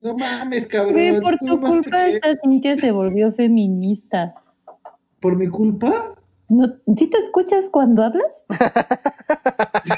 No 0.00 0.16
mames, 0.16 0.66
cabrón. 0.66 0.92
Güey, 0.94 1.20
por 1.20 1.36
tu 1.38 1.60
culpa 1.60 2.04
que- 2.04 2.14
esta 2.16 2.36
Cintia 2.42 2.76
se 2.76 2.92
volvió 2.92 3.32
feminista. 3.32 4.34
¿Por 5.20 5.36
mi 5.36 5.48
culpa? 5.48 6.14
¿No, 6.48 6.66
¿Sí 6.96 7.10
te 7.10 7.18
escuchas 7.18 7.68
cuando 7.70 8.04
hablas? 8.04 8.44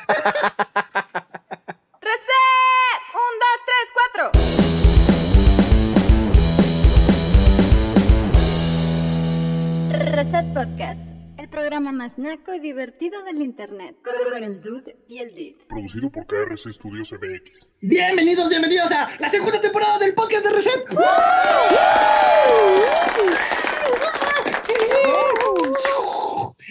naco 12.50 12.54
y 12.54 12.60
divertido 12.60 13.22
del 13.22 13.40
internet. 13.42 13.96
Con 14.02 14.42
el 14.42 14.60
dude 14.60 14.96
y 15.08 15.18
el 15.18 15.34
did. 15.34 15.56
Producido 15.68 16.10
por 16.10 16.26
KRC 16.26 16.72
Studios 16.72 17.12
MX. 17.12 17.70
Bienvenidos, 17.80 18.48
bienvenidos 18.48 18.90
a 18.90 19.10
la 19.18 19.30
segunda 19.30 19.60
temporada 19.60 19.98
del 19.98 20.14
podcast 20.14 20.44
de 20.44 20.50
Reset. 20.50 20.84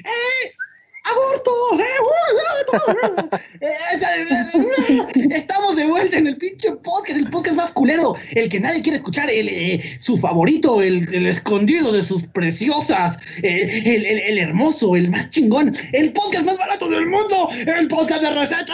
¡Eh! 0.05 0.53
¡Abortos! 1.11 1.79
¡Eh! 3.61 3.69
Estamos 5.31 5.75
de 5.75 5.85
vuelta 5.85 6.17
en 6.17 6.27
el 6.27 6.37
pinche 6.37 6.71
podcast, 6.83 7.17
el 7.17 7.29
podcast 7.29 7.55
más 7.55 7.71
culero, 7.71 8.15
el 8.35 8.47
que 8.49 8.59
nadie 8.59 8.81
quiere 8.81 8.97
escuchar, 8.97 9.29
el, 9.29 9.47
eh, 9.49 9.97
su 10.01 10.17
favorito, 10.17 10.81
el, 10.81 11.07
el 11.13 11.25
escondido 11.27 11.91
de 11.91 12.03
sus 12.03 12.23
preciosas, 12.27 13.17
eh, 13.43 13.81
el, 13.85 14.05
el- 14.05 14.19
el 14.19 14.37
hermoso, 14.39 14.95
el 14.95 15.09
más 15.09 15.29
chingón, 15.29 15.75
el 15.93 16.13
podcast 16.13 16.45
más 16.45 16.57
barato 16.57 16.87
del 16.89 17.05
mundo, 17.07 17.49
el 17.53 17.87
podcast 17.87 18.21
de 18.21 18.31
receta. 18.31 18.73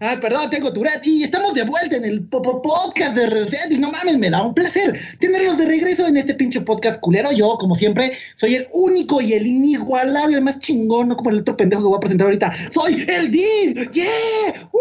Ah, 0.00 0.18
perdón, 0.20 0.50
tengo 0.50 0.72
Tourette 0.72 1.04
y 1.06 1.24
estamos 1.24 1.54
de 1.54 1.64
vuelta 1.64 1.96
en 1.96 2.04
el 2.04 2.22
po- 2.24 2.42
po- 2.42 2.62
podcast 2.62 3.16
de 3.16 3.26
Reset 3.26 3.70
y 3.70 3.78
no 3.78 3.90
mames, 3.90 4.18
me 4.18 4.30
da 4.30 4.42
un 4.42 4.54
placer 4.54 4.98
tenerlos 5.18 5.58
de 5.58 5.66
regreso 5.66 6.06
en 6.06 6.16
este 6.16 6.34
pinche 6.34 6.60
podcast 6.60 7.00
culero. 7.00 7.32
Yo, 7.32 7.56
como 7.58 7.74
siempre, 7.74 8.16
soy 8.36 8.54
el 8.56 8.68
único 8.72 8.91
y 8.96 9.32
el 9.32 9.46
inigualable, 9.46 10.36
el 10.36 10.42
más 10.42 10.58
chingón, 10.60 11.08
no 11.08 11.16
como 11.16 11.30
el 11.30 11.40
otro 11.40 11.56
pendejo 11.56 11.82
que 11.82 11.88
voy 11.88 11.96
a 11.96 12.00
presentar 12.00 12.26
ahorita. 12.26 12.52
¡Soy 12.70 13.04
el 13.08 13.30
Dean! 13.30 13.90
¡Yeah! 13.90 14.68
¡Uh! 14.72 14.78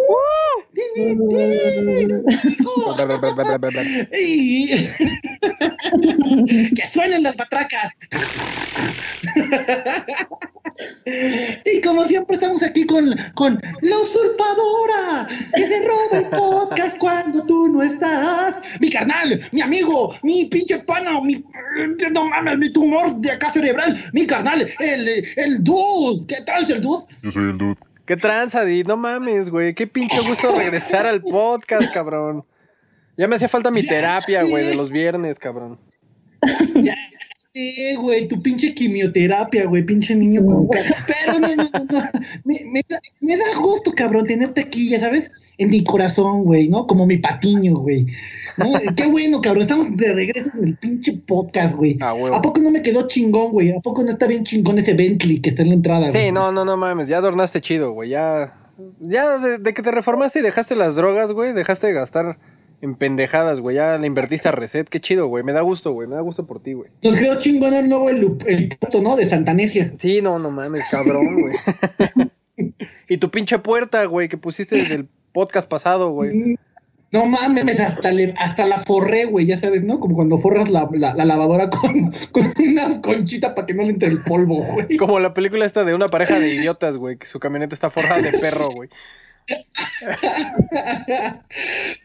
Y... 4.13 4.67
que 6.75 6.87
suenen 6.93 7.23
las 7.23 7.35
batracas. 7.35 7.93
y 11.65 11.81
como 11.81 12.05
siempre 12.05 12.35
estamos 12.35 12.63
aquí 12.63 12.85
con, 12.85 13.15
con 13.35 13.59
la 13.81 13.97
usurpadora 13.97 15.27
que 15.55 15.67
se 15.67 15.85
roba 15.85 16.19
el 16.19 16.25
podcast 16.27 16.97
cuando 16.97 17.43
tú 17.45 17.67
no 17.69 17.81
estás. 17.81 18.61
Mi 18.79 18.89
carnal, 18.89 19.47
mi 19.51 19.61
amigo, 19.61 20.15
mi 20.23 20.45
pinche 20.45 20.79
pana, 20.79 21.19
mi 21.21 21.43
no 22.11 22.25
mames, 22.25 22.57
mi 22.57 22.71
tumor 22.71 23.15
de 23.17 23.31
acá 23.31 23.51
cerebral, 23.51 24.03
mi 24.13 24.25
carnal, 24.25 24.67
el, 24.79 25.25
el 25.35 25.63
dude. 25.63 26.25
¿Qué 26.27 26.41
tal 26.45 26.63
es 26.63 26.69
el 26.69 26.81
dude? 26.81 27.05
Yo 27.23 27.31
soy 27.31 27.49
el 27.49 27.57
dude. 27.57 27.77
¿Qué 28.05 28.17
tranza, 28.17 28.65
Di? 28.65 28.83
No 28.83 28.97
mames, 28.97 29.49
güey. 29.49 29.73
Qué 29.73 29.87
pinche 29.87 30.19
gusto 30.21 30.53
regresar 30.55 31.05
al 31.05 31.21
podcast, 31.21 31.93
cabrón. 31.93 32.43
Ya 33.17 33.27
me 33.27 33.35
hacía 33.35 33.47
falta 33.47 33.71
mi 33.71 33.85
terapia, 33.85 34.43
güey, 34.43 34.65
de 34.65 34.75
los 34.75 34.89
viernes, 34.89 35.37
cabrón. 35.39 35.79
Ya 36.75 36.95
sé, 37.53 37.95
güey, 37.97 38.27
tu 38.27 38.41
pinche 38.41 38.73
quimioterapia, 38.73 39.65
güey, 39.65 39.83
pinche 39.83 40.15
niño 40.15 40.45
con 40.45 40.67
cara. 40.69 40.95
Pero 41.05 41.39
no, 41.39 41.47
no, 41.55 41.63
no, 41.63 41.85
no. 41.89 42.09
Me, 42.45 42.61
me 42.65 42.81
da, 42.87 42.99
me 43.19 43.37
da 43.37 43.59
gusto, 43.59 43.91
cabrón, 43.91 44.25
tenerte 44.25 44.61
aquí, 44.61 44.89
ya 44.89 44.99
sabes, 44.99 45.29
en 45.57 45.69
mi 45.69 45.83
corazón, 45.83 46.43
güey, 46.43 46.69
¿no? 46.69 46.87
Como 46.87 47.05
mi 47.05 47.17
patiño, 47.17 47.77
güey. 47.77 48.07
¿No? 48.57 48.71
Qué 48.95 49.05
bueno, 49.07 49.41
cabrón, 49.41 49.63
estamos 49.63 49.95
de 49.95 50.13
regreso 50.13 50.51
en 50.57 50.69
el 50.69 50.77
pinche 50.77 51.13
podcast, 51.13 51.75
güey. 51.75 51.97
Ah. 52.01 52.13
¿A 52.33 52.41
poco 52.41 52.61
no 52.61 52.71
me 52.71 52.81
quedó 52.81 53.07
chingón, 53.07 53.51
güey? 53.51 53.71
¿A 53.71 53.79
poco 53.81 54.03
no 54.03 54.11
está 54.11 54.27
bien 54.27 54.43
chingón 54.43 54.79
ese 54.79 54.93
Bentley 54.93 55.41
que 55.41 55.49
está 55.49 55.63
en 55.63 55.69
la 55.69 55.75
entrada, 55.75 56.09
güey? 56.09 56.25
Sí, 56.27 56.31
no, 56.31 56.51
no, 56.51 56.63
no 56.63 56.77
mames. 56.77 57.07
Ya 57.07 57.17
adornaste 57.17 57.59
chido, 57.59 57.91
güey. 57.91 58.11
Ya. 58.11 58.57
Ya 58.99 59.37
de, 59.37 59.59
de 59.59 59.73
que 59.73 59.81
te 59.83 59.91
reformaste 59.91 60.39
y 60.39 60.41
dejaste 60.41 60.75
las 60.75 60.95
drogas, 60.95 61.31
güey. 61.33 61.53
Dejaste 61.53 61.87
de 61.87 61.93
gastar 61.93 62.37
en 62.81 62.95
pendejadas, 62.95 63.59
güey. 63.59 63.75
Ya 63.75 63.97
le 63.97 64.07
invertiste 64.07 64.49
a 64.49 64.51
reset. 64.51 64.89
Qué 64.89 64.99
chido, 64.99 65.27
güey. 65.27 65.43
Me 65.43 65.53
da 65.53 65.61
gusto, 65.61 65.91
güey. 65.91 66.07
Me 66.07 66.15
da 66.15 66.21
gusto 66.21 66.45
por 66.47 66.61
ti, 66.61 66.73
güey. 66.73 66.89
Nos 67.03 67.15
quedó 67.15 67.37
chingón 67.37 67.73
el 67.73 67.87
nuevo 67.89 68.09
el, 68.09 68.37
el 68.47 68.69
puerto, 68.77 69.01
¿no? 69.01 69.15
De 69.15 69.25
Santanesia. 69.27 69.93
Sí, 69.99 70.21
no, 70.21 70.39
no 70.39 70.49
mames, 70.51 70.83
cabrón, 70.89 71.39
güey. 71.41 71.55
y 73.09 73.17
tu 73.17 73.29
pinche 73.29 73.59
puerta, 73.59 74.05
güey, 74.05 74.29
que 74.29 74.37
pusiste 74.37 74.75
desde 74.77 74.95
el 74.95 75.07
podcast 75.33 75.67
pasado, 75.67 76.11
güey. 76.11 76.55
No 77.13 77.25
mames, 77.25 77.77
hasta, 77.77 78.11
le- 78.13 78.33
hasta 78.37 78.65
la 78.65 78.79
forré, 78.83 79.25
güey, 79.25 79.45
ya 79.45 79.57
sabes, 79.57 79.83
¿no? 79.83 79.99
Como 79.99 80.15
cuando 80.15 80.39
forras 80.39 80.69
la, 80.69 80.87
la- 80.93 81.13
la 81.13 81.25
lavadora 81.25 81.69
con, 81.69 82.09
con 82.31 82.53
una 82.57 83.01
conchita 83.01 83.53
para 83.53 83.67
que 83.67 83.73
no 83.73 83.83
le 83.83 83.89
entre 83.89 84.07
el 84.07 84.19
polvo, 84.19 84.63
güey. 84.63 84.95
Como 84.95 85.19
la 85.19 85.33
película 85.33 85.65
esta 85.65 85.83
de 85.83 85.93
una 85.93 86.07
pareja 86.07 86.39
de 86.39 86.53
idiotas, 86.53 86.95
güey, 86.97 87.17
que 87.17 87.25
su 87.25 87.39
camioneta 87.39 87.73
está 87.75 87.89
forrada 87.89 88.21
de 88.21 88.39
perro, 88.39 88.69
güey. 88.69 88.87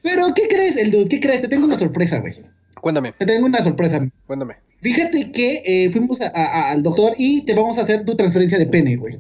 Pero, 0.03 0.33
¿qué 0.35 0.49
crees, 0.49 0.77
el 0.77 0.91
dude? 0.91 1.09
¿Qué 1.09 1.21
crees? 1.21 1.43
Te 1.43 1.49
tengo 1.49 1.67
una 1.67 1.79
sorpresa, 1.79 2.19
güey. 2.21 2.35
Cuéntame, 2.81 3.13
Te 3.19 3.27
tengo 3.27 3.47
una 3.47 3.63
sorpresa. 3.63 4.07
cuéntame. 4.27 4.57
Fíjate 4.81 5.33
que 5.33 5.63
eh, 5.65 5.91
fuimos 5.91 6.21
a- 6.21 6.31
a- 6.35 6.71
al 6.71 6.83
doctor 6.83 7.15
y 7.17 7.45
te 7.45 7.55
vamos 7.55 7.79
a 7.79 7.83
hacer 7.83 8.05
tu 8.05 8.15
transferencia 8.17 8.59
de 8.59 8.67
pene, 8.67 8.97
güey. 8.97 9.19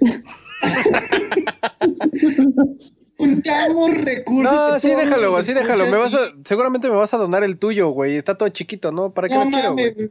Juntamos 3.16 3.94
recursos. 3.94 4.52
No, 4.54 4.78
sí, 4.78 4.90
déjalo, 4.90 5.36
así 5.36 5.52
déjalo. 5.52 5.86
Me 5.86 5.96
vas 5.96 6.12
escuchas 6.12 6.34
a, 6.38 6.40
seguramente 6.44 6.88
me 6.88 6.94
vas 6.94 7.12
a 7.14 7.16
donar 7.16 7.42
el 7.42 7.58
tuyo, 7.58 7.88
güey. 7.88 8.16
Está 8.16 8.36
todo 8.36 8.48
chiquito, 8.50 8.92
¿no? 8.92 9.12
¿Para 9.12 9.28
qué 9.28 9.34
No 9.34 9.44
lo 9.44 9.50
quiero, 9.50 9.68
mames, 9.70 9.94
güey. 9.96 10.10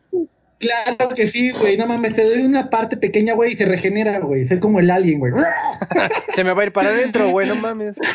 Claro 0.59 1.09
que 1.16 1.28
sí, 1.28 1.51
güey. 1.51 1.78
No 1.78 1.85
mames, 1.88 2.16
te 2.16 2.23
doy 2.23 2.41
una 2.41 2.69
parte 2.69 2.97
pequeña, 2.97 3.34
güey, 3.34 3.53
y 3.53 3.57
se 3.57 3.66
regenera, 3.66 4.19
güey. 4.19 4.45
Soy 4.45 4.59
como 4.59 4.79
el 4.79 4.90
alien, 4.90 5.19
güey. 5.19 5.34
Se 6.34 6.44
me 6.44 6.53
va 6.53 6.63
a 6.63 6.66
ir 6.66 6.73
para 6.73 6.90
adentro, 6.90 7.29
güey, 7.29 7.47
no 7.47 7.56
mames. 7.56 7.97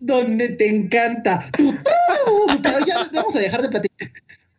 donde 0.00 0.50
te 0.50 0.68
encanta. 0.68 1.48
Pero 2.62 2.86
ya 2.86 3.10
vamos 3.12 3.34
a 3.34 3.38
dejar 3.38 3.62
de 3.62 3.68
platicar. 3.68 4.10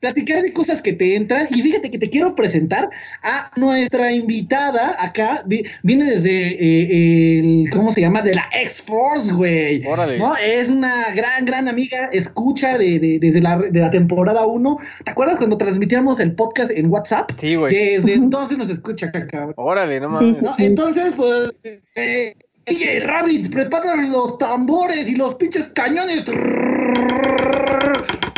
Platicar 0.06 0.44
de 0.44 0.54
cosas 0.54 0.84
que 0.84 0.94
te 0.94 1.16
entran. 1.16 1.48
Y 1.50 1.64
fíjate 1.64 1.90
que 1.90 1.98
te 1.98 2.12
quiero 2.12 2.36
presentar 2.36 2.90
a 3.24 3.50
nuestra 3.56 4.12
invitada 4.12 4.96
acá. 5.00 5.42
Vi- 5.48 5.66
Viene 5.82 6.06
desde 6.06 6.48
eh, 6.54 7.40
el. 7.40 7.70
¿Cómo 7.72 7.92
se 7.92 8.02
llama? 8.02 8.22
De 8.22 8.36
la 8.36 8.48
X-Force, 8.54 9.34
güey. 9.34 9.84
Órale. 9.88 10.20
¿No? 10.20 10.36
Es 10.36 10.70
una 10.70 11.12
gran, 11.16 11.44
gran 11.46 11.68
amiga. 11.68 12.10
Escucha 12.14 12.78
de, 12.78 13.00
de- 13.00 13.18
desde 13.20 13.42
la, 13.42 13.58
de 13.58 13.80
la 13.80 13.90
temporada 13.90 14.46
1. 14.46 14.78
¿Te 15.04 15.10
acuerdas 15.12 15.38
cuando 15.38 15.58
transmitíamos 15.58 16.20
el 16.20 16.36
podcast 16.36 16.70
en 16.70 16.92
WhatsApp? 16.92 17.32
Sí, 17.38 17.56
güey. 17.56 17.74
Desde 17.74 18.14
entonces 18.14 18.60
nos 18.60 18.70
escucha, 18.70 19.12
cabrón. 19.12 19.54
Órale, 19.58 20.00
no 20.00 20.10
mames. 20.10 20.40
¿no? 20.40 20.54
Entonces, 20.60 21.14
pues, 21.18 21.52
eh, 21.96 22.36
DJ 22.68 23.00
Rabbit, 23.00 23.52
prepara 23.52 23.96
los 23.96 24.38
tambores 24.38 25.08
y 25.08 25.16
los 25.16 25.34
pinches 25.36 25.70
cañones. 25.74 26.26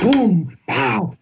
¡Pum! 0.01 0.47
¡Pau! 0.65 1.13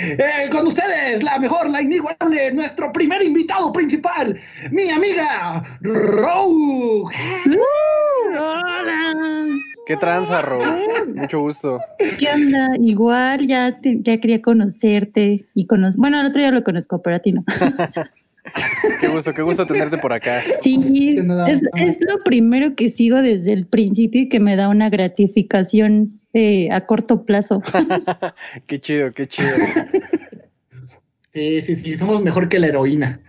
Eh, 0.00 0.48
con 0.50 0.66
ustedes, 0.66 1.22
la 1.22 1.38
mejor, 1.38 1.68
la 1.70 1.80
inigualable, 1.82 2.52
nuestro 2.52 2.92
primer 2.92 3.22
invitado 3.22 3.72
principal, 3.72 4.38
mi 4.70 4.90
amiga 4.90 5.62
Rogue. 5.80 7.12
Hola. 8.38 9.46
Qué 9.86 9.96
tranza, 9.96 10.42
Ro. 10.42 10.60
Mucho 11.14 11.40
gusto. 11.40 11.80
¿Qué 11.98 12.28
onda? 12.32 12.68
Igual 12.80 13.46
ya, 13.46 13.78
te- 13.80 13.98
ya 14.00 14.18
quería 14.20 14.40
conocerte 14.40 15.44
y 15.54 15.66
conocer. 15.66 15.98
Bueno, 15.98 16.20
el 16.20 16.26
otro 16.28 16.40
día 16.40 16.50
lo 16.52 16.62
conozco, 16.64 17.02
pero 17.02 17.16
a 17.16 17.18
ti 17.18 17.32
no. 17.32 17.44
Qué 19.00 19.08
gusto, 19.08 19.32
qué 19.32 19.42
gusto 19.42 19.66
tenerte 19.66 19.98
por 19.98 20.12
acá. 20.12 20.40
Sí, 20.60 21.16
es, 21.46 21.62
es 21.76 21.98
lo 22.00 22.22
primero 22.24 22.74
que 22.74 22.88
sigo 22.88 23.22
desde 23.22 23.52
el 23.52 23.66
principio 23.66 24.22
y 24.22 24.28
que 24.28 24.40
me 24.40 24.56
da 24.56 24.68
una 24.68 24.90
gratificación 24.90 26.20
eh, 26.34 26.70
a 26.70 26.86
corto 26.86 27.24
plazo. 27.24 27.62
Qué 28.66 28.80
chido, 28.80 29.12
qué 29.12 29.28
chido. 29.28 29.50
Sí, 31.32 31.60
sí, 31.60 31.76
sí, 31.76 31.96
somos 31.96 32.22
mejor 32.22 32.48
que 32.48 32.58
la 32.58 32.68
heroína. 32.68 33.20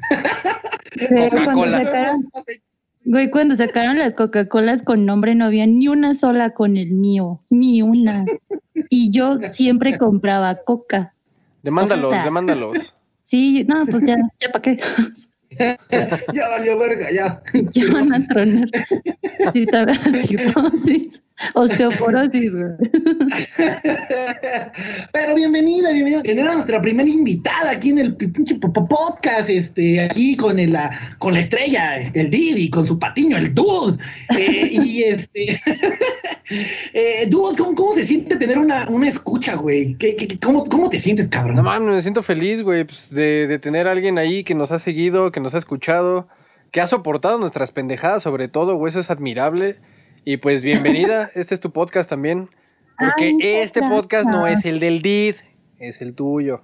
Pero 0.95 1.29
cuando 1.29 1.51
Coca-Cola. 1.53 1.83
sacaron, 1.83 2.29
güey, 3.05 3.29
cuando 3.29 3.55
sacaron 3.55 3.97
las 3.97 4.13
Coca-Colas 4.13 4.81
con 4.81 5.05
nombre 5.05 5.35
no 5.35 5.45
había 5.45 5.65
ni 5.65 5.87
una 5.87 6.15
sola 6.15 6.51
con 6.51 6.77
el 6.77 6.91
mío, 6.91 7.41
ni 7.49 7.81
una. 7.81 8.25
Y 8.89 9.11
yo 9.11 9.39
siempre 9.51 9.97
compraba 9.97 10.55
Coca. 10.63 11.13
Demándalos, 11.61 12.23
demándalos. 12.23 12.93
Sí, 13.33 13.65
no, 13.67 13.83
pues 13.87 14.05
ya, 14.05 14.15
ya 14.39 14.49
para 14.51 14.61
qué. 14.61 14.77
ya 16.35 16.49
valió 16.49 16.77
verga, 16.77 17.11
ya. 17.11 17.41
Ya 17.71 17.91
van 17.91 18.13
a 18.13 18.27
tronar. 18.27 18.69
Sí, 19.51 19.63
está 19.63 19.87
sí. 20.85 21.09
Osteoporosis, 21.53 22.51
güey. 22.51 22.71
Pero 25.11 25.35
bienvenida, 25.35 25.91
bienvenida. 25.91 26.21
Tener 26.23 26.47
a 26.47 26.53
nuestra 26.53 26.81
primera 26.81 27.07
invitada 27.09 27.71
aquí 27.71 27.89
en 27.89 27.99
el 27.99 28.15
pinche 28.15 28.55
po- 28.55 28.71
po- 28.71 28.87
podcast, 28.87 29.49
este, 29.49 30.01
aquí 30.01 30.35
con 30.37 30.59
el, 30.59 30.73
la, 30.73 31.15
con 31.19 31.33
la 31.33 31.41
estrella, 31.41 31.97
este, 31.99 32.21
el 32.21 32.29
Didi, 32.29 32.69
con 32.69 32.87
su 32.87 32.97
patiño, 32.99 33.37
el 33.37 33.53
Dude. 33.53 33.97
Eh, 34.37 34.69
y 34.71 35.03
este, 35.03 35.61
eh, 36.93 37.27
Dude, 37.29 37.57
¿cómo, 37.57 37.75
¿cómo 37.75 37.93
se 37.93 38.05
siente 38.05 38.35
tener 38.37 38.57
una, 38.57 38.87
una 38.89 39.07
escucha, 39.09 39.55
güey? 39.55 39.95
¿Qué, 39.97 40.15
qué- 40.15 40.27
qué- 40.27 40.39
cómo, 40.39 40.63
¿Cómo 40.65 40.89
te 40.89 40.99
sientes, 40.99 41.27
cabrón? 41.27 41.55
No 41.55 41.63
mames, 41.63 41.93
me 41.95 42.01
siento 42.01 42.23
feliz, 42.23 42.61
güey, 42.61 42.83
pues, 42.83 43.09
de, 43.09 43.47
de 43.47 43.59
tener 43.59 43.87
a 43.87 43.91
alguien 43.91 44.17
ahí 44.17 44.43
que 44.43 44.55
nos 44.55 44.71
ha 44.71 44.79
seguido, 44.79 45.31
que 45.31 45.39
nos 45.39 45.53
ha 45.55 45.57
escuchado, 45.57 46.27
que 46.71 46.81
ha 46.81 46.87
soportado 46.87 47.37
nuestras 47.37 47.71
pendejadas, 47.71 48.23
sobre 48.23 48.47
todo, 48.47 48.75
güey, 48.75 48.89
eso 48.89 48.99
es 48.99 49.09
admirable. 49.11 49.77
Y 50.25 50.37
pues 50.37 50.63
bienvenida, 50.63 51.29
este 51.35 51.53
es 51.55 51.59
tu 51.59 51.71
podcast 51.71 52.09
también. 52.09 52.49
Porque 52.97 53.25
Ay, 53.25 53.37
este 53.41 53.81
podcast 53.81 54.27
no 54.27 54.45
es 54.47 54.63
el 54.65 54.79
del 54.79 55.01
DID, 55.01 55.35
es 55.79 56.01
el 56.01 56.13
tuyo. 56.13 56.61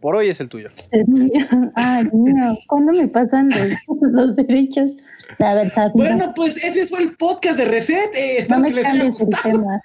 Por 0.00 0.16
hoy 0.16 0.28
es 0.28 0.40
el 0.40 0.48
tuyo. 0.48 0.68
Ay, 1.74 2.04
no. 2.12 2.56
¿Cuándo 2.68 2.92
me 2.92 3.08
pasan 3.08 3.50
los, 3.50 4.00
los 4.12 4.36
derechos? 4.36 4.90
La 5.38 5.54
verdad, 5.54 5.88
no. 5.94 6.04
Bueno, 6.04 6.32
pues 6.34 6.56
ese 6.62 6.86
fue 6.86 7.00
el 7.02 7.16
podcast 7.16 7.56
de 7.58 7.64
Reset. 7.66 8.10
Eh, 8.14 8.46
No 8.48 8.58
me 8.60 8.68
que 8.68 8.74
les 8.74 8.86
haya 8.86 8.98
cambies 9.04 9.20
el 9.20 9.26
gustado. 9.26 9.50
tema. 9.50 9.82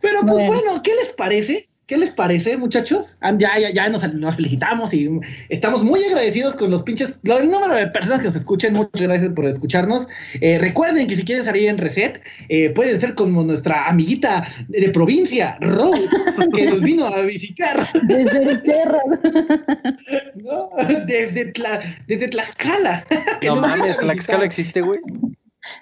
Pero 0.00 0.20
pues 0.20 0.32
Bueno. 0.32 0.46
bueno, 0.46 0.82
¿qué 0.82 0.92
les 0.94 1.10
parece? 1.12 1.68
¿Qué 1.86 1.98
les 1.98 2.10
parece, 2.10 2.56
muchachos? 2.56 3.18
Ah, 3.20 3.34
Ya, 3.36 3.58
ya, 3.58 3.70
ya 3.70 3.88
nos, 3.90 4.10
nos 4.14 4.36
felicitamos 4.36 4.94
y 4.94 5.06
estamos 5.50 5.82
muy 5.84 6.02
agradecidos 6.02 6.54
con 6.54 6.70
los 6.70 6.82
pinches, 6.82 7.18
lo- 7.22 7.38
el 7.38 7.50
número 7.50 7.74
de 7.74 7.86
personas 7.88 8.20
que 8.20 8.26
nos 8.28 8.36
escuchen. 8.36 8.72
Muchas 8.72 9.02
gracias 9.02 9.30
por 9.34 9.44
escucharnos. 9.44 10.06
Eh, 10.40 10.58
recuerden 10.58 11.06
que 11.06 11.14
si 11.16 11.24
quieren 11.24 11.44
salir 11.44 11.68
en 11.68 11.76
Reset, 11.76 12.22
eh, 12.48 12.70
pueden 12.70 12.98
ser 13.00 13.14
como 13.14 13.42
nuestra 13.42 13.86
amiguita 13.86 14.46
de, 14.68 14.88
provincia, 14.90 15.58
Rose, 15.60 16.08
que 16.54 16.66
nos 16.66 16.80
vino 16.80 17.04
a 17.06 17.20
visitar, 17.22 17.86
Desde 18.04 18.38
el 18.42 18.62
cerro. 18.62 18.98
¿no? 20.36 20.70
Desde, 21.06 21.52
Tla, 21.52 21.80
desde 22.06 22.28
Tlaxcala. 22.28 23.04
que 23.42 23.48
No 23.48 23.56
mames, 23.56 23.78
la 23.80 24.14
visitar. 24.14 24.16
escala 24.18 24.44
existe, 24.44 24.80
güey. 24.80 25.00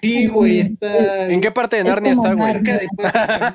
Sí, 0.01 0.27
güey, 0.27 0.59
está. 0.61 1.29
¿En 1.29 1.39
qué 1.41 1.51
parte 1.51 1.77
de 1.77 1.83
Narnia 1.85 2.13
está, 2.13 2.33
güey? 2.33 2.61
De 2.61 2.87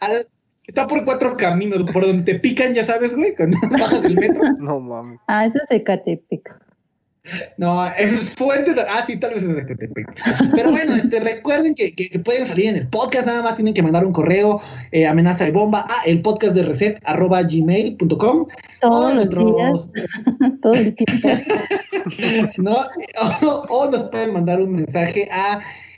Al- 0.00 0.26
Está 0.66 0.86
por 0.86 1.04
cuatro 1.04 1.36
caminos, 1.36 1.82
por 1.92 2.04
donde 2.06 2.32
te 2.32 2.38
pican, 2.40 2.74
ya 2.74 2.84
sabes, 2.84 3.14
güey, 3.14 3.34
cuando 3.34 3.56
bajas 3.78 4.02
del 4.02 4.16
metro. 4.16 4.42
No 4.60 4.80
mames. 4.80 5.18
Ah, 5.28 5.46
eso 5.46 5.58
es 5.62 5.70
Ecatepec. 5.70 6.54
No, 7.58 7.84
es 7.98 8.34
fuente 8.36 8.72
de... 8.72 8.82
Ah, 8.82 9.02
sí, 9.04 9.16
tal 9.18 9.34
vez 9.34 9.42
es 9.42 9.48
Ecatepec. 9.58 10.06
Pero 10.54 10.70
bueno, 10.70 10.94
este, 10.94 11.18
recuerden 11.20 11.74
que, 11.74 11.92
que- 11.94 12.08
que 12.08 12.18
pueden 12.20 12.46
salir 12.46 12.66
en 12.68 12.76
el 12.76 12.88
podcast, 12.88 13.26
nada 13.26 13.42
más 13.42 13.56
tienen 13.56 13.74
que 13.74 13.82
mandar 13.82 14.04
un 14.06 14.12
correo, 14.12 14.60
eh, 14.92 15.06
amenaza 15.08 15.44
de 15.44 15.50
bomba, 15.50 15.86
a 15.88 16.04
el 16.04 16.22
podcast 16.22 16.54
de 16.54 16.62
reset, 16.62 17.00
arroba 17.04 17.42
gmail.com. 17.42 18.46
Todos 18.80 19.12
o 19.12 19.14
los 19.14 19.28
días, 19.28 19.72
todo 20.62 20.74
el 20.74 20.94
tiempo. 20.94 21.28
¿no? 22.58 22.76
O, 23.42 23.66
o 23.70 23.90
nos 23.90 24.04
pueden 24.10 24.32
mandar 24.32 24.60
un 24.60 24.72
mensaje 24.72 25.28
a 25.32 25.60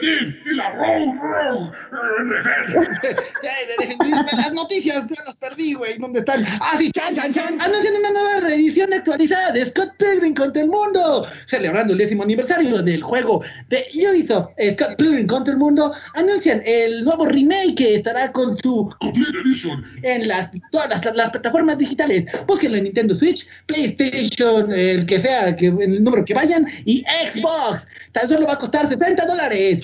y 0.00 0.54
la 0.54 0.70
Row 0.70 1.14
Row. 1.20 1.72
Las 4.36 4.52
noticias 4.52 5.04
ya 5.08 5.24
las 5.24 5.36
perdí, 5.36 5.74
güey. 5.74 5.98
¿Dónde 5.98 6.20
están? 6.20 6.44
Ah, 6.60 6.74
sí, 6.78 6.90
chan, 6.92 7.14
chan, 7.14 7.32
chan. 7.32 7.60
Anuncian 7.60 7.94
una 7.96 8.10
nueva 8.10 8.40
reedición 8.40 8.92
actualizada 8.92 9.52
de 9.52 9.66
Scott 9.66 9.90
Pilgrim 9.98 10.34
contra 10.34 10.62
el 10.62 10.68
mundo. 10.68 11.26
Celebrando 11.46 11.92
el 11.92 11.98
décimo 11.98 12.22
aniversario 12.22 12.82
del 12.82 13.02
juego 13.02 13.42
de 13.68 13.86
Ubisoft, 13.94 14.50
Scott 14.74 14.96
Pilgrim 14.96 15.26
contra 15.26 15.52
el 15.52 15.58
mundo. 15.58 15.92
Anuncian 16.14 16.62
el 16.64 17.04
nuevo 17.04 17.26
remake 17.26 17.74
que 17.76 17.94
estará 17.96 18.32
con 18.32 18.58
su 18.58 18.92
Complete 19.00 19.38
Edition. 19.44 19.84
en 20.02 20.28
las, 20.28 20.50
todas 20.70 20.88
las, 20.88 21.14
las 21.14 21.30
plataformas 21.30 21.78
digitales. 21.78 22.24
Búsquenlo 22.46 22.78
en 22.78 22.84
Nintendo 22.84 23.14
Switch, 23.14 23.46
PlayStation, 23.66 24.72
el 24.72 25.06
que 25.06 25.18
sea, 25.18 25.54
que, 25.54 25.66
el 25.66 26.02
número 26.02 26.24
que 26.24 26.34
vayan, 26.34 26.66
y 26.84 27.04
Xbox. 27.32 27.86
Tan 28.12 28.28
solo 28.28 28.46
va 28.46 28.54
a 28.54 28.58
costar 28.58 28.88
60 28.88 29.26
dólares. 29.26 29.80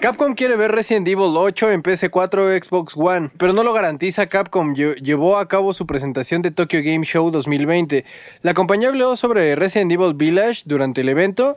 Capcom 0.00 0.34
quiere 0.34 0.56
ver 0.56 0.70
Resident 0.72 1.08
Evil 1.08 1.34
8 1.36 1.70
en 1.72 1.82
PS4 1.82 2.62
Xbox 2.62 2.94
One, 2.96 3.30
pero 3.38 3.52
no 3.54 3.62
lo 3.62 3.72
garantiza 3.72 4.26
Capcom. 4.26 4.74
Lle- 4.74 4.96
Llevó 5.00 5.38
a 5.38 5.48
cabo 5.48 5.72
su 5.72 5.86
presentación 5.86 6.42
de 6.42 6.50
Tokyo 6.50 6.80
Game 6.84 7.04
Show 7.06 7.30
2020. 7.30 8.04
La 8.42 8.52
compañía 8.52 8.88
habló 8.88 9.16
sobre 9.16 9.56
Resident 9.56 9.92
Evil 9.92 10.12
Village 10.14 10.62
durante 10.66 11.00
el 11.00 11.08
evento 11.08 11.56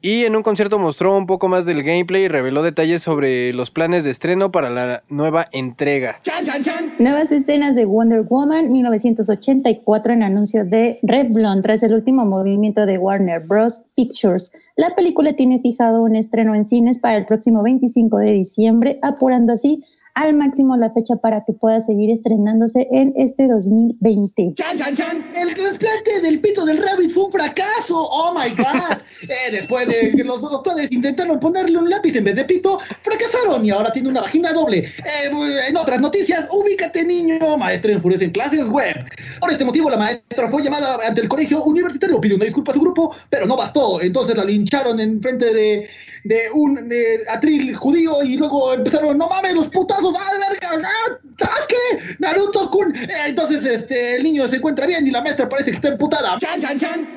y 0.00 0.24
en 0.24 0.36
un 0.36 0.42
concierto 0.42 0.78
mostró 0.78 1.16
un 1.16 1.26
poco 1.26 1.48
más 1.48 1.66
del 1.66 1.82
gameplay 1.82 2.24
y 2.24 2.28
reveló 2.28 2.62
detalles 2.62 3.02
sobre 3.02 3.52
los 3.52 3.70
planes 3.70 4.04
de 4.04 4.10
estreno 4.10 4.52
para 4.52 4.70
la 4.70 5.02
nueva 5.08 5.48
entrega. 5.50 6.20
Chan, 6.22 6.44
chan, 6.44 6.62
chan. 6.62 6.94
Nuevas 7.00 7.32
escenas 7.32 7.74
de 7.74 7.84
Wonder 7.84 8.22
Woman 8.22 8.70
1984 8.70 10.12
en 10.12 10.22
anuncio 10.22 10.64
de 10.64 11.00
Revlon 11.02 11.62
tras 11.62 11.82
el 11.82 11.94
último 11.94 12.24
movimiento 12.24 12.86
de 12.86 12.98
Warner 12.98 13.40
Bros. 13.40 13.80
Pictures. 13.96 14.52
La 14.76 14.94
película 14.94 15.34
tiene 15.34 15.60
fijado 15.60 16.02
un 16.02 16.14
estreno 16.14 16.54
en 16.54 16.64
cines 16.64 17.00
para 17.00 17.16
el 17.16 17.26
próximo 17.26 17.64
25 17.64 18.18
de 18.18 18.32
diciembre, 18.32 18.98
apurando 19.02 19.52
así 19.52 19.82
al 20.14 20.34
máximo 20.34 20.76
la 20.76 20.92
fecha 20.92 21.16
para 21.16 21.44
que 21.44 21.52
pueda 21.52 21.80
seguir 21.82 22.10
estrenándose 22.10 22.88
en 22.90 23.12
este 23.16 23.46
2020. 23.46 24.54
Chan, 24.54 24.76
chan, 24.76 24.96
chan. 24.96 25.24
El 25.34 25.54
trasplante 25.54 26.20
del 26.22 26.40
pito 26.40 26.64
del 26.64 26.78
rabbit 26.78 27.10
fue 27.10 27.24
un 27.24 27.32
fracaso. 27.32 27.96
Oh 27.96 28.34
my 28.34 28.50
god. 28.50 28.98
Eh, 29.20 29.50
después 29.50 29.86
de 29.88 30.12
que 30.16 30.22
los 30.22 30.40
doctores 30.40 30.92
intentaron 30.92 31.40
ponerle 31.40 31.76
un 31.76 31.90
lápiz 31.90 32.14
en 32.16 32.22
vez 32.22 32.36
de 32.36 32.44
pito, 32.44 32.78
fracasaron 33.02 33.66
y 33.66 33.70
ahora 33.70 33.90
tiene 33.90 34.08
una 34.08 34.20
vagina 34.20 34.52
doble. 34.52 34.78
Eh, 34.78 35.30
en 35.68 35.76
otras 35.76 36.00
noticias, 36.00 36.48
ubícate 36.52 37.04
niño. 37.04 37.56
Maestra 37.58 37.92
enfurece 37.92 38.26
en 38.26 38.30
clases 38.30 38.68
web. 38.68 38.96
Por 39.40 39.50
este 39.50 39.64
motivo, 39.64 39.90
la 39.90 39.96
maestra 39.96 40.48
fue 40.48 40.62
llamada 40.62 40.98
ante 41.04 41.20
el 41.20 41.28
colegio 41.28 41.64
universitario, 41.64 42.20
pidió 42.20 42.36
una 42.36 42.44
disculpa 42.44 42.70
a 42.70 42.74
su 42.74 42.80
grupo, 42.80 43.14
pero 43.28 43.44
no 43.46 43.56
bastó. 43.56 44.00
Entonces 44.00 44.36
la 44.36 44.44
lincharon 44.44 45.00
en 45.00 45.20
frente 45.20 45.52
de, 45.52 45.88
de 46.28 46.42
un 46.52 46.88
de 46.90 47.24
atril 47.26 47.74
judío 47.74 48.22
y 48.22 48.36
luego 48.36 48.74
empezaron, 48.74 49.16
no 49.16 49.28
mames, 49.30 49.54
los 49.54 49.68
putazos, 49.68 50.14
ah, 50.14 50.30
verga, 50.38 50.86
ah, 50.86 51.18
Sasuke, 51.38 52.18
Naruto 52.18 52.70
Kun. 52.70 52.94
Eh, 52.94 53.08
entonces 53.28 53.64
este, 53.64 54.16
el 54.16 54.24
niño 54.24 54.46
se 54.46 54.56
encuentra 54.56 54.86
bien 54.86 55.06
y 55.06 55.10
la 55.10 55.22
maestra 55.22 55.48
parece 55.48 55.70
que 55.70 55.76
está 55.76 55.88
emputada. 55.88 56.36
Chan, 56.38 56.60
chan, 56.60 56.78
chan. 56.78 57.08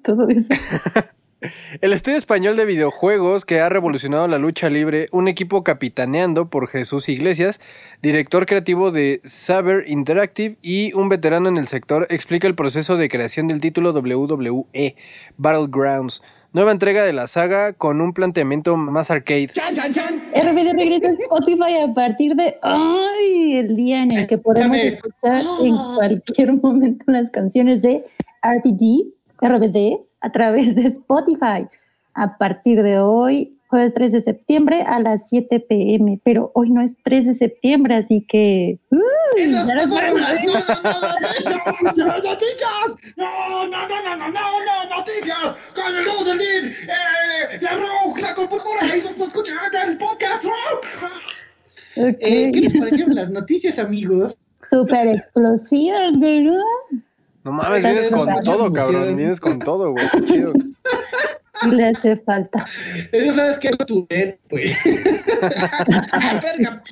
Todo 0.02 0.28
eso. 0.28 0.48
El 1.80 1.92
estudio 1.92 2.18
español 2.18 2.56
de 2.56 2.64
videojuegos 2.64 3.44
que 3.44 3.60
ha 3.60 3.68
revolucionado 3.68 4.28
la 4.28 4.38
lucha 4.38 4.70
libre, 4.70 5.08
un 5.10 5.26
equipo 5.26 5.64
capitaneando 5.64 6.48
por 6.48 6.68
Jesús 6.68 7.08
Iglesias, 7.08 7.60
director 8.00 8.46
creativo 8.46 8.92
de 8.92 9.20
Saber 9.24 9.84
Interactive 9.88 10.56
y 10.62 10.92
un 10.92 11.08
veterano 11.08 11.48
en 11.48 11.56
el 11.56 11.66
sector, 11.66 12.06
explica 12.10 12.46
el 12.46 12.54
proceso 12.54 12.96
de 12.96 13.08
creación 13.08 13.48
del 13.48 13.60
título 13.60 13.92
WWE 13.92 14.94
Battlegrounds, 15.36 16.22
nueva 16.52 16.72
entrega 16.72 17.02
de 17.04 17.12
la 17.12 17.26
saga 17.26 17.72
con 17.72 18.00
un 18.00 18.12
planteamiento 18.12 18.76
más 18.76 19.10
arcade. 19.10 19.48
Chan, 19.48 19.74
chan, 19.74 19.92
chan. 19.92 20.22
RBD 20.34 20.72
regresa 20.74 21.08
a 21.08 21.12
Spotify 21.12 21.76
a 21.88 21.94
partir 21.94 22.34
de 22.34 22.56
ay, 22.62 23.56
el 23.56 23.76
día 23.76 24.02
en 24.02 24.12
el 24.12 24.26
que 24.26 24.38
podemos 24.38 24.76
escuchar 24.76 25.42
Ah. 25.46 25.58
en 25.62 25.76
cualquier 25.96 26.60
momento 26.60 27.04
las 27.08 27.30
canciones 27.30 27.80
de 27.82 28.04
RBD, 28.42 29.12
RBD 29.40 29.98
a 30.20 30.30
través 30.32 30.74
de 30.74 30.86
Spotify. 30.88 31.66
A 32.14 32.36
partir 32.36 32.82
de 32.82 32.98
hoy, 32.98 33.58
jueves 33.68 33.94
3 33.94 34.12
de 34.12 34.20
septiembre 34.20 34.82
a 34.82 35.00
las 35.00 35.30
7 35.30 35.60
pm, 35.60 36.20
pero 36.22 36.50
hoy 36.54 36.68
no 36.70 36.82
es 36.82 36.92
3 37.04 37.24
de 37.24 37.32
septiembre, 37.34 37.94
así 37.94 38.20
que 38.28 38.78
no, 38.90 38.98
no, 43.16 43.66
no, 43.68 43.88
no, 43.88 44.02
no, 44.02 44.16
no, 44.16 44.28
no, 44.30 44.71
noticias, 45.20 45.56
con 45.74 45.96
el 45.96 46.04
nuevo 46.04 46.24
del 46.24 46.38
DIN, 46.38 46.72
eh, 46.72 47.58
la 47.60 47.76
rock, 47.76 48.20
la 48.20 48.34
computadora, 48.34 48.96
y 48.96 49.00
nos 49.00 49.28
escuchan 49.28 49.56
el 49.88 49.98
podcast, 49.98 50.44
rock. 50.44 50.86
Ok. 51.96 52.16
Eh, 52.20 52.50
¿Qué 52.52 52.60
les 52.60 52.78
parecieron 52.78 53.14
las 53.14 53.30
noticias, 53.30 53.78
amigos? 53.78 54.36
Súper 54.70 55.08
explosivas, 55.08 56.18
¿verdad? 56.18 57.02
No 57.44 57.52
mames, 57.52 57.82
vienes 57.82 58.08
con 58.08 58.40
todo, 58.44 58.72
cabrón, 58.72 59.16
vienes 59.16 59.40
con 59.40 59.58
todo, 59.58 59.92
güey, 59.92 60.08
qué 60.12 60.24
chido. 60.24 60.52
le 61.70 61.88
hace 61.88 62.16
falta. 62.16 62.66
Eso 63.12 63.34
sabes 63.34 63.58
que 63.58 63.68
es 63.68 63.78
tu 63.78 64.06
güey. 64.50 64.76
Verga. 66.42 66.82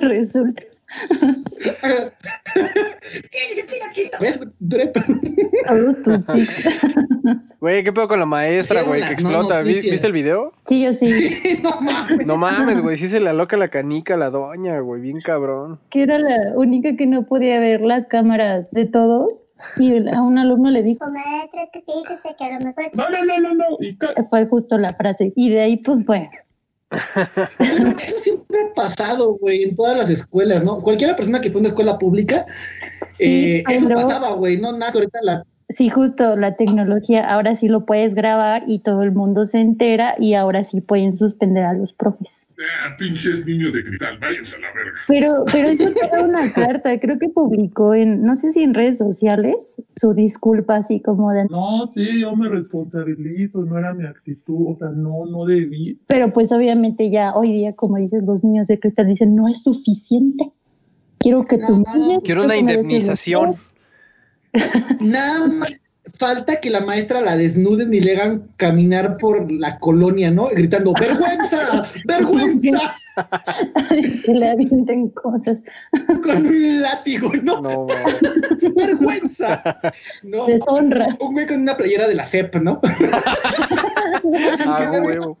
Resulta. 0.00 0.62
Güey, 7.60 7.82
¿qué 7.84 7.92
pedo 7.92 8.08
con 8.08 8.18
la 8.20 8.26
maestra, 8.26 8.82
güey, 8.82 9.04
que 9.04 9.12
explota? 9.12 9.60
¿Vi- 9.60 9.68
noticias. 9.70 9.90
¿Viste 9.92 10.06
el 10.06 10.12
video? 10.12 10.52
Sí, 10.66 10.84
yo 10.84 10.92
sí. 11.00 11.60
no 11.62 11.80
mames. 11.80 12.26
No 12.26 12.36
mames, 12.36 12.80
güey, 12.80 12.96
sí 12.96 13.06
se 13.08 13.20
le 13.20 13.30
aloca 13.30 13.56
la 13.56 13.68
canica 13.68 14.16
la 14.16 14.30
doña, 14.30 14.78
güey, 14.80 15.00
bien 15.00 15.20
cabrón. 15.20 15.80
Que 15.90 16.02
era 16.04 16.18
la 16.18 16.52
única 16.56 16.96
que 16.96 17.06
no 17.06 17.24
podía 17.26 17.58
ver 17.60 17.80
las 17.80 18.06
cámaras 18.06 18.70
de 18.70 18.86
todos. 18.86 19.44
Y 19.76 20.08
a 20.08 20.22
un 20.22 20.38
alumno 20.38 20.70
le 20.70 20.84
dijo, 20.84 21.04
Maestra, 21.10 21.64
es 21.64 21.70
que 21.72 21.80
fíjese 21.82 22.36
que 22.38 22.44
a 22.44 22.60
lo 22.60 22.66
mejor 22.66 22.84
No, 22.94 23.10
no, 23.10 23.24
no, 23.24 23.40
no, 23.40 23.54
no. 23.54 23.64
Fue 24.30 24.46
justo 24.46 24.78
la 24.78 24.90
frase. 24.94 25.32
Y 25.34 25.50
de 25.50 25.60
ahí, 25.60 25.76
pues 25.78 26.04
bueno. 26.06 26.30
Eso 26.90 28.18
siempre 28.22 28.58
ha 28.62 28.74
pasado, 28.74 29.34
güey, 29.34 29.62
en 29.62 29.76
todas 29.76 29.96
las 29.96 30.10
escuelas, 30.10 30.64
¿no? 30.64 30.80
Cualquier 30.80 31.14
persona 31.16 31.40
que 31.40 31.50
fue 31.50 31.58
a 31.58 31.60
una 31.60 31.68
escuela 31.68 31.98
pública, 31.98 32.46
eh, 33.18 33.62
eso 33.68 33.88
pasaba, 33.88 34.32
güey, 34.32 34.58
no 34.58 34.72
nada, 34.72 34.92
ahorita 34.92 35.18
la... 35.22 35.44
Sí, 35.70 35.90
justo 35.90 36.34
la 36.36 36.56
tecnología, 36.56 37.28
ahora 37.28 37.54
sí 37.54 37.68
lo 37.68 37.84
puedes 37.84 38.14
grabar 38.14 38.64
y 38.66 38.78
todo 38.80 39.02
el 39.02 39.12
mundo 39.12 39.44
se 39.44 39.60
entera 39.60 40.16
y 40.18 40.32
ahora 40.32 40.64
sí 40.64 40.80
pueden 40.80 41.16
suspender 41.16 41.64
a 41.64 41.74
los 41.74 41.92
profes. 41.92 42.47
Ah, 42.60 42.96
pinches 42.98 43.46
niños 43.46 43.72
de 43.72 43.84
cristal, 43.84 44.18
váyanse 44.18 44.56
a 44.56 44.58
la 44.58 44.72
verga. 44.72 44.98
Pero, 45.06 45.44
pero 45.52 45.72
yo 45.72 45.94
tengo 45.94 46.28
una 46.28 46.52
carta, 46.52 46.98
creo 46.98 47.16
que 47.18 47.28
publicó 47.28 47.94
en, 47.94 48.24
no 48.24 48.34
sé 48.34 48.50
si 48.50 48.64
en 48.64 48.74
redes 48.74 48.98
sociales, 48.98 49.80
su 49.96 50.12
disculpa 50.12 50.76
así 50.76 51.00
como 51.00 51.30
de, 51.30 51.44
No, 51.50 51.88
sí, 51.94 52.20
yo 52.20 52.34
me 52.34 52.48
responsabilizo, 52.48 53.60
no 53.64 53.78
era 53.78 53.94
mi 53.94 54.06
actitud, 54.06 54.72
o 54.72 54.76
sea, 54.76 54.88
no, 54.88 55.26
no 55.26 55.44
debí. 55.44 56.00
pero 56.08 56.32
pues 56.32 56.50
obviamente 56.50 57.10
ya 57.10 57.32
hoy 57.34 57.52
día, 57.52 57.74
como 57.76 57.96
dices, 57.96 58.24
los 58.24 58.42
niños 58.42 58.66
de 58.66 58.80
cristal 58.80 59.06
dicen, 59.06 59.36
no 59.36 59.46
es 59.46 59.62
suficiente. 59.62 60.50
Quiero 61.18 61.46
que 61.46 61.58
tú 61.58 61.84
Quiero 62.24 62.44
una 62.44 62.56
indemnización. 62.56 63.54
respeto". 64.52 64.98
Nada 65.04 65.46
más 65.46 65.70
falta 66.18 66.60
que 66.60 66.68
la 66.68 66.80
maestra 66.80 67.20
la 67.20 67.36
desnuden 67.36 67.94
y 67.94 68.00
le 68.00 68.16
hagan 68.16 68.48
caminar 68.56 69.16
por 69.16 69.50
la 69.50 69.78
colonia, 69.78 70.30
¿no? 70.30 70.48
Gritando, 70.48 70.92
¡vergüenza! 70.98 71.84
¡vergüenza! 72.04 72.96
que 74.24 74.32
le 74.32 74.50
avienten 74.50 75.08
cosas. 75.10 75.58
Con 76.22 76.46
un 76.46 76.82
látigo, 76.82 77.32
¿no? 77.42 77.60
No, 77.60 77.84
güey. 77.84 77.96
¡Vergüenza! 78.76 79.62
No. 80.22 80.46
Deshonra. 80.46 81.16
Un 81.20 81.32
güey 81.32 81.46
con 81.46 81.62
una 81.62 81.76
playera 81.76 82.08
de 82.08 82.14
la 82.14 82.26
CEP, 82.26 82.56
¿no? 82.56 82.80
Ah, 84.66 84.92
huevo. 85.02 85.38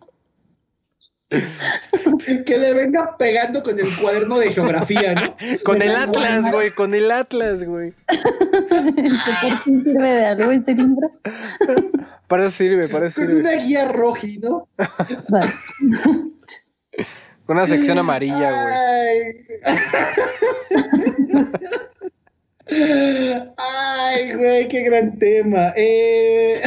que 2.46 2.58
le 2.58 2.72
venga 2.72 3.16
pegando 3.18 3.62
con 3.62 3.78
el 3.78 3.86
cuaderno 4.00 4.38
de 4.38 4.50
geografía, 4.50 5.14
¿no? 5.14 5.36
Con 5.64 5.82
el 5.82 5.94
Atlas, 5.94 6.50
güey, 6.50 6.70
con 6.70 6.94
el 6.94 7.10
Atlas, 7.10 7.64
güey. 7.64 7.92
¿Eso 8.08 9.30
¿Por 9.42 9.62
qué 9.64 9.82
sirve 9.84 10.12
de 10.12 10.24
algo 10.26 10.50
ese 10.50 10.74
libro? 10.74 11.12
Para 12.26 12.46
eso 12.46 12.56
sirve, 12.56 12.88
para 12.88 13.08
eso 13.08 13.20
Con 13.20 13.30
sirve. 13.32 13.40
una 13.40 13.62
guía 13.62 13.88
roji, 13.88 14.38
¿no? 14.38 14.68
Vale. 15.28 15.52
Con 17.44 17.56
una 17.56 17.66
sección 17.66 17.98
amarilla, 17.98 18.50
güey. 18.62 19.60
Ay. 19.64 19.78
Ay, 23.56 24.34
güey, 24.34 24.68
qué 24.68 24.82
gran 24.82 25.18
tema. 25.18 25.72
Eh, 25.76 26.60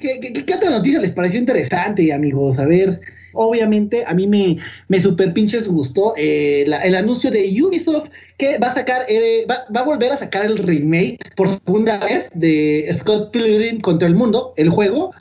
¿qué, 0.00 0.20
qué, 0.20 0.44
qué 0.44 0.54
otra 0.54 0.70
noticia 0.70 1.00
les 1.00 1.12
pareció 1.12 1.38
interesante, 1.38 2.12
amigos? 2.12 2.58
A 2.58 2.64
ver, 2.64 3.00
obviamente 3.38 4.04
a 4.06 4.14
mí 4.14 4.26
me, 4.26 4.58
me 4.88 5.00
super 5.00 5.32
pinches 5.32 5.68
gustó 5.68 6.12
eh, 6.16 6.64
la- 6.66 6.82
el 6.82 6.94
anuncio 6.94 7.30
de 7.30 7.40
Ubisoft 7.62 8.08
que 8.36 8.58
va 8.58 8.68
a 8.68 8.74
sacar, 8.74 9.02
eh, 9.08 9.46
va, 9.50 9.64
a 9.80 9.84
volver 9.84 10.12
a 10.12 10.18
sacar 10.18 10.44
el 10.44 10.58
remake 10.58 11.18
por 11.36 11.48
segunda 11.48 11.98
vez 11.98 12.28
de 12.34 12.88
Scott 12.98 13.30
Pilgrim 13.32 13.80
contra 13.80 14.08
el 14.08 14.14
mundo, 14.14 14.52
el 14.56 14.68
juego. 14.70 15.12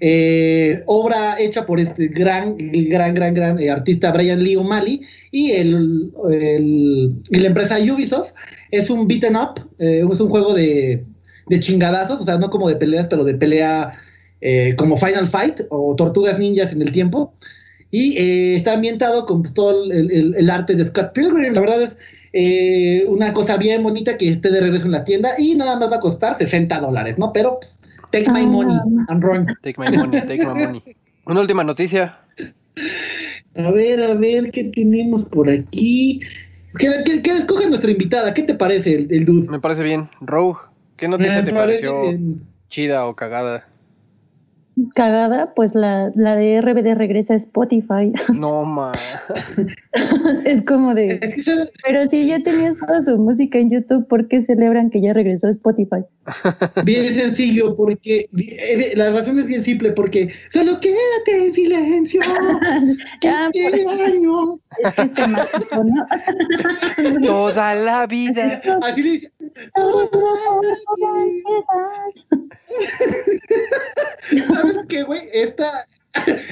Eh, 0.00 0.82
obra 0.86 1.36
hecha 1.38 1.64
por 1.64 1.80
este 1.80 2.08
gran, 2.08 2.56
gran, 2.58 3.14
gran, 3.14 3.32
gran 3.32 3.58
eh, 3.58 3.70
artista 3.70 4.10
Brian 4.12 4.42
Lee 4.42 4.56
O'Malley 4.56 5.00
y, 5.30 5.52
el, 5.52 6.12
el- 6.30 7.14
y 7.30 7.38
la 7.38 7.46
empresa 7.46 7.78
Ubisoft. 7.78 8.30
Es 8.70 8.90
un 8.90 9.06
beaten 9.08 9.36
up, 9.36 9.60
eh, 9.78 10.02
es 10.12 10.20
un 10.20 10.28
juego 10.28 10.52
de, 10.52 11.04
de 11.48 11.60
chingadazos, 11.60 12.20
o 12.20 12.24
sea, 12.24 12.36
no 12.38 12.50
como 12.50 12.68
de 12.68 12.76
peleas, 12.76 13.06
pero 13.08 13.24
de 13.24 13.34
pelea 13.34 13.94
eh, 14.40 14.74
como 14.76 14.96
Final 14.96 15.28
Fight 15.28 15.60
o 15.70 15.94
Tortugas 15.96 16.38
Ninjas 16.38 16.72
en 16.72 16.82
el 16.82 16.92
tiempo. 16.92 17.34
Y 17.90 18.16
eh, 18.18 18.56
está 18.56 18.72
ambientado 18.74 19.24
con 19.26 19.42
todo 19.54 19.84
el, 19.92 20.10
el- 20.10 20.34
el 20.36 20.50
arte 20.50 20.74
de 20.74 20.84
Scott 20.86 21.12
Pilgrim. 21.12 21.52
La 21.54 21.60
verdad 21.60 21.82
es 21.82 21.96
eh, 22.32 23.04
una 23.06 23.32
cosa 23.32 23.56
bien 23.56 23.82
bonita 23.84 24.16
que 24.18 24.28
esté 24.30 24.50
de 24.50 24.60
regreso 24.60 24.86
en 24.86 24.92
la 24.92 25.04
tienda 25.04 25.30
y 25.38 25.54
nada 25.54 25.78
más 25.78 25.90
va 25.92 25.96
a 25.96 26.00
costar 26.00 26.36
60 26.36 26.80
dólares, 26.80 27.16
¿no? 27.18 27.32
Pero 27.32 27.58
pues, 27.60 27.78
take 28.10 28.28
my 28.32 28.40
Ah. 28.40 28.46
money 28.46 28.76
and 29.08 29.22
run. 29.22 29.46
Take 29.62 29.76
my 29.78 29.96
money, 29.96 30.20
take 30.22 30.44
my 30.44 30.54
money. 30.66 30.82
Una 31.26 31.40
última 31.40 31.62
noticia. 31.62 32.18
A 33.56 33.70
ver, 33.70 34.02
a 34.02 34.14
ver, 34.14 34.50
¿qué 34.50 34.64
tenemos 34.64 35.24
por 35.26 35.48
aquí? 35.48 36.20
Que, 36.76 36.88
que, 37.04 37.22
que 37.22 37.30
escoge 37.30 37.68
nuestra 37.68 37.90
invitada. 37.92 38.34
¿Qué 38.34 38.42
te 38.42 38.54
parece 38.54 38.94
el, 38.96 39.06
el 39.12 39.24
dude? 39.24 39.48
Me 39.48 39.60
parece 39.60 39.84
bien. 39.84 40.08
Rogue, 40.20 40.58
¿qué 40.96 41.06
noticia 41.06 41.36
Me 41.36 41.42
te 41.44 41.52
parece 41.52 41.86
pareció 41.88 42.02
bien. 42.10 42.42
chida 42.68 43.06
o 43.06 43.14
cagada? 43.14 43.68
Cagada, 44.94 45.54
pues 45.54 45.74
la, 45.74 46.10
la 46.16 46.34
de 46.34 46.60
RBD 46.60 46.94
regresa 46.96 47.34
a 47.34 47.36
Spotify. 47.36 48.12
No, 48.34 48.64
ma. 48.64 48.92
es 50.44 50.62
como 50.62 50.94
de, 50.94 51.18
Es 51.22 51.34
que, 51.34 51.42
¿sabes? 51.42 51.70
pero 51.84 52.06
si 52.10 52.26
ya 52.26 52.42
tenías 52.42 52.76
toda 52.78 53.00
su 53.02 53.16
música 53.18 53.58
en 53.58 53.70
YouTube, 53.70 54.06
¿por 54.08 54.26
qué 54.28 54.40
celebran 54.40 54.90
que 54.90 55.00
ya 55.00 55.12
regresó 55.12 55.46
a 55.46 55.50
Spotify? 55.50 56.02
Bien 56.84 57.14
sencillo, 57.14 57.76
porque 57.76 58.28
eh, 58.36 58.92
la 58.96 59.10
razón 59.10 59.38
es 59.38 59.46
bien 59.46 59.62
simple, 59.62 59.92
porque 59.92 60.32
solo 60.50 60.80
quédate 60.80 61.46
en 61.46 61.54
silencio. 61.54 62.20
Ya, 63.20 63.50
15 63.52 63.82
por- 63.84 64.00
años. 64.02 64.62
es 64.82 64.92
que 64.94 65.02
es 65.02 65.14
temático, 65.14 65.84
¿no? 65.84 66.06
Toda 67.26 67.74
la 67.74 68.06
vida. 68.06 68.60
Así 68.82 69.02
dice. 69.02 69.32
¿Sabes 74.54 74.76
qué, 74.88 75.02
güey? 75.02 75.28
Esta, 75.32 75.86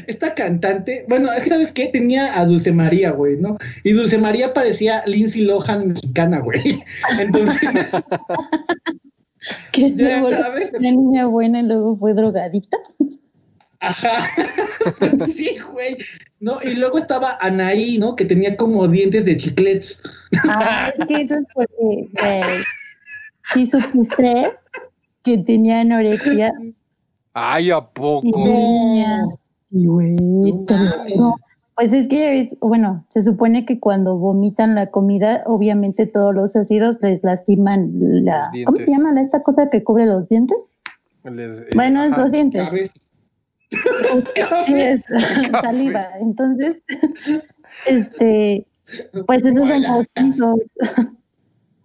esta 0.07 0.35
cantante, 0.35 1.05
bueno, 1.09 1.29
¿sabes 1.49 1.73
qué? 1.73 1.87
Tenía 1.87 2.39
a 2.39 2.45
Dulce 2.45 2.73
María, 2.73 3.13
güey, 3.13 3.37
¿no? 3.37 3.57
Y 3.85 3.93
Dulce 3.93 4.19
María 4.19 4.53
parecía 4.53 5.03
Lindsay 5.07 5.43
Lohan 5.43 5.89
mexicana, 5.89 6.41
güey. 6.41 6.83
Entonces, 7.19 7.61
que 9.73 9.95
sabes. 9.97 10.73
una 10.73 10.91
niña 10.91 11.27
buena 11.27 11.61
y 11.61 11.65
luego 11.65 11.97
fue 11.97 12.15
drogadita. 12.15 12.79
ajá. 13.81 14.31
Sí, 15.37 15.59
güey. 15.73 15.97
¿No? 16.41 16.59
Y 16.63 16.75
luego 16.75 16.99
estaba 16.99 17.39
Anaí, 17.41 17.99
¿no? 17.99 18.17
Que 18.17 18.25
tenía 18.25 18.57
como 18.57 18.89
dientes 18.89 19.25
de 19.25 19.37
chiclets. 19.37 20.01
Ah, 20.49 20.93
es 20.99 21.07
que 21.07 21.23
eso 21.23 21.37
es 21.37 21.45
porque, 21.55 21.73
güey, 21.79 22.09
sí 23.55 23.67
supiste 23.67 24.53
que 25.23 25.39
tenía 25.39 25.81
anorexia 25.81 26.53
Ay, 27.35 27.71
¿a 27.71 27.81
poco? 27.81 28.27
niña. 28.45 29.25
Y 29.71 29.87
güey, 29.87 30.17
No. 31.17 31.37
Pues 31.75 31.93
es 31.95 32.07
que, 32.07 32.39
es, 32.41 32.51
bueno, 32.61 33.03
se 33.09 33.23
supone 33.23 33.65
que 33.65 33.81
cuando 33.81 34.19
vomitan 34.19 34.75
la 34.75 34.89
comida, 34.91 35.43
obviamente 35.47 36.07
todos 36.07 36.35
los 36.35 36.55
ácidos 36.55 36.99
les 37.01 37.25
lastiman 37.25 37.91
la... 38.25 38.51
Los 38.53 38.65
¿Cómo 38.67 38.77
se 38.79 38.87
llama 38.91 39.13
la- 39.13 39.23
esta 39.23 39.43
cosa 39.43 39.71
que 39.71 39.83
cubre 39.83 40.05
los 40.05 40.29
dientes? 40.29 40.59
Les- 41.25 41.61
eh, 41.61 41.67
Bueno, 41.75 42.03
es 42.05 42.13
ajá. 42.13 42.21
los 42.21 42.31
dientes. 42.33 42.69
Sí, 44.67 44.75
es 44.75 45.01
saliva. 45.63 46.09
Entonces, 46.21 46.77
este, 47.87 48.67
pues 49.27 49.43
esos 49.45 49.67
son 49.67 49.83
postizos. 49.85 50.61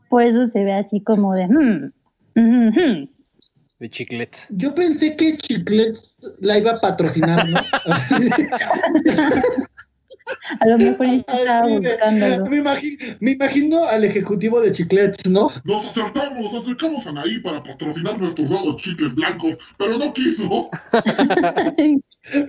Por 0.09 0.23
eso 0.23 0.47
se 0.47 0.65
ve 0.65 0.73
así 0.73 0.99
como 0.99 1.33
de... 1.33 1.47
hmm, 1.47 1.91
hmm, 2.35 2.67
hmm. 2.69 3.09
De 3.79 3.89
chiclets. 3.89 4.47
Yo 4.49 4.73
pensé 4.73 5.15
que 5.15 5.37
Chiclets 5.37 6.17
la 6.39 6.57
iba 6.57 6.71
a 6.71 6.81
patrocinar, 6.81 7.47
¿no? 7.47 7.59
A 10.59 10.67
lo 10.67 10.77
mejor 10.77 11.05
estaba 11.05 11.67
buscándolo. 11.67 12.45
me, 12.47 12.57
imagino, 12.57 12.97
me 13.19 13.31
imagino 13.31 13.83
al 13.85 14.03
ejecutivo 14.03 14.59
de 14.59 14.71
Chiclets, 14.71 15.27
¿no? 15.29 15.49
Nos 15.63 15.85
acercamos, 15.85 16.51
nos 16.51 16.63
acercamos 16.63 17.05
a 17.05 17.09
Anaí 17.09 17.39
para 17.39 17.63
patrocinar 17.63 18.19
nuestros 18.19 18.49
nuevos 18.49 18.81
chicles 18.81 19.13
blancos, 19.15 19.57
pero 19.77 19.97
no 19.97 20.13
quiso. 20.13 20.69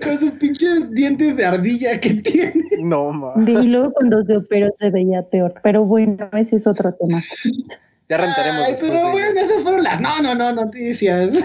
Con 0.03 0.19
sus 0.19 0.31
pinches 0.31 0.91
dientes 0.91 1.37
de 1.37 1.45
ardilla 1.45 1.99
que 1.99 2.15
tiene. 2.15 2.65
No, 2.79 3.11
ma. 3.11 3.33
Y 3.37 3.67
luego 3.67 3.91
cuando 3.93 4.21
se 4.23 4.37
operó 4.37 4.69
se 4.77 4.89
veía 4.89 5.23
peor. 5.29 5.53
Pero 5.63 5.85
bueno, 5.85 6.29
ese 6.33 6.57
es 6.57 6.67
otro 6.67 6.93
tema. 6.95 7.21
Ya 8.09 8.17
rentaremos 8.17 8.61
Ay, 8.65 8.71
después 8.71 8.91
pero 8.91 9.05
de- 9.05 9.11
bueno, 9.11 9.39
esas 9.39 9.61
fueron 9.61 9.83
las 9.83 10.01
no, 10.01 10.21
no, 10.21 10.35
no, 10.35 10.51
noticias. 10.53 11.29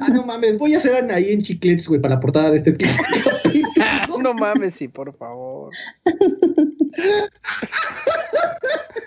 Ah, 0.00 0.08
no 0.10 0.24
mames, 0.24 0.56
voy 0.56 0.72
a 0.72 0.78
hacer 0.78 1.04
Anaí 1.04 1.32
en 1.32 1.42
chiclets, 1.42 1.86
güey, 1.86 2.00
para 2.00 2.14
la 2.14 2.20
portada 2.20 2.50
de 2.50 2.58
este 2.58 2.72
capítulo. 3.44 4.18
No 4.22 4.32
mames, 4.32 4.74
sí, 4.74 4.88
por 4.88 5.14
favor. 5.18 5.70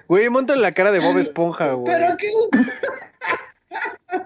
Güey, 0.07 0.29
monta 0.29 0.55
la 0.55 0.73
cara 0.73 0.91
de 0.91 0.99
Bob 0.99 1.17
Esponja, 1.17 1.73
güey. 1.73 1.91
Pero 1.91 2.15
qué. 2.17 2.27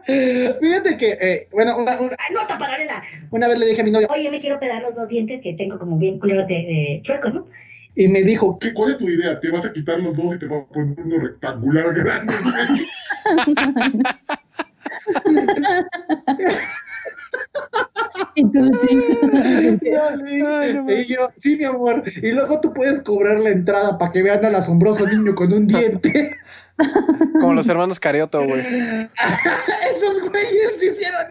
Fíjate 0.62 0.98
que, 0.98 1.12
eh, 1.14 1.48
bueno, 1.52 1.78
una, 1.78 2.00
una- 2.00 2.16
¡Ah, 2.20 2.34
nota 2.34 2.58
paralela! 2.58 3.02
una 3.32 3.48
vez 3.48 3.58
le 3.60 3.68
dije 3.68 3.82
a 3.82 3.84
mi 3.84 3.92
novia 3.92 4.08
Oye, 4.12 4.30
me 4.32 4.40
quiero 4.40 4.60
pedar 4.60 4.82
los 4.82 4.96
dos 4.96 5.08
dientes 5.08 5.40
que 5.42 5.54
tengo 5.54 5.78
como 5.80 5.98
bien 5.98 6.20
culeros 6.20 6.48
de, 6.48 6.56
de 6.56 7.00
chuecos, 7.04 7.34
¿no? 7.34 7.48
Y 7.96 8.08
me 8.08 8.24
dijo, 8.24 8.58
¿Qué, 8.60 8.74
¿Cuál 8.74 8.92
es 8.92 8.98
tu 8.98 9.10
idea? 9.10 9.40
¿Te 9.40 9.50
vas 9.50 9.66
a 9.66 9.74
quitar 9.74 10.00
los 10.00 10.16
dos 10.16 10.36
y 10.36 10.40
te 10.40 10.48
vas 10.48 10.64
a 10.64 10.74
poner 10.74 11.00
uno 11.00 11.20
rectangular 11.20 11.94
grande? 11.94 12.34
güey? 12.44 12.88
Y 18.36 18.44
tú 18.52 18.72
sí. 18.88 18.96
No, 18.96 20.26
sí. 20.26 20.44
Ay, 20.46 20.74
no 20.74 20.92
y 20.92 21.06
yo, 21.06 21.28
sí, 21.38 21.56
mi 21.56 21.64
amor. 21.64 22.04
Y 22.22 22.32
luego 22.32 22.60
tú 22.60 22.74
puedes 22.74 23.02
cobrar 23.02 23.40
la 23.40 23.50
entrada 23.50 23.98
para 23.98 24.12
que 24.12 24.24
vean 24.24 24.44
al 24.44 24.56
asombroso 24.56 25.08
niño 25.08 25.34
con 25.36 25.54
un 25.54 25.68
diente. 25.68 26.36
Como 27.40 27.54
los 27.54 27.70
hermanos 27.70 28.00
Carioto, 28.00 28.44
güey. 28.46 28.60
Esos 29.96 30.30
güeyes 30.30 30.84
hicieron 30.84 31.26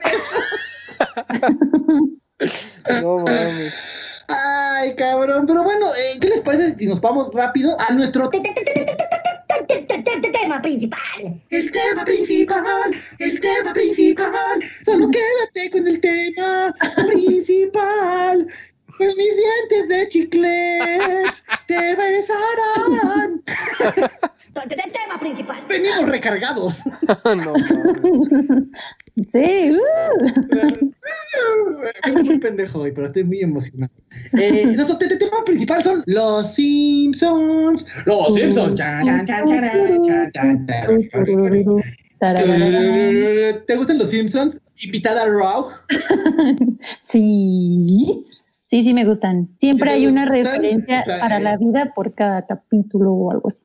eso. 2.40 3.02
No 3.02 3.18
mames. 3.18 3.74
Ay, 4.28 4.94
cabrón. 4.96 5.46
Pero 5.46 5.62
bueno, 5.62 5.94
eh, 5.94 6.18
¿qué 6.20 6.28
les 6.28 6.40
parece 6.40 6.76
si 6.76 6.86
nos 6.86 7.00
vamos 7.00 7.30
rápido 7.32 7.74
a 7.80 7.90
nuestro 7.92 8.28
tema 8.30 8.42
principal? 10.60 11.40
El 11.50 11.70
tema 11.70 12.04
principal, 12.04 12.94
el 13.18 13.40
tema 13.40 13.72
principal. 13.72 14.62
Solo 14.84 15.08
quédate 15.10 15.70
con 15.70 15.88
el 15.88 16.00
tema 16.00 16.74
principal. 17.06 18.46
Mis 18.98 19.16
dientes 19.16 19.88
de 19.88 20.08
chicles 20.08 21.42
te 21.66 21.96
besarán. 21.96 23.42
tema 24.54 25.18
principal. 25.18 25.64
Venimos 25.68 26.08
recargados. 26.08 26.78
no, 27.24 27.54
Sí, 29.30 29.70
uh. 29.70 30.88
Muy 32.24 32.38
pendejo 32.38 32.80
hoy, 32.80 32.92
pero 32.92 33.06
estoy 33.06 33.22
muy 33.24 33.40
emocionado. 33.40 33.92
Eh, 34.36 34.66
nuestro 34.74 34.98
te- 34.98 35.06
te- 35.08 35.16
tema 35.16 35.44
principal 35.44 35.82
son 35.82 36.02
los 36.06 36.52
Simpsons. 36.54 37.86
Los 38.06 38.34
Simpsons. 38.34 38.80
¿Te 43.66 43.76
gustan 43.76 43.98
los 43.98 44.10
Simpsons? 44.10 44.60
Invitada 44.82 45.22
a 45.22 45.26
Raw. 45.28 45.68
Sí, 47.04 48.24
sí, 48.68 48.82
sí 48.84 48.92
me 48.94 49.04
gustan. 49.04 49.48
Siempre 49.60 49.90
¿Sí 49.90 49.96
te 49.96 50.00
hay 50.02 50.06
una 50.08 50.22
gustan? 50.26 50.36
referencia 50.52 51.00
O 51.02 51.04
sea, 51.04 51.20
para 51.20 51.38
la 51.40 51.56
vida 51.56 51.92
por 51.94 52.14
cada 52.14 52.44
capítulo 52.46 53.12
o 53.12 53.30
algo 53.30 53.48
así. 53.48 53.62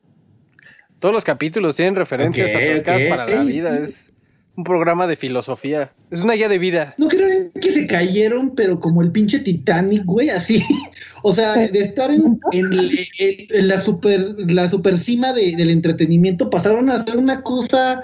Todos 0.99 1.13
los 1.13 1.23
capítulos 1.23 1.75
tienen 1.75 1.95
referencias 1.95 2.51
Ok, 2.53 2.61
atascadas 2.61 3.01
para 3.09 3.27
la 3.27 3.43
vida. 3.43 3.75
Es 3.77 4.13
un 4.59 4.63
programa 4.65 5.07
de 5.07 5.15
filosofía. 5.15 5.91
Es 6.11 6.21
una 6.21 6.33
guía 6.33 6.49
de 6.49 6.59
vida. 6.59 6.93
No 6.97 7.07
creo 7.07 7.49
que 7.61 7.71
se 7.71 7.87
cayeron, 7.87 8.53
pero 8.55 8.79
como 8.79 9.01
el 9.01 9.11
pinche 9.11 9.39
Titanic, 9.39 10.03
güey, 10.05 10.29
así. 10.29 10.63
O 11.21 11.33
sea, 11.33 11.53
de 11.55 11.79
estar 11.81 12.09
en, 12.11 12.39
en, 12.53 12.71
en- 12.73 13.47
en 13.49 13.67
la 13.67 13.81
super 13.81 14.21
la 14.47 14.69
super 14.69 14.97
cima 14.97 15.33
de- 15.33 15.53
del 15.57 15.69
entretenimiento, 15.69 16.49
pasaron 16.49 16.89
a 16.89 16.95
hacer 16.95 17.17
una 17.17 17.41
cosa 17.41 18.01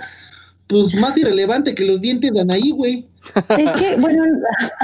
pues 0.67 0.93
más 0.95 1.15
irrelevante 1.15 1.73
que 1.75 1.85
los 1.85 2.01
dientes 2.01 2.33
de 2.33 2.41
Anaí, 2.41 2.71
güey. 2.71 3.07
Es 3.57 3.71
que, 3.79 3.95
bueno, 3.97 4.23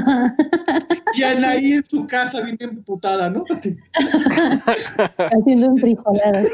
Y 1.17 1.23
Anaí 1.23 1.73
en 1.73 1.83
su 1.85 2.07
casa 2.07 2.39
bien 2.41 2.57
emputada, 2.61 3.29
¿no? 3.29 3.43
Haciendo 5.17 5.65
enfrijoladas. 5.67 6.47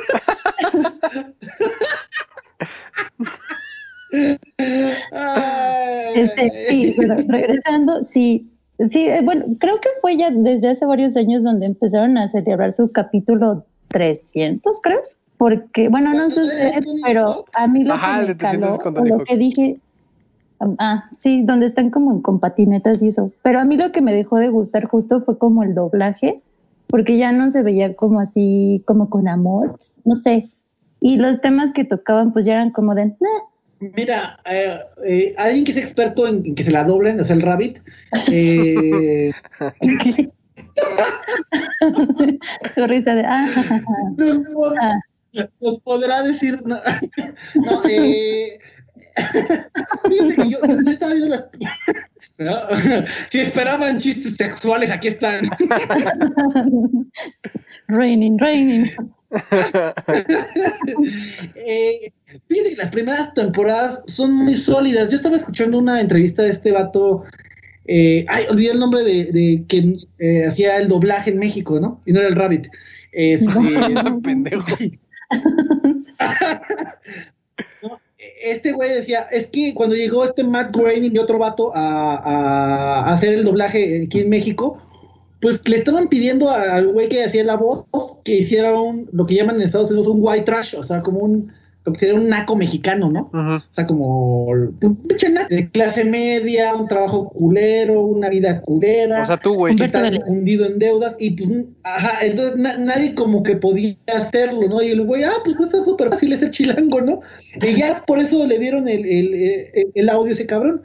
Ay. 0.64 1.07
Este, 6.18 6.68
sí, 6.70 6.96
pero 6.98 7.16
regresando, 7.28 8.04
sí, 8.06 8.50
sí, 8.92 9.08
eh, 9.08 9.22
bueno, 9.24 9.46
creo 9.60 9.80
que 9.80 9.90
fue 10.02 10.18
ya 10.18 10.32
desde 10.32 10.70
hace 10.70 10.86
varios 10.86 11.16
años 11.16 11.44
donde 11.44 11.66
empezaron 11.66 12.18
a 12.18 12.30
celebrar 12.30 12.74
su 12.74 12.92
capítulo 12.92 13.66
300, 13.90 14.80
creo, 14.82 15.00
porque, 15.38 15.90
bueno, 15.90 16.14
no 16.14 16.30
sé 16.30 16.36
¿Cuántos 16.36 16.53
ustedes, 16.53 17.01
pero 17.06 17.46
a 17.53 17.68
mí 17.68 17.84
lo 17.84 17.94
Ajá, 17.94 18.22
que 18.22 18.27
me 18.27 18.36
300 18.36 18.80
caló, 18.80 19.06
lo 19.06 19.24
que 19.24 19.38
dije, 19.38 19.80
ah, 20.80 21.10
sí, 21.20 21.44
donde 21.44 21.68
están 21.68 21.90
como 21.90 22.12
en 22.12 22.22
con 22.22 22.40
patinetas 22.40 23.01
y 23.01 23.10
eso, 23.10 23.32
pero 23.44 23.60
a 23.60 23.66
mí 23.66 23.77
lo 23.77 23.92
que 23.92 24.01
me 24.01 24.14
dejó 24.14 24.38
de 24.38 24.50
gustar 24.50 24.86
justo 24.86 25.22
fue 25.22 25.38
como 25.38 25.64
el 25.64 25.75
doblaje, 25.75 26.42
porque 26.88 27.18
ya 27.18 27.32
no 27.32 27.51
se 27.51 27.64
veía 27.64 27.96
como 27.96 28.20
así, 28.20 28.82
como 28.86 29.10
con 29.10 29.27
amor, 29.27 29.77
no 30.06 30.16
sé, 30.16 30.50
y 31.00 31.18
los 31.18 31.42
temas 31.42 31.72
que 31.72 31.84
tocaban 31.84 32.34
pues 32.34 32.46
ya 32.46 32.53
eran 32.53 32.72
como 32.72 32.96
de. 32.96 33.16
Mira, 33.79 34.40
eh, 34.50 34.79
eh, 35.05 35.35
alguien 35.37 35.63
que 35.66 35.72
es 35.72 35.77
experto 35.77 36.27
en, 36.27 36.44
en 36.46 36.55
que 36.55 36.63
se 36.63 36.72
la 36.72 36.83
doblen, 36.83 37.20
o 37.20 37.24
sea, 37.25 37.35
el 37.35 37.42
Rabbit, 37.44 37.79
eh, 38.31 39.31
su 42.74 42.87
risa 42.87 43.16
de, 43.16 43.25
ah, 43.25 43.48
ja, 43.53 43.63
ja, 43.63 43.79
ja". 43.79 43.83
nos, 44.18 44.40
pod- 44.53 44.75
Ah. 44.81 45.00
nos 45.61 45.79
podrá 45.81 46.24
decir. 46.24 46.61
No, 46.66 46.79
no, 47.55 47.83
eh, 47.87 48.59
fíjate 50.09 50.35
que 50.35 50.50
yo, 50.50 50.57
yo 50.66 50.92
estaba 50.92 51.13
viendo 51.13 51.35
las. 51.35 51.46
¿no? 52.40 52.55
Si 53.29 53.40
esperaban 53.40 54.00
chistes 54.00 54.35
sexuales, 54.35 54.92
aquí 54.92 55.07
están. 55.09 55.50
Raining, 57.87 58.37
raining. 58.40 58.92
Eh, 61.55 62.11
fíjate 62.48 62.70
que 62.72 62.75
las 62.77 62.90
primeras 62.92 63.33
temporadas 63.33 64.01
son 64.07 64.33
muy 64.33 64.55
sólidas. 64.55 65.09
Yo 65.09 65.18
estaba 65.18 65.37
escuchando 65.37 65.77
una 65.79 66.00
entrevista 66.01 66.44
de 66.44 66.51
este 66.51 66.72
vato. 66.72 67.24
eh, 67.85 68.25
ay, 68.27 68.46
olvidé 68.50 68.72
el 68.72 68.79
nombre 68.79 69.03
de, 69.03 69.25
de 69.31 69.63
quien 69.68 69.98
eh, 70.20 70.46
hacía 70.46 70.77
el 70.77 70.87
doblaje 70.87 71.29
en 71.31 71.40
México, 71.40 71.79
¿no? 71.79 72.01
Y 72.05 72.11
no 72.13 72.20
era 72.20 72.29
el 72.29 72.35
Rabbit. 72.35 72.68
Este, 73.11 73.50
Pendejo. 74.24 74.66
No, 77.81 78.00
Este 78.42 78.72
güey 78.72 78.92
decía, 78.94 79.22
es 79.31 79.48
que 79.48 79.74
cuando 79.74 79.96
llegó 79.96 80.24
este 80.25 80.44
Matt 80.44 80.75
Groening 80.75 81.16
y 81.16 81.18
otro 81.20 81.37
vato 81.37 81.72
a, 81.75 82.16
a- 82.16 83.00
a 83.09 83.13
hacer 83.13 83.33
el 83.33 83.44
doblaje 83.44 84.03
aquí 84.05 84.20
en 84.22 84.29
México, 84.29 84.81
pues 85.40 85.62
le 85.68 85.78
estaban 85.78 86.08
pidiendo 86.08 86.50
al 86.50 86.88
güey 86.88 87.10
que 87.10 87.24
hacía 87.24 87.44
la 87.44 87.56
voz 87.58 87.86
que 88.24 88.38
hiciera 88.40 88.80
un, 88.80 89.08
lo 89.12 89.26
que 89.26 89.36
llaman 89.36 89.56
en 89.58 89.64
Estados 89.64 89.92
Unidos 89.92 90.08
un 90.08 90.20
white 90.22 90.44
trash, 90.46 90.76
o 90.76 90.84
sea, 90.84 91.02
como 91.02 91.20
un, 91.20 91.52
lo 91.86 91.94
que 91.94 92.00
sería 92.00 92.16
un 92.16 92.28
naco 92.28 92.56
mexicano, 92.58 93.10
¿no? 93.10 93.30
Ujú. 93.34 93.64
O 93.64 93.64
sea, 93.74 93.88
como 93.88 94.46
un 94.48 94.96
pinche 95.08 95.30
naco 95.30 95.48
de 95.54 95.70
clase 95.70 96.04
media, 96.04 96.76
un 96.76 96.88
trabajo 96.88 97.30
culero, 97.30 98.02
una 98.02 98.28
vida 98.30 98.60
culera 98.62 99.24
O 99.24 99.26
sea, 99.26 99.38
tú, 99.38 99.54
güey. 99.56 99.74
hundido 100.28 100.66
en 100.66 100.80
deudas 100.80 101.16
y 101.20 101.32
pues, 101.32 101.66
ajá, 101.84 102.26
entonces 102.26 102.58
na- 102.58 102.78
nadie 102.78 103.16
como 103.16 103.42
que 103.44 103.56
podía 103.56 103.96
hacerlo, 104.14 104.68
¿no? 104.68 104.82
Y 104.82 104.90
el 104.90 105.02
güey, 105.06 105.24
ah, 105.24 105.32
pues 105.46 105.58
está 105.60 105.82
súper 105.84 106.10
fácil 106.10 106.34
ese 106.34 106.52
chilango, 106.52 107.00
¿no? 107.02 107.22
Y 107.62 107.76
ya 107.78 108.04
por 108.06 108.20
eso 108.20 108.46
le 108.46 108.60
dieron 108.60 108.88
el, 108.88 109.06
el, 109.06 109.34
el- 109.34 109.92
el 109.94 110.10
audio 110.10 110.32
a 110.32 110.34
ese 110.34 110.46
cabrón. 110.46 110.82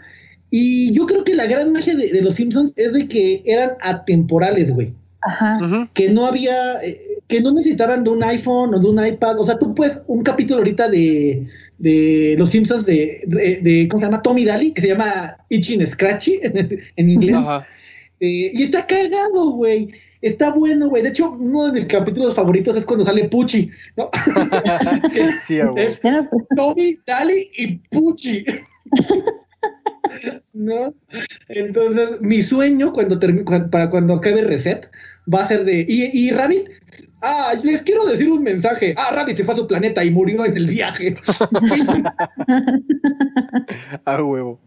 Y 0.55 0.93
yo 0.93 1.07
creo 1.07 1.25
que 1.25 1.35
la 1.35 1.47
gran 1.47 1.73
magia 1.73 1.95
de, 1.95 2.13
de 2.13 2.21
los 2.21 2.35
Simpsons 2.35 2.75
es 2.77 2.93
de 2.93 3.09
que 3.09 3.43
eran 3.47 3.71
atemporales, 3.81 4.71
güey. 4.71 4.93
Ajá. 5.23 5.89
Que 5.95 6.11
no 6.11 6.27
había, 6.27 6.75
eh, 6.85 7.01
que 7.27 7.41
no 7.41 7.53
necesitaban 7.55 8.05
de 8.05 8.11
un 8.11 8.23
iPhone 8.23 8.75
o 8.75 8.79
de 8.79 8.87
un 8.87 9.03
iPad. 9.05 9.41
O 9.41 9.47
sea, 9.47 9.59
tú 9.59 9.75
puedes, 9.75 9.99
un 10.09 10.23
capítulo 10.23 10.59
ahorita 10.59 10.89
de, 10.91 11.47
de 11.79 12.35
los 12.39 12.51
Simpsons 12.51 12.85
de, 12.85 13.23
de, 13.27 13.61
de- 13.63 13.89
¿cómo 13.89 14.01
se 14.01 14.07
llama? 14.07 14.21
Tommy 14.21 14.45
Daly, 14.45 14.73
que 14.73 14.83
se 14.83 14.89
llama 14.89 15.39
Itchy 15.49 15.87
Scratchy 15.87 16.41
en, 16.97 17.09
inglés. 17.09 17.37
Ajá. 17.37 17.67
Eh, 18.21 18.51
y 18.53 18.63
está 18.65 18.87
cagado, 18.87 19.53
güey. 19.53 19.89
Está 20.21 20.51
bueno, 20.51 20.91
güey. 20.91 21.03
De 21.03 21.09
hecho, 21.09 21.31
uno 21.31 21.65
de 21.67 21.73
mis 21.73 21.87
capítulos 21.87 22.35
favoritos 22.35 22.77
es 22.77 22.85
cuando 22.85 23.07
sale 23.07 23.25
Pucci, 23.29 23.71
¿no? 23.97 24.11
Sí, 25.43 25.59
no, 25.59 25.73
pues, 25.73 25.99
Tommy, 26.55 26.99
Dali 27.07 27.51
y 27.57 27.79
Pucci. 27.91 28.45
¿No? 30.53 30.95
Entonces, 31.49 32.21
mi 32.21 32.43
sueño 32.43 32.93
cuando 32.93 33.19
para 33.71 33.91
cuando 33.91 34.15
acabe 34.15 34.43
Reset 34.43 34.91
va 35.33 35.43
a 35.43 35.49
ser 35.49 35.65
de. 35.65 35.85
Y, 35.89 36.27
y 36.27 36.31
Rabbit, 36.31 36.69
ah, 37.23 37.55
les 37.63 37.83
quiero 37.83 38.05
decir 38.07 38.31
un 38.31 38.43
mensaje. 38.43 38.95
Ah, 38.97 39.13
Rabbit 39.15 39.37
se 39.37 39.45
fue 39.45 39.55
a 39.55 39.59
su 39.59 39.67
planeta 39.67 40.05
y 40.05 40.11
murió 40.11 40.45
en 40.45 40.57
el 40.57 40.67
viaje. 40.67 41.17
A 44.05 44.23
huevo. 44.23 44.61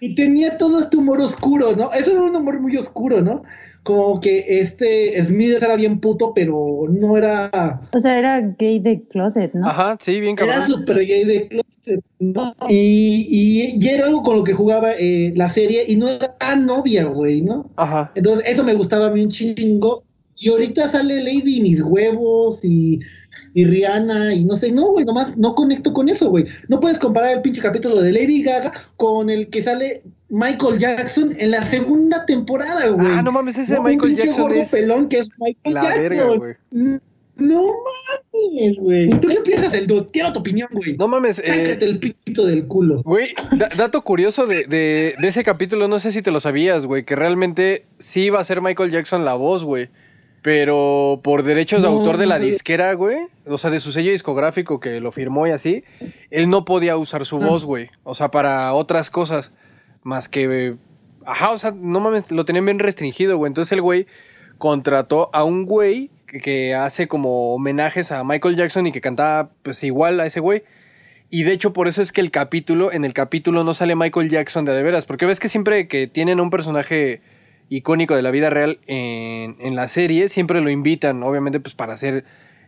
y 0.00 0.14
tenía 0.14 0.58
todo 0.58 0.80
este 0.80 0.96
humor 0.96 1.20
oscuro, 1.20 1.74
¿no? 1.76 1.92
Eso 1.92 2.12
era 2.12 2.22
un 2.22 2.36
humor 2.36 2.60
muy 2.60 2.76
oscuro, 2.76 3.22
¿no? 3.22 3.42
Como 3.84 4.18
que 4.20 4.44
este 4.48 5.22
Smithers 5.24 5.62
era 5.62 5.76
bien 5.76 6.00
puto, 6.00 6.32
pero 6.34 6.86
no 6.90 7.16
era. 7.16 7.80
o 7.92 8.00
sea, 8.00 8.18
era 8.18 8.40
gay 8.58 8.80
de 8.80 9.02
closet, 9.08 9.52
¿no? 9.54 9.68
Ajá, 9.68 9.96
sí, 10.00 10.20
bien 10.20 10.36
Era 10.38 10.54
cabrón. 10.60 10.70
super 10.70 10.98
gay 10.98 11.24
de 11.24 11.48
closet. 11.48 11.64
¿no? 12.18 12.54
Y, 12.68 13.26
y, 13.30 13.78
y 13.78 13.88
era 13.90 14.06
algo 14.06 14.22
con 14.22 14.38
lo 14.38 14.44
que 14.44 14.54
jugaba 14.54 14.92
eh, 14.98 15.34
la 15.36 15.50
serie 15.50 15.84
y 15.86 15.96
no 15.96 16.08
era 16.08 16.34
tan 16.38 16.64
novia, 16.64 17.04
güey, 17.04 17.42
¿no? 17.42 17.70
Ajá. 17.76 18.10
Entonces, 18.14 18.44
eso 18.48 18.64
me 18.64 18.72
gustaba 18.72 19.06
a 19.06 19.10
mí 19.10 19.22
un 19.22 19.28
chingo. 19.30 20.02
Y 20.36 20.48
ahorita 20.48 20.88
sale 20.88 21.22
Lady 21.22 21.60
Mis 21.60 21.82
Huevos 21.82 22.64
y, 22.64 23.00
y 23.52 23.64
Rihanna 23.66 24.34
y 24.34 24.44
no 24.46 24.56
sé, 24.56 24.72
no, 24.72 24.92
güey, 24.92 25.04
nomás 25.04 25.36
no 25.36 25.54
conecto 25.54 25.92
con 25.92 26.08
eso, 26.08 26.30
güey. 26.30 26.46
No 26.68 26.80
puedes 26.80 26.98
comparar 26.98 27.34
el 27.36 27.42
pinche 27.42 27.60
capítulo 27.60 28.00
de 28.00 28.12
Lady 28.12 28.42
Gaga 28.42 28.72
con 28.96 29.28
el 29.30 29.48
que 29.50 29.62
sale 29.62 30.02
Michael 30.34 30.78
Jackson 30.78 31.34
en 31.38 31.50
la 31.52 31.64
segunda 31.64 32.26
temporada, 32.26 32.88
güey. 32.88 33.06
Ah, 33.08 33.22
no 33.22 33.30
mames, 33.32 33.56
ese 33.56 33.78
un 33.78 33.84
Michael 33.84 34.16
Jackson 34.16 34.52
es 34.52 34.70
pelón 34.70 35.08
que 35.08 35.20
es 35.20 35.28
Michael 35.38 35.74
la 35.74 35.82
Jackson. 35.84 36.02
verga, 36.02 36.24
güey. 36.36 36.54
No 37.36 37.62
mames, 38.32 38.78
güey. 38.78 39.10
¿Tú 39.20 39.28
qué 39.28 39.40
piensas, 39.40 39.74
el 39.74 39.86
dude? 39.88 40.08
Quiero 40.12 40.32
tu 40.32 40.38
opinión, 40.40 40.68
güey. 40.72 40.96
No 40.96 41.08
mames, 41.08 41.38
eh, 41.40 41.64
Sácate 41.66 41.84
el 41.84 41.98
pito 41.98 42.46
del 42.46 42.66
culo. 42.68 43.02
Güey, 43.02 43.34
da- 43.52 43.68
dato 43.76 44.02
curioso 44.02 44.46
de, 44.46 44.64
de, 44.66 45.14
de 45.20 45.28
ese 45.28 45.42
capítulo, 45.42 45.88
no 45.88 45.98
sé 46.00 46.12
si 46.12 46.22
te 46.22 46.30
lo 46.30 46.38
sabías, 46.40 46.86
güey, 46.86 47.04
que 47.04 47.16
realmente 47.16 47.86
sí 47.98 48.24
iba 48.24 48.38
a 48.40 48.44
ser 48.44 48.60
Michael 48.60 48.90
Jackson 48.92 49.24
la 49.24 49.34
voz, 49.34 49.64
güey. 49.64 49.88
Pero 50.42 51.20
por 51.24 51.42
derechos 51.42 51.80
de 51.82 51.88
No, 51.88 51.94
autor 51.96 52.18
de 52.18 52.26
la 52.26 52.38
no 52.38 52.44
disquera, 52.44 52.92
güey, 52.92 53.16
o 53.46 53.56
sea, 53.56 53.70
de 53.70 53.80
su 53.80 53.90
sello 53.92 54.10
discográfico 54.12 54.78
que 54.78 55.00
lo 55.00 55.10
firmó 55.10 55.46
y 55.46 55.50
así, 55.52 55.84
él 56.30 56.50
no 56.50 56.64
podía 56.66 56.96
usar 56.98 57.24
su 57.24 57.36
Ah. 57.38 57.46
voz, 57.46 57.64
güey. 57.64 57.88
O 58.02 58.14
sea, 58.14 58.30
para 58.30 58.74
otras 58.74 59.08
cosas, 59.10 59.52
más 60.04 60.28
que... 60.28 60.76
Ajá, 61.26 61.50
o 61.50 61.58
sea, 61.58 61.72
no 61.74 61.98
mames, 62.00 62.30
lo 62.30 62.44
tenían 62.44 62.66
bien 62.66 62.78
restringido, 62.78 63.36
güey. 63.36 63.48
Entonces 63.48 63.72
el 63.72 63.82
güey 63.82 64.06
contrató 64.58 65.30
a 65.32 65.42
un 65.42 65.64
güey 65.64 66.10
que, 66.26 66.74
hace 66.74 67.08
como 67.08 67.54
homenajes 67.54 68.12
a 68.12 68.24
Michael 68.24 68.56
Jackson 68.56 68.86
y 68.86 68.92
que 68.92 69.00
cantaba 69.00 69.50
pues 69.62 69.82
igual 69.84 70.20
a 70.20 70.26
ese 70.26 70.40
güey. 70.40 70.62
Y 71.30 71.42
de 71.42 71.52
hecho 71.52 71.72
por 71.72 71.88
eso 71.88 72.02
es 72.02 72.12
que 72.12 72.20
el 72.20 72.30
capítulo, 72.30 72.92
en 72.92 73.04
el 73.04 73.12
capítulo 73.12 73.64
no 73.64 73.74
sale 73.74 73.96
Michael 73.96 74.30
Jackson 74.30 74.64
de 74.64 74.72
de 74.72 74.82
veras, 74.82 75.06
porque 75.06 75.26
ves 75.26 75.40
que 75.40 75.48
siempre 75.48 75.88
que 75.88 76.06
tienen 76.06 76.40
un 76.40 76.50
personaje 76.50 77.22
icónico 77.70 78.14
de 78.14 78.22
la 78.22 78.30
vida 78.30 78.50
real 78.50 78.78
en, 78.86 79.56
en 79.58 79.74
la 79.74 79.88
serie, 79.88 80.28
siempre 80.28 80.60
lo 80.60 80.70
invitan, 80.70 81.22
obviamente 81.22 81.60
pues 81.60 81.74
para 81.74 81.94
hacer 81.94 82.24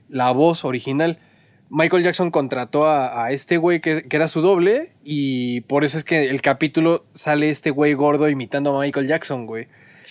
la 0.09 0.31
voz 0.31 0.64
original. 0.64 1.18
Michael 1.69 2.05
Jackson 2.05 2.31
contrató 2.31 2.87
a, 2.87 3.25
a 3.25 3.33
este 3.33 3.57
güey 3.57 3.81
que, 3.81 4.05
que 4.05 4.17
era 4.17 4.29
su 4.29 4.41
doble 4.41 4.93
y 5.05 5.63
por 5.63 5.85
eso 5.85 5.99
es 5.99 6.05
que 6.05 6.31
el 6.31 6.41
capítulo 6.41 7.05
sale 7.15 7.51
este 7.51 7.71
güey 7.71 7.95
gordo 7.95 8.29
imitando 8.29 8.77
a 8.77 8.81
Michael 8.81 9.09
Jackson, 9.09 9.47
güey. 9.47 9.69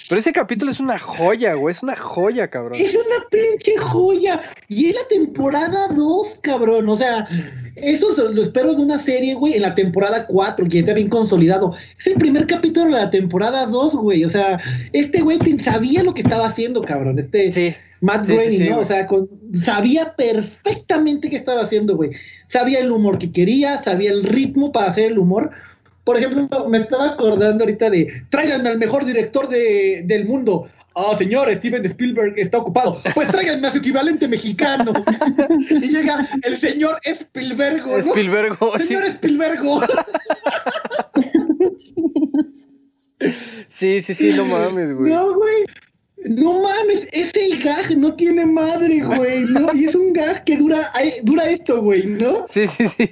Pero 0.09 0.19
ese 0.19 0.31
capítulo 0.31 0.71
es 0.71 0.79
una 0.79 0.99
joya, 0.99 1.53
güey, 1.55 1.71
es 1.73 1.81
una 1.83 1.95
joya, 1.95 2.49
cabrón. 2.49 2.79
Es 2.79 2.93
una 2.93 3.25
pinche 3.29 3.77
joya. 3.77 4.41
Y 4.67 4.87
es 4.87 4.95
la 4.95 5.07
temporada 5.07 5.87
2, 5.95 6.39
cabrón. 6.41 6.87
O 6.89 6.97
sea, 6.97 7.27
eso 7.75 8.09
lo 8.31 8.41
espero 8.43 8.75
de 8.75 8.81
una 8.81 8.99
serie, 8.99 9.33
güey, 9.35 9.53
en 9.55 9.61
la 9.63 9.73
temporada 9.75 10.27
4, 10.27 10.65
que 10.65 10.73
ya 10.75 10.79
está 10.81 10.93
bien 10.93 11.09
consolidado. 11.09 11.73
Es 11.99 12.07
el 12.07 12.15
primer 12.15 12.45
capítulo 12.47 12.85
de 12.95 13.01
la 13.01 13.09
temporada 13.09 13.65
2, 13.65 13.95
güey. 13.95 14.23
O 14.25 14.29
sea, 14.29 14.59
este 14.93 15.21
güey 15.21 15.39
sabía 15.63 16.03
lo 16.03 16.13
que 16.13 16.21
estaba 16.21 16.47
haciendo, 16.47 16.81
cabrón. 16.81 17.17
Este 17.19 17.51
Sí. 17.51 17.75
Matt 18.01 18.25
Sí, 18.25 18.31
sí, 18.33 18.37
Groening, 18.37 18.57
sí, 18.59 18.69
¿no? 18.69 18.75
güey. 18.75 18.83
O 18.83 18.87
sea, 18.87 19.07
con- 19.07 19.29
sabía 19.59 20.15
perfectamente 20.15 21.29
qué 21.29 21.37
estaba 21.37 21.61
haciendo, 21.61 21.95
güey. 21.95 22.11
Sabía 22.49 22.79
el 22.79 22.91
humor 22.91 23.17
que 23.17 23.31
quería, 23.31 23.81
sabía 23.83 24.11
el 24.11 24.23
ritmo 24.23 24.71
para 24.71 24.87
hacer 24.89 25.11
el 25.11 25.17
humor. 25.17 25.51
Por 26.05 26.17
ejemplo, 26.17 26.69
me 26.69 26.77
estaba 26.77 27.13
acordando 27.13 27.63
ahorita 27.63 27.89
de 27.89 28.25
tráiganme 28.29 28.69
al 28.69 28.77
mejor 28.77 29.05
director 29.05 29.49
de, 29.49 30.03
del 30.05 30.25
mundo. 30.25 30.69
Ah, 30.93 31.15
señor, 31.17 31.51
Steven 31.51 31.83
Spielberg 31.83 32.35
está 32.37 32.59
ocupado. 32.59 33.01
Pues 33.15 33.27
tráiganme 33.27 33.67
a 33.67 33.71
su 33.71 33.79
equivalente 33.79 34.27
mexicano. 34.27 34.93
y 35.69 35.87
llega 35.87 36.29
el 36.43 36.61
señor 36.61 36.99
Spielberg. 37.03 37.85
¿no? 37.85 37.97
Spielberg, 37.97 38.55
oh, 38.59 38.77
sí, 38.77 38.85
Señor 38.85 39.05
Spielberg. 39.07 39.59
sí, 43.69 44.01
sí, 44.01 44.13
sí, 44.13 44.33
no 44.33 44.45
mames, 44.45 44.93
güey. 44.93 45.11
No, 45.11 45.33
güey. 45.33 45.63
No 46.27 46.61
mames, 46.61 47.07
ese 47.11 47.57
gag 47.57 47.97
no 47.97 48.15
tiene 48.15 48.45
madre, 48.45 48.99
güey, 48.99 49.43
¿no? 49.43 49.73
Y 49.73 49.85
es 49.85 49.95
un 49.95 50.13
gag 50.13 50.43
que 50.43 50.55
dura, 50.55 50.91
ay, 50.93 51.13
dura 51.23 51.49
esto, 51.49 51.81
güey, 51.81 52.05
¿no? 52.05 52.45
Sí, 52.47 52.67
sí, 52.67 52.87
sí. 52.87 53.09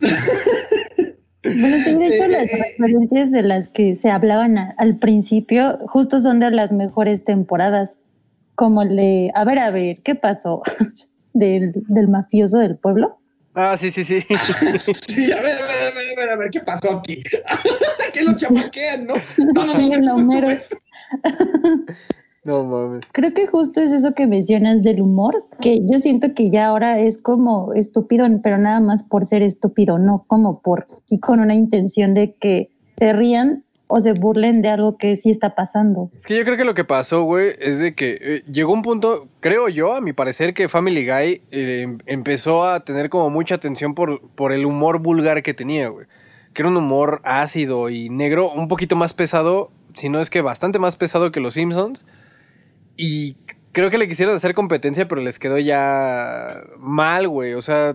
Bueno, 1.54 1.76
sí, 1.84 1.94
de 1.94 2.06
hecho, 2.06 2.24
Eh, 2.24 2.28
las 2.28 2.44
eh, 2.44 2.58
referencias 2.78 3.30
de 3.30 3.42
las 3.42 3.68
que 3.68 3.94
se 3.96 4.10
hablaban 4.10 4.58
a- 4.58 4.74
al 4.78 4.96
principio 4.98 5.78
justo 5.86 6.20
son 6.20 6.40
de 6.40 6.50
las 6.50 6.72
mejores 6.72 7.24
temporadas, 7.24 7.96
como 8.54 8.82
el 8.82 8.96
de, 8.96 9.30
a 9.34 9.44
ver, 9.44 9.58
a 9.58 9.70
ver, 9.70 9.98
¿qué 10.02 10.14
pasó? 10.14 10.62
del, 11.32 11.72
del 11.88 12.08
mafioso 12.08 12.58
del 12.58 12.76
pueblo. 12.76 13.18
Ah, 13.54 13.76
sí, 13.76 13.90
sí, 13.90 14.04
sí. 14.04 14.22
Sí, 15.08 15.32
a 15.32 15.40
ver, 15.40 15.56
a 15.62 15.66
ver, 15.66 15.92
a 15.92 15.94
ver, 15.94 16.08
a 16.12 16.20
ver, 16.20 16.30
a 16.30 16.36
ver, 16.36 16.50
¿qué 16.50 16.60
pasó 16.60 16.98
aquí? 16.98 17.22
que 18.12 18.22
lo 18.22 18.36
chamaquean, 18.36 19.06
¿no? 19.06 19.14
No, 19.54 19.64
no, 19.66 19.74
Sí, 19.76 19.88
no, 19.88 19.94
el 19.96 20.00
no, 20.02 20.14
Homero. 20.16 20.48
No 20.50 20.60
mames. 22.46 23.04
Creo 23.12 23.32
que 23.34 23.46
justo 23.46 23.80
es 23.80 23.92
eso 23.92 24.14
que 24.14 24.26
mencionas 24.26 24.82
del 24.82 25.00
humor, 25.00 25.44
que 25.60 25.80
yo 25.90 25.98
siento 26.00 26.28
que 26.34 26.50
ya 26.50 26.66
ahora 26.68 26.98
es 26.98 27.20
como 27.20 27.72
estúpido, 27.74 28.26
pero 28.42 28.58
nada 28.58 28.80
más 28.80 29.02
por 29.02 29.26
ser 29.26 29.42
estúpido, 29.42 29.98
no 29.98 30.24
como 30.26 30.60
por 30.60 30.86
sí 31.06 31.18
con 31.18 31.40
una 31.40 31.54
intención 31.54 32.14
de 32.14 32.34
que 32.34 32.70
se 32.98 33.12
rían 33.12 33.64
o 33.88 34.00
se 34.00 34.12
burlen 34.12 34.62
de 34.62 34.68
algo 34.68 34.96
que 34.96 35.16
sí 35.16 35.30
está 35.30 35.54
pasando. 35.54 36.10
Es 36.16 36.26
que 36.26 36.36
yo 36.36 36.44
creo 36.44 36.56
que 36.56 36.64
lo 36.64 36.74
que 36.74 36.82
pasó, 36.84 37.22
güey, 37.22 37.50
es 37.60 37.78
de 37.78 37.94
que 37.94 38.18
eh, 38.20 38.42
llegó 38.50 38.72
un 38.72 38.82
punto, 38.82 39.28
creo 39.40 39.68
yo, 39.68 39.94
a 39.94 40.00
mi 40.00 40.12
parecer, 40.12 40.54
que 40.54 40.68
Family 40.68 41.04
Guy 41.06 41.42
eh, 41.52 41.82
em- 41.82 41.98
empezó 42.06 42.64
a 42.64 42.80
tener 42.80 43.10
como 43.10 43.30
mucha 43.30 43.54
atención 43.54 43.94
por, 43.94 44.20
por 44.30 44.52
el 44.52 44.64
humor 44.66 45.00
vulgar 45.00 45.42
que 45.42 45.54
tenía, 45.54 45.88
güey. 45.88 46.06
Que 46.52 46.62
era 46.62 46.68
un 46.70 46.76
humor 46.76 47.20
ácido 47.22 47.88
y 47.88 48.08
negro, 48.08 48.50
un 48.50 48.66
poquito 48.66 48.96
más 48.96 49.14
pesado, 49.14 49.70
si 49.94 50.08
no 50.08 50.20
es 50.20 50.30
que 50.30 50.40
bastante 50.40 50.78
más 50.80 50.96
pesado 50.96 51.30
que 51.30 51.38
los 51.38 51.54
Simpsons. 51.54 52.04
Y 52.96 53.36
creo 53.72 53.90
que 53.90 53.98
le 53.98 54.08
quisieron 54.08 54.36
hacer 54.36 54.54
competencia, 54.54 55.06
pero 55.08 55.20
les 55.20 55.38
quedó 55.38 55.58
ya 55.58 56.62
mal, 56.78 57.28
güey. 57.28 57.54
O 57.54 57.62
sea, 57.62 57.92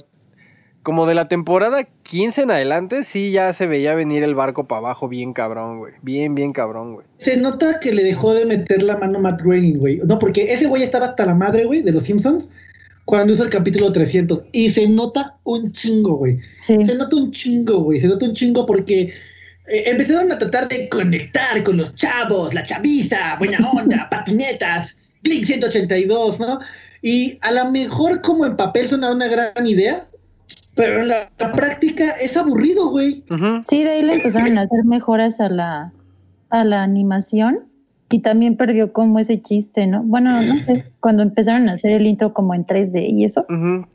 como 0.84 1.06
de 1.06 1.16
la 1.16 1.28
temporada 1.28 1.84
15 2.04 2.44
en 2.44 2.52
adelante, 2.52 3.04
sí 3.04 3.32
ya 3.32 3.54
se 3.54 3.68
veía 3.68 3.96
venir 3.96 4.24
el 4.24 4.36
barco 4.36 4.68
para 4.68 4.80
abajo 4.80 5.08
bien 5.08 5.34
cabrón, 5.34 5.80
güey. 5.80 5.94
Bien, 6.02 6.36
bien 6.36 6.54
cabrón, 6.54 6.94
güey. 6.94 7.06
Se 7.18 7.38
nota 7.38 7.80
que 7.80 7.94
le 7.94 8.04
dejó 8.04 8.34
de 8.34 8.46
meter 8.46 8.84
la 8.84 8.98
mano 8.98 9.20
Matt 9.20 9.42
Groening, 9.42 9.78
güey. 9.78 10.02
No, 10.06 10.20
porque 10.20 10.54
ese 10.54 10.68
güey 10.68 10.84
estaba 10.84 11.08
hasta 11.08 11.26
la 11.26 11.36
madre, 11.36 11.66
güey, 11.66 11.82
de 11.82 11.92
los 11.92 12.04
Simpsons 12.04 12.50
cuando 13.06 13.34
hizo 13.34 13.44
el 13.44 13.50
capítulo 13.50 13.92
300. 13.92 14.44
Y 14.52 14.70
se 14.70 14.88
nota 14.88 15.38
un 15.44 15.72
chingo, 15.72 16.16
güey. 16.16 16.40
Sí. 16.58 16.78
Se 16.86 16.96
nota 16.96 17.16
un 17.16 17.32
chingo, 17.32 17.80
güey. 17.84 18.00
Se 18.00 18.08
nota 18.08 18.26
un 18.26 18.34
chingo 18.34 18.66
porque 18.66 19.14
eh, 19.72 19.84
empezaron 19.90 20.32
a 20.32 20.38
tratar 20.38 20.68
de 20.68 20.90
conectar 20.90 21.64
con 21.64 21.78
los 21.78 21.96
chavos, 21.96 22.54
la 22.54 22.64
chaviza, 22.64 23.38
buena 23.38 23.58
onda, 23.72 24.08
patinetas, 24.12 24.96
Blink 25.24 25.46
182, 25.46 26.40
¿no? 26.40 26.60
Y 27.02 27.38
a 27.42 27.52
lo 27.52 27.72
mejor 27.72 28.22
como 28.22 28.46
en 28.46 28.58
papel 28.58 28.88
suena 28.88 29.12
una 29.12 29.28
gran 29.28 29.66
idea, 29.66 30.08
pero 30.76 31.02
en 31.02 31.08
la, 31.08 31.32
la 31.38 31.54
práctica 31.54 32.12
es 32.12 32.36
aburrido, 32.38 32.90
güey. 32.90 33.24
Sí, 33.68 33.84
de 33.84 33.90
ahí 33.92 34.04
le 34.04 34.16
empezaron 34.16 34.58
a 34.58 34.62
hacer 34.62 34.84
mejoras 34.86 35.40
a 35.40 35.50
la, 35.50 35.94
a 36.50 36.64
la 36.64 36.84
animación 36.84 37.72
y 38.10 38.20
también 38.20 38.58
perdió 38.58 38.92
como 38.92 39.20
ese 39.20 39.42
chiste, 39.42 39.88
¿no? 39.88 40.04
Bueno, 40.04 40.42
no 40.42 40.58
sé, 40.66 40.86
cuando 41.00 41.24
empezaron 41.24 41.70
a 41.70 41.74
hacer 41.74 41.92
el 41.92 42.08
intro 42.08 42.34
como 42.34 42.54
en 42.54 42.66
3D 42.66 43.10
y 43.10 43.26
eso. 43.26 43.46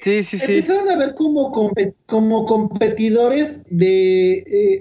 Sí, 0.00 0.22
sí, 0.22 0.38
sí. 0.38 0.58
Empezaron 0.58 0.88
a 0.88 0.96
ver 0.96 1.14
como, 1.14 1.52
como 2.06 2.44
competidores 2.46 3.60
de 3.68 4.32
eh, 4.38 4.80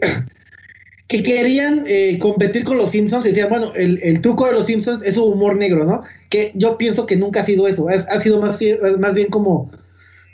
que 1.07 1.21
querían 1.21 1.83
eh, 1.87 2.17
competir 2.19 2.63
con 2.63 2.77
los 2.77 2.91
Simpsons 2.91 3.25
y 3.25 3.29
decían, 3.29 3.49
bueno, 3.49 3.71
el, 3.75 3.99
el 4.01 4.21
truco 4.21 4.47
de 4.47 4.53
los 4.53 4.65
Simpsons 4.65 5.03
es 5.03 5.13
su 5.13 5.23
humor 5.23 5.55
negro, 5.55 5.85
¿no? 5.85 6.01
Que 6.29 6.51
yo 6.55 6.77
pienso 6.77 7.05
que 7.05 7.15
nunca 7.15 7.41
ha 7.41 7.45
sido 7.45 7.67
eso, 7.67 7.89
es- 7.89 8.05
ha 8.09 8.19
sido 8.21 8.39
más, 8.41 8.59
más 8.99 9.13
bien 9.13 9.27
como 9.29 9.69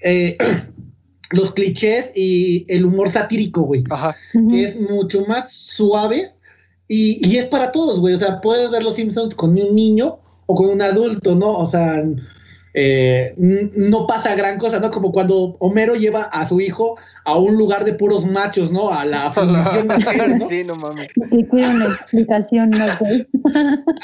eh, 0.02 0.38
los 1.32 1.54
clichés 1.54 2.12
y 2.16 2.66
el 2.70 2.86
humor 2.86 3.10
satírico, 3.12 3.64
güey, 3.64 3.84
Ajá. 3.90 4.16
Que 4.50 4.64
es 4.66 4.80
mucho 4.80 5.26
más 5.26 5.52
suave 5.52 6.32
y, 6.88 7.26
y 7.28 7.38
es 7.38 7.46
para 7.48 7.72
todos, 7.72 8.00
güey, 8.00 8.14
o 8.16 8.20
sea, 8.20 8.40
puedes 8.42 8.70
ver 8.72 8.84
los 8.84 8.96
Simpsons 8.96 9.36
con 9.36 9.52
un 9.52 9.76
niño 9.76 10.20
o 10.46 10.56
con 10.56 10.70
un 10.70 10.82
adulto, 10.82 11.36
¿no? 11.36 11.52
O 11.52 11.68
sea, 11.70 12.02
eh, 12.74 13.34
no 13.38 14.08
pasa 14.08 14.36
gran 14.36 14.58
cosa, 14.58 14.80
¿no? 14.80 14.90
Como 14.92 15.12
cuando 15.12 15.58
Homero 15.60 15.96
lleva 15.96 16.24
a 16.24 16.48
su 16.48 16.62
hijo 16.62 16.96
a 17.24 17.38
un 17.38 17.56
lugar 17.56 17.86
de 17.86 17.94
puros 17.94 18.26
machos, 18.26 18.72
¿no? 18.72 18.92
A 18.92 19.06
la 19.06 19.32
fundición 19.34 19.88
de 19.88 20.40
¿no? 20.40 20.48
Sí, 20.48 20.64
no 20.64 20.76
mames. 20.76 21.08
Y 21.32 21.44
cuida 21.46 21.70
una 21.70 21.86
explicación, 21.88 22.70
¿no, 22.72 22.86
güey? 23.00 23.28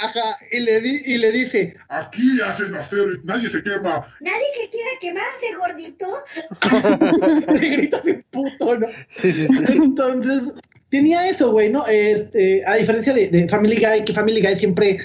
Ajá, 0.01 0.37
y 0.51 0.59
le, 0.59 0.81
di- 0.81 1.01
y 1.05 1.17
le 1.17 1.31
dice, 1.31 1.75
Aquí 1.89 2.39
hacen 2.45 2.75
acero 2.75 3.13
y 3.13 3.25
nadie 3.25 3.49
se 3.49 3.63
quema. 3.63 4.07
Nadie 4.21 4.45
que 4.59 4.69
quiera 4.69 4.89
quemarse, 5.01 5.55
gordito. 5.57 6.05
le 7.61 7.69
grita 7.69 8.01
de 8.01 8.23
puto, 8.31 8.77
¿no? 8.79 8.87
Sí, 9.09 9.31
sí, 9.31 9.47
sí. 9.47 9.63
Entonces, 9.67 10.51
tenía 10.89 11.29
eso, 11.29 11.51
güey, 11.51 11.69
¿no? 11.69 11.85
Este, 11.87 12.63
a 12.65 12.75
diferencia 12.75 13.13
de, 13.13 13.27
de 13.29 13.47
Family 13.49 13.75
Guy, 13.77 14.05
que 14.05 14.13
Family 14.13 14.41
Guy 14.41 14.57
siempre 14.59 14.99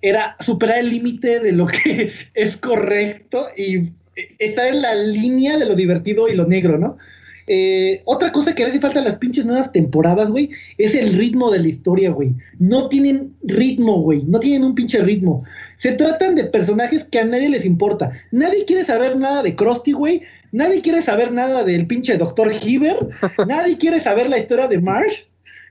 era 0.00 0.36
superar 0.40 0.78
el 0.78 0.90
límite 0.90 1.38
de 1.40 1.52
lo 1.52 1.66
que 1.66 2.12
es 2.34 2.56
correcto 2.56 3.46
y 3.56 3.90
estar 4.38 4.66
en 4.66 4.82
la 4.82 4.94
línea 4.94 5.56
de 5.58 5.66
lo 5.66 5.74
divertido 5.74 6.28
y 6.28 6.34
lo 6.34 6.44
negro, 6.46 6.76
¿no? 6.76 6.98
Eh, 7.46 8.02
otra 8.04 8.30
cosa 8.32 8.54
que 8.54 8.62
le 8.64 8.70
hace 8.70 8.80
falta 8.80 9.00
a 9.00 9.04
las 9.04 9.16
pinches 9.16 9.44
nuevas 9.44 9.72
temporadas, 9.72 10.30
güey, 10.30 10.50
es 10.78 10.94
el 10.94 11.14
ritmo 11.14 11.50
de 11.50 11.58
la 11.60 11.68
historia, 11.68 12.10
güey. 12.10 12.32
No 12.58 12.88
tienen 12.88 13.34
ritmo, 13.42 14.00
güey. 14.02 14.22
No 14.24 14.38
tienen 14.40 14.64
un 14.64 14.74
pinche 14.74 15.00
ritmo. 15.02 15.44
Se 15.78 15.92
tratan 15.92 16.34
de 16.36 16.44
personajes 16.44 17.04
que 17.04 17.18
a 17.18 17.24
nadie 17.24 17.48
les 17.50 17.64
importa. 17.64 18.12
Nadie 18.30 18.64
quiere 18.64 18.84
saber 18.84 19.16
nada 19.18 19.42
de 19.42 19.56
Krusty, 19.56 19.92
güey. 19.92 20.22
Nadie 20.52 20.80
quiere 20.82 21.02
saber 21.02 21.32
nada 21.32 21.64
del 21.64 21.86
pinche 21.86 22.16
Doctor 22.18 22.52
Heaver. 22.52 23.08
nadie 23.48 23.76
quiere 23.76 24.00
saber 24.00 24.28
la 24.30 24.38
historia 24.38 24.68
de 24.68 24.80
Marsh. 24.80 25.20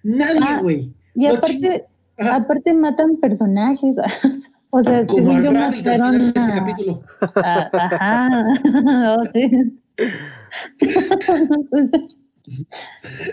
Nadie, 0.04 0.40
Ah, 0.44 0.60
güey. 0.62 0.92
Y 1.16 1.28
No 1.28 1.36
aparte, 1.36 1.86
aparte 2.18 2.74
matan 2.74 3.18
personajes. 3.18 3.96
o 4.72 4.82
sea, 4.84 5.06
Como 5.06 5.30
según 5.32 5.44
yo 5.44 5.52
mataron 5.52 6.16
este 6.22 6.40
a- 6.40 6.54
capítulo. 6.56 7.04
a- 7.36 7.70
ajá. 7.74 8.46
Oh, 9.18 9.24
sí. 9.34 9.50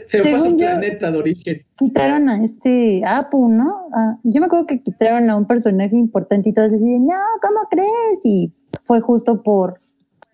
Se 0.07 0.21
fue 0.23 0.33
a 0.35 0.39
su 0.39 0.45
Según 0.45 0.59
yo- 0.59 0.67
planeta 0.67 1.11
de 1.11 1.19
origen. 1.19 1.67
quitaron 1.79 2.29
a 2.29 2.43
este 2.45 3.03
Apu, 3.07 3.49
¿no? 3.49 3.89
Ah, 3.95 4.19
yo 4.23 4.41
me 4.41 4.47
acuerdo 4.47 4.67
que 4.67 4.83
quitaron 4.83 5.29
a 5.31 5.37
un 5.37 5.47
personaje 5.47 5.97
importante 5.97 6.51
y 6.51 6.53
todos 6.53 6.73
decían, 6.73 7.07
no, 7.07 7.15
¿cómo 7.43 7.61
crees? 7.71 8.21
Y 8.25 8.53
fue 8.85 9.01
justo 9.01 9.43
por, 9.43 9.81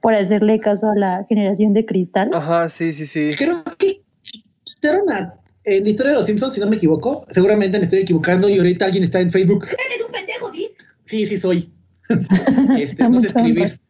por 0.03 0.14
hacerle 0.14 0.59
caso 0.61 0.88
a 0.90 0.97
la 0.97 1.25
generación 1.29 1.73
de 1.73 1.87
cristal. 1.87 2.31
Ajá, 2.35 2.68
sí, 2.68 2.92
sí, 2.92 3.07
sí. 3.07 3.31
Creo 3.37 3.62
que 3.79 4.03
quitaron 4.64 5.11
a. 5.11 5.35
En 5.66 5.83
la 5.85 5.88
historia 5.88 6.12
de 6.12 6.18
los 6.18 6.27
Simpsons, 6.27 6.53
si 6.55 6.61
no 6.61 6.66
me 6.66 6.77
equivoco, 6.77 7.25
seguramente 7.31 7.79
me 7.79 7.85
estoy 7.85 8.01
equivocando 8.01 8.51
y 8.51 8.59
ahorita 8.59 8.85
alguien 8.85 9.05
está 9.05 9.20
en 9.20 9.31
Facebook. 9.33 9.64
Eres 9.64 10.05
un 10.07 10.12
pendejo, 10.12 10.51
Dick. 10.51 10.73
Sí, 11.07 11.27
sí 11.27 11.38
soy. 11.38 11.73
Este, 12.79 13.03
A 13.03 13.09
no 13.09 13.20
sé 13.23 13.29
escribir. 13.29 13.81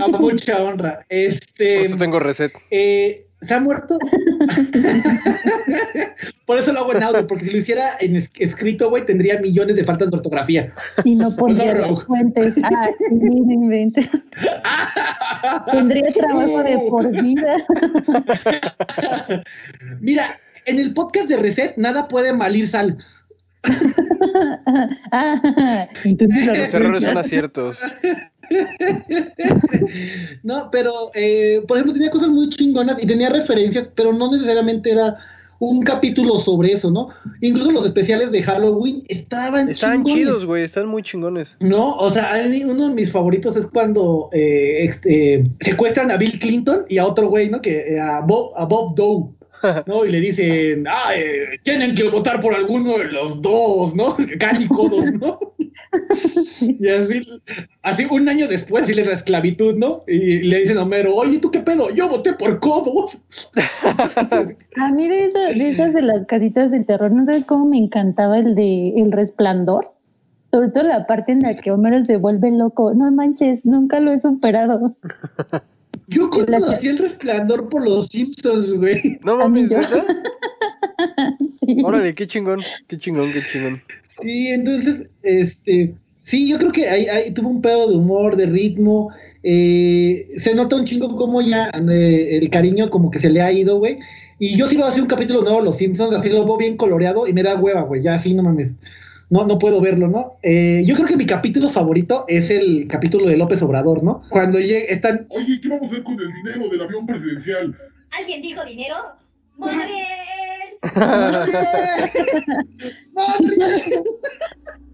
A 0.00 0.08
mucha 0.08 0.62
honra. 0.62 0.96
Por 0.98 1.04
Este, 1.08 1.82
eso 1.84 1.96
tengo 1.96 2.18
reset. 2.20 2.52
eh, 2.70 3.26
¿se 3.42 3.54
ha 3.54 3.60
muerto? 3.60 3.98
Por 6.46 6.58
eso 6.58 6.72
lo 6.72 6.80
hago 6.80 6.94
en 6.94 7.02
audio, 7.02 7.26
porque 7.26 7.44
si 7.44 7.50
lo 7.50 7.58
hiciera 7.58 7.90
en 8.00 8.16
es- 8.16 8.30
escrito, 8.38 8.88
güey, 8.88 9.04
tendría 9.04 9.38
millones 9.40 9.74
de 9.76 9.84
faltas 9.84 10.10
de 10.10 10.16
ortografía. 10.16 10.72
Y 11.04 11.14
no 11.16 11.34
pondría 11.36 11.74
No, 11.74 12.00
fuentes. 12.02 12.54
Ah, 12.62 12.88
sí, 12.98 13.04
no 13.10 13.52
inventes. 13.52 14.08
Tendría 15.72 16.12
trabajo 16.12 16.62
de 16.62 16.78
por 16.88 17.10
vida. 17.10 17.56
Mira, 20.00 20.38
en 20.64 20.78
el 20.78 20.94
podcast 20.94 21.28
de 21.28 21.36
Reset 21.36 21.76
nada 21.76 22.08
puede 22.08 22.32
malir 22.32 22.68
sal. 22.68 22.96
Ah, 25.12 25.88
entonces 26.04 26.46
Los 26.46 26.74
errores 26.74 27.02
son 27.04 27.18
aciertos. 27.18 27.80
No, 30.42 30.68
pero, 30.70 31.10
eh, 31.14 31.62
por 31.66 31.76
ejemplo, 31.76 31.92
tenía 31.94 32.10
cosas 32.10 32.28
muy 32.28 32.48
chingonas 32.48 33.02
y 33.02 33.06
tenía 33.06 33.28
referencias, 33.30 33.90
pero 33.94 34.12
no 34.12 34.30
necesariamente 34.30 34.90
era 34.92 35.16
un 35.58 35.82
capítulo 35.82 36.38
sobre 36.38 36.72
eso, 36.72 36.90
¿no? 36.90 37.08
Incluso 37.40 37.72
los 37.72 37.86
especiales 37.86 38.30
de 38.30 38.42
Halloween 38.42 39.02
estaban 39.08 39.68
Están 39.70 40.04
chingones. 40.04 40.14
chidos, 40.14 40.44
güey, 40.44 40.64
están 40.64 40.86
muy 40.86 41.02
chingones. 41.02 41.56
No, 41.60 41.96
o 41.96 42.10
sea, 42.10 42.34
a 42.34 42.46
mí 42.48 42.62
uno 42.64 42.88
de 42.88 42.94
mis 42.94 43.10
favoritos 43.10 43.56
es 43.56 43.66
cuando 43.66 44.28
eh, 44.32 44.84
este, 44.84 45.44
secuestran 45.60 46.10
a 46.10 46.16
Bill 46.16 46.38
Clinton 46.38 46.84
y 46.88 46.98
a 46.98 47.06
otro 47.06 47.28
güey, 47.28 47.48
¿no? 47.48 47.60
Que 47.62 47.94
eh, 47.94 48.00
a 48.00 48.20
Bob, 48.20 48.52
a 48.56 48.64
Bob 48.66 48.94
Doe, 48.94 49.30
¿no? 49.86 50.04
Y 50.04 50.12
le 50.12 50.20
dicen, 50.20 50.84
ah, 50.88 51.12
eh, 51.16 51.58
tienen 51.62 51.94
que 51.94 52.08
votar 52.08 52.40
por 52.40 52.54
alguno 52.54 52.98
de 52.98 53.04
los 53.04 53.40
dos, 53.40 53.94
¿no? 53.94 54.16
Cánico 54.38 54.88
dos, 54.88 55.10
¿no? 55.12 55.38
y 56.60 56.88
así, 56.88 57.20
así 57.82 58.06
un 58.10 58.28
año 58.28 58.48
después, 58.48 58.84
así 58.84 58.94
le 58.94 59.04
da 59.04 59.14
esclavitud, 59.14 59.74
¿no? 59.76 60.02
Y 60.06 60.42
le 60.42 60.58
dicen 60.58 60.78
a 60.78 60.82
Homero, 60.82 61.14
oye, 61.14 61.38
¿tú 61.38 61.50
qué 61.50 61.60
pedo? 61.60 61.90
Yo 61.90 62.08
voté 62.08 62.32
por 62.34 62.60
codos. 62.60 63.18
A 64.76 64.92
mí 64.92 65.08
de, 65.08 65.24
esa- 65.26 65.52
de 65.52 65.68
esas 65.70 65.92
de 65.94 66.02
las 66.02 66.26
casitas 66.26 66.70
del 66.70 66.86
terror, 66.86 67.10
¿no 67.12 67.24
sabes 67.24 67.44
cómo 67.44 67.66
me 67.66 67.78
encantaba 67.78 68.38
el 68.38 68.54
de 68.54 68.90
El 68.96 69.12
Resplandor? 69.12 69.92
Sobre 70.52 70.68
todo 70.70 70.84
la 70.84 71.06
parte 71.06 71.32
en 71.32 71.40
la 71.40 71.56
que 71.56 71.70
Homero 71.70 72.02
se 72.04 72.16
vuelve 72.16 72.50
loco. 72.52 72.94
No 72.94 73.10
manches, 73.10 73.64
nunca 73.66 74.00
lo 74.00 74.12
he 74.12 74.20
superado. 74.20 74.96
Yo 76.08 76.30
conocí 76.30 76.86
el 76.86 76.98
resplandor 76.98 77.68
por 77.68 77.84
los 77.84 78.06
Simpsons, 78.06 78.74
güey. 78.74 79.18
No 79.24 79.36
mames. 79.38 79.70
¿neta? 79.70 80.04
Sí. 81.60 81.82
Órale, 81.84 82.14
qué 82.14 82.26
chingón, 82.28 82.60
qué 82.86 82.96
chingón, 82.96 83.32
qué 83.32 83.42
chingón. 83.50 83.82
Sí, 84.20 84.48
entonces, 84.48 85.08
este, 85.22 85.94
sí, 86.22 86.48
yo 86.48 86.58
creo 86.58 86.72
que 86.72 86.88
ahí, 86.88 87.06
ahí 87.06 87.30
tuvo 87.32 87.50
un 87.50 87.60
pedo 87.60 87.88
de 87.88 87.96
humor, 87.96 88.36
de 88.36 88.46
ritmo, 88.46 89.10
eh, 89.42 90.28
se 90.38 90.54
nota 90.54 90.76
un 90.76 90.84
chingo 90.84 91.16
como 91.16 91.40
ya 91.42 91.70
eh, 91.90 92.38
el 92.38 92.48
cariño 92.50 92.88
como 92.90 93.10
que 93.10 93.20
se 93.20 93.30
le 93.30 93.42
ha 93.42 93.52
ido, 93.52 93.78
güey, 93.78 93.98
y 94.38 94.56
yo 94.56 94.68
sí 94.68 94.76
iba 94.76 94.86
a 94.86 94.88
hacer 94.88 95.02
un 95.02 95.08
capítulo 95.08 95.42
nuevo 95.42 95.58
de 95.58 95.64
Los 95.64 95.76
Simpsons, 95.76 96.14
así 96.14 96.30
lo 96.30 96.44
veo 96.44 96.56
bien 96.56 96.76
coloreado 96.76 97.26
y 97.26 97.32
me 97.32 97.42
da 97.42 97.56
hueva, 97.56 97.82
güey, 97.82 98.02
ya 98.02 98.14
así 98.14 98.32
no 98.32 98.42
mames, 98.42 98.74
no, 99.28 99.46
no 99.46 99.58
puedo 99.58 99.80
verlo, 99.80 100.08
¿no? 100.08 100.38
Eh, 100.42 100.82
yo 100.86 100.94
creo 100.94 101.08
que 101.08 101.16
mi 101.16 101.26
capítulo 101.26 101.68
favorito 101.68 102.24
es 102.28 102.48
el 102.50 102.86
capítulo 102.88 103.28
de 103.28 103.36
López 103.36 103.60
Obrador, 103.62 104.02
¿no? 104.02 104.22
Cuando 104.30 104.58
llega, 104.58 104.86
están, 104.86 105.26
Oye, 105.30 105.60
¿qué 105.60 105.68
vamos 105.68 105.84
a 105.84 105.86
hacer 105.88 106.02
con 106.04 106.14
el 106.18 106.32
dinero 106.32 106.68
del 106.70 106.80
avión 106.80 107.06
presidencial? 107.06 107.76
¿Alguien 108.18 108.40
dijo 108.40 108.64
dinero? 108.64 108.94
¡Monreal! 110.82 112.10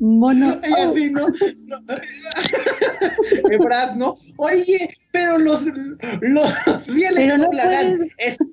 Mono. 0.03 0.61
Ella 0.65 0.93
sí, 0.93 1.11
¿no? 1.11 1.27
Brad, 3.65 3.95
¿no? 3.95 4.17
Oye, 4.37 4.93
pero 5.13 5.39
los, 5.39 5.63
los 6.21 6.87
rieles 6.89 7.39
no 7.39 7.45
doblarán. 7.45 7.99
puedes. 7.99 8.13
Eso, 8.19 8.45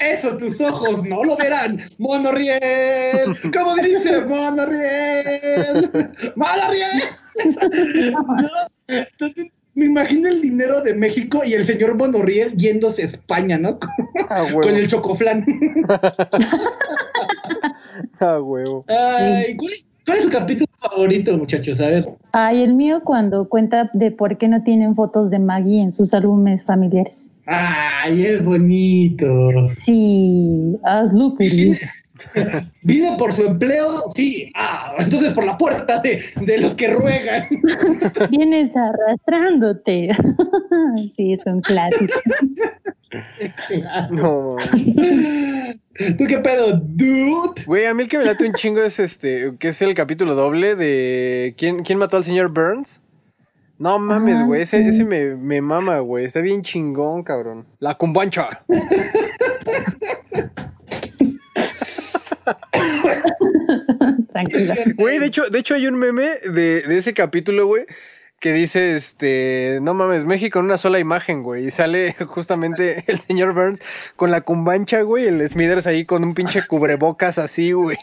eso, 0.00 0.36
tus 0.36 0.60
ojos 0.60 1.04
no 1.04 1.24
lo 1.24 1.36
verán. 1.36 1.80
Monorriel. 1.98 3.36
¿Cómo 3.52 3.74
dice? 3.76 4.20
Monorriel. 4.20 5.90
Monorriel. 6.36 7.02
¿No? 8.12 8.48
Entonces, 8.86 9.50
me 9.74 9.86
imagino 9.86 10.28
el 10.28 10.40
dinero 10.40 10.80
de 10.80 10.94
México 10.94 11.42
y 11.44 11.54
el 11.54 11.64
señor 11.64 11.96
Monorriel 11.96 12.56
yéndose 12.56 13.02
a 13.02 13.06
España, 13.06 13.58
¿no? 13.58 13.78
Ah, 14.28 14.44
Con 14.52 14.74
el 14.74 14.88
chocoflán. 14.88 15.44
Ah, 18.20 18.40
huevo. 18.42 18.84
Ay, 18.88 19.56
¿cuál 19.56 19.72
es, 19.72 19.86
cuál 20.04 20.18
es 20.18 20.24
su 20.24 20.30
capítulo 20.30 20.66
favorito, 20.78 21.36
muchachos? 21.36 21.80
A 21.80 21.88
ver. 21.88 22.08
Ay, 22.32 22.62
el 22.62 22.74
mío 22.74 23.02
cuando 23.04 23.48
cuenta 23.48 23.90
de 23.92 24.10
por 24.10 24.38
qué 24.38 24.48
no 24.48 24.62
tienen 24.62 24.94
fotos 24.94 25.30
de 25.30 25.38
Maggie 25.38 25.82
en 25.82 25.92
sus 25.92 26.14
álbumes 26.14 26.64
familiares. 26.64 27.30
Ay, 27.46 28.24
es 28.24 28.44
bonito. 28.44 29.26
Sí, 29.68 30.76
hazlo 30.84 31.34
feliz. 31.36 31.80
¿Vine 32.82 33.16
por 33.18 33.32
su 33.32 33.42
empleo? 33.44 34.04
Sí. 34.14 34.50
Ah, 34.54 34.94
entonces 34.98 35.32
por 35.32 35.44
la 35.44 35.56
puerta 35.58 36.00
de, 36.00 36.22
de 36.40 36.58
los 36.58 36.74
que 36.74 36.88
ruegan. 36.88 37.46
Vienes 38.30 38.72
arrastrándote. 38.76 40.10
sí, 41.16 41.34
es 41.34 41.46
un 41.46 41.60
clásico. 41.60 42.14
No. 44.10 44.56
¿Tú 46.18 46.24
qué 46.26 46.38
pedo, 46.38 46.80
dude? 46.82 47.64
Güey, 47.66 47.86
a 47.86 47.94
mí 47.94 48.02
el 48.02 48.08
que 48.08 48.18
me 48.18 48.24
late 48.24 48.46
un 48.46 48.54
chingo 48.54 48.82
es 48.82 48.98
este, 48.98 49.52
que 49.58 49.68
es 49.68 49.80
el 49.82 49.94
capítulo 49.94 50.34
doble 50.34 50.74
de 50.74 51.54
¿Quién, 51.56 51.84
quién 51.84 51.98
mató 51.98 52.16
al 52.16 52.24
señor 52.24 52.48
Burns? 52.48 53.00
No 53.78 53.98
mames, 53.98 54.40
Ah, 54.40 54.44
güey, 54.44 54.62
ese, 54.62 54.82
sí. 54.82 54.88
ese 54.88 55.04
me, 55.04 55.34
me 55.34 55.60
mama, 55.60 55.98
güey. 55.98 56.24
Está 56.24 56.40
bien 56.40 56.62
chingón, 56.62 57.22
cabrón. 57.24 57.66
La 57.80 57.94
cumbancha. 57.96 58.64
Tranquila. 64.32 64.74
Güey, 64.96 65.18
de 65.18 65.26
hecho, 65.26 65.48
de 65.48 65.58
hecho 65.58 65.74
hay 65.74 65.86
un 65.86 65.96
meme 65.96 66.28
de, 66.44 66.82
de 66.82 66.96
ese 66.96 67.14
capítulo, 67.14 67.66
güey, 67.66 67.86
que 68.40 68.52
dice, 68.52 68.94
este, 68.94 69.78
no 69.80 69.94
mames, 69.94 70.26
México 70.26 70.58
en 70.58 70.66
una 70.66 70.76
sola 70.76 70.98
imagen, 70.98 71.42
güey. 71.42 71.66
Y 71.66 71.70
sale 71.70 72.12
justamente 72.26 73.04
el 73.06 73.18
señor 73.20 73.54
Burns 73.54 73.80
con 74.16 74.30
la 74.30 74.42
cumbancha, 74.42 75.00
güey, 75.02 75.26
el 75.26 75.48
Smithers 75.48 75.86
ahí 75.86 76.04
con 76.04 76.24
un 76.24 76.34
pinche 76.34 76.66
cubrebocas 76.66 77.38
así, 77.38 77.72
güey. 77.72 77.96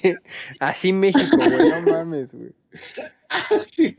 Así 0.59 0.93
México, 0.93 1.37
güey, 1.37 1.69
no 1.69 1.81
mames, 1.91 2.33
güey. 2.33 2.51
Sí. 3.71 3.95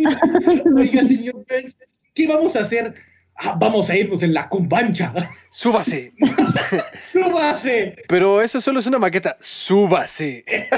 Oiga, 0.77 1.05
señor 1.05 1.37
Burns, 1.49 1.79
¿qué 2.13 2.27
vamos 2.27 2.55
a 2.55 2.61
hacer? 2.61 2.95
Ah, 3.37 3.57
vamos 3.59 3.89
a 3.91 3.97
irnos 3.97 4.23
en 4.23 4.35
la 4.35 4.49
cumbancha. 4.49 5.13
Súbase. 5.51 6.13
¡Súbase! 7.13 7.97
Pero 8.09 8.41
eso 8.43 8.61
solo 8.61 8.79
es 8.81 8.87
una 8.87 8.99
maqueta. 8.99 9.37
Súbase. 9.41 10.45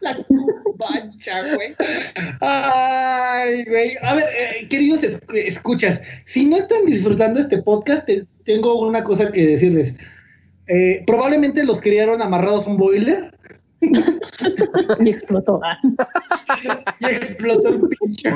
La 0.00 0.16
cumbancha, 0.24 1.54
güey. 1.54 1.74
Ay, 2.40 3.64
güey. 3.64 3.96
A 4.02 4.14
ver, 4.14 4.24
eh, 4.38 4.68
queridos 4.68 5.02
es- 5.02 5.20
escuchas, 5.32 6.02
si 6.26 6.44
no 6.44 6.56
están 6.58 6.84
disfrutando 6.84 7.40
este 7.40 7.62
podcast, 7.62 8.04
te- 8.06 8.26
tengo 8.44 8.78
una 8.86 9.02
cosa 9.02 9.32
que 9.32 9.46
decirles. 9.46 9.94
Eh, 10.66 11.02
probablemente 11.06 11.64
los 11.64 11.80
criaron 11.80 12.20
amarrados 12.20 12.66
a 12.66 12.70
un 12.70 12.76
boiler 12.76 13.33
Y 15.00 15.08
explotó. 15.08 15.60
Y 17.00 17.06
explotó 17.06 17.68
el 17.68 17.80
pinche. 17.88 18.30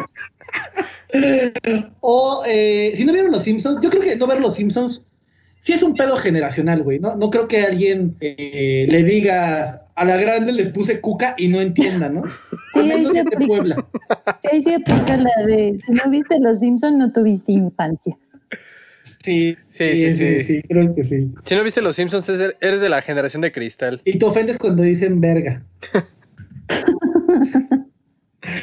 o 2.00 2.42
eh, 2.46 2.94
si 2.96 3.04
no 3.04 3.12
vieron 3.12 3.32
los 3.32 3.42
Simpsons, 3.42 3.78
yo 3.82 3.90
creo 3.90 4.02
que 4.02 4.16
no 4.16 4.26
ver 4.26 4.40
los 4.40 4.54
Simpsons 4.54 5.04
sí 5.62 5.72
es 5.72 5.82
un 5.82 5.94
pedo 5.94 6.16
generacional, 6.16 6.82
güey, 6.82 6.98
¿no? 6.98 7.16
No 7.16 7.30
creo 7.30 7.46
que 7.48 7.60
alguien 7.60 8.16
eh, 8.20 8.86
le 8.88 9.04
diga 9.04 9.86
a 9.94 10.04
la 10.04 10.16
grande 10.16 10.52
le 10.52 10.66
puse 10.66 11.00
cuca 11.00 11.34
y 11.36 11.48
no 11.48 11.60
entienda, 11.60 12.08
¿no? 12.08 12.22
Sí, 12.72 12.80
ahí 12.90 13.04
se 13.04 13.12
que 13.12 13.24
te 13.24 13.34
aplica. 13.34 13.46
Puebla. 13.46 13.86
Sí, 14.42 14.48
ahí 14.70 14.74
aplica 14.74 15.16
la 15.16 15.46
de, 15.46 15.78
si 15.84 15.92
no 15.92 16.10
viste 16.10 16.38
Los 16.40 16.60
Simpson 16.60 16.98
no 16.98 17.12
tuviste 17.12 17.52
infancia. 17.52 18.16
Sí, 19.24 19.56
Sí, 19.68 20.10
sí, 20.12 20.44
sí. 20.44 20.62
creo 20.62 20.94
que 20.94 21.02
sí. 21.02 21.32
Si 21.44 21.54
no 21.54 21.64
viste 21.64 21.82
Los 21.82 21.96
Simpsons, 21.96 22.28
eres 22.60 22.80
de 22.80 22.88
la 22.88 23.02
generación 23.02 23.42
de 23.42 23.50
cristal. 23.52 24.00
Y 24.04 24.18
te 24.18 24.24
ofendes 24.26 24.58
cuando 24.58 24.82
dicen 24.82 25.20
verga. 25.20 25.62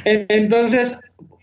En- 0.06 0.26
Entonces, 0.30 0.98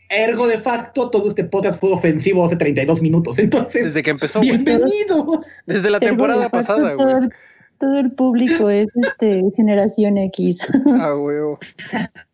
ergo 0.08 0.46
de 0.46 0.58
facto, 0.58 1.10
todo 1.10 1.28
este 1.28 1.44
podcast 1.44 1.78
fue 1.80 1.92
ofensivo 1.92 2.44
hace 2.44 2.56
32 2.56 3.02
minutos. 3.02 3.38
Entonces, 3.38 3.84
Desde 3.84 4.02
que 4.02 4.10
empezó, 4.10 4.38
güey. 4.40 4.50
bienvenido. 4.52 5.42
Desde 5.66 5.90
la 5.90 6.00
temporada 6.00 6.48
pasada, 6.48 6.92
todo, 6.96 7.04
güey. 7.04 7.24
el- 7.24 7.30
todo 7.78 7.98
el 7.98 8.12
público 8.12 8.70
es 8.70 8.86
este 8.94 9.42
generación 9.56 10.16
X. 10.16 10.58
Ah, 10.98 11.12
huevo. 11.18 11.58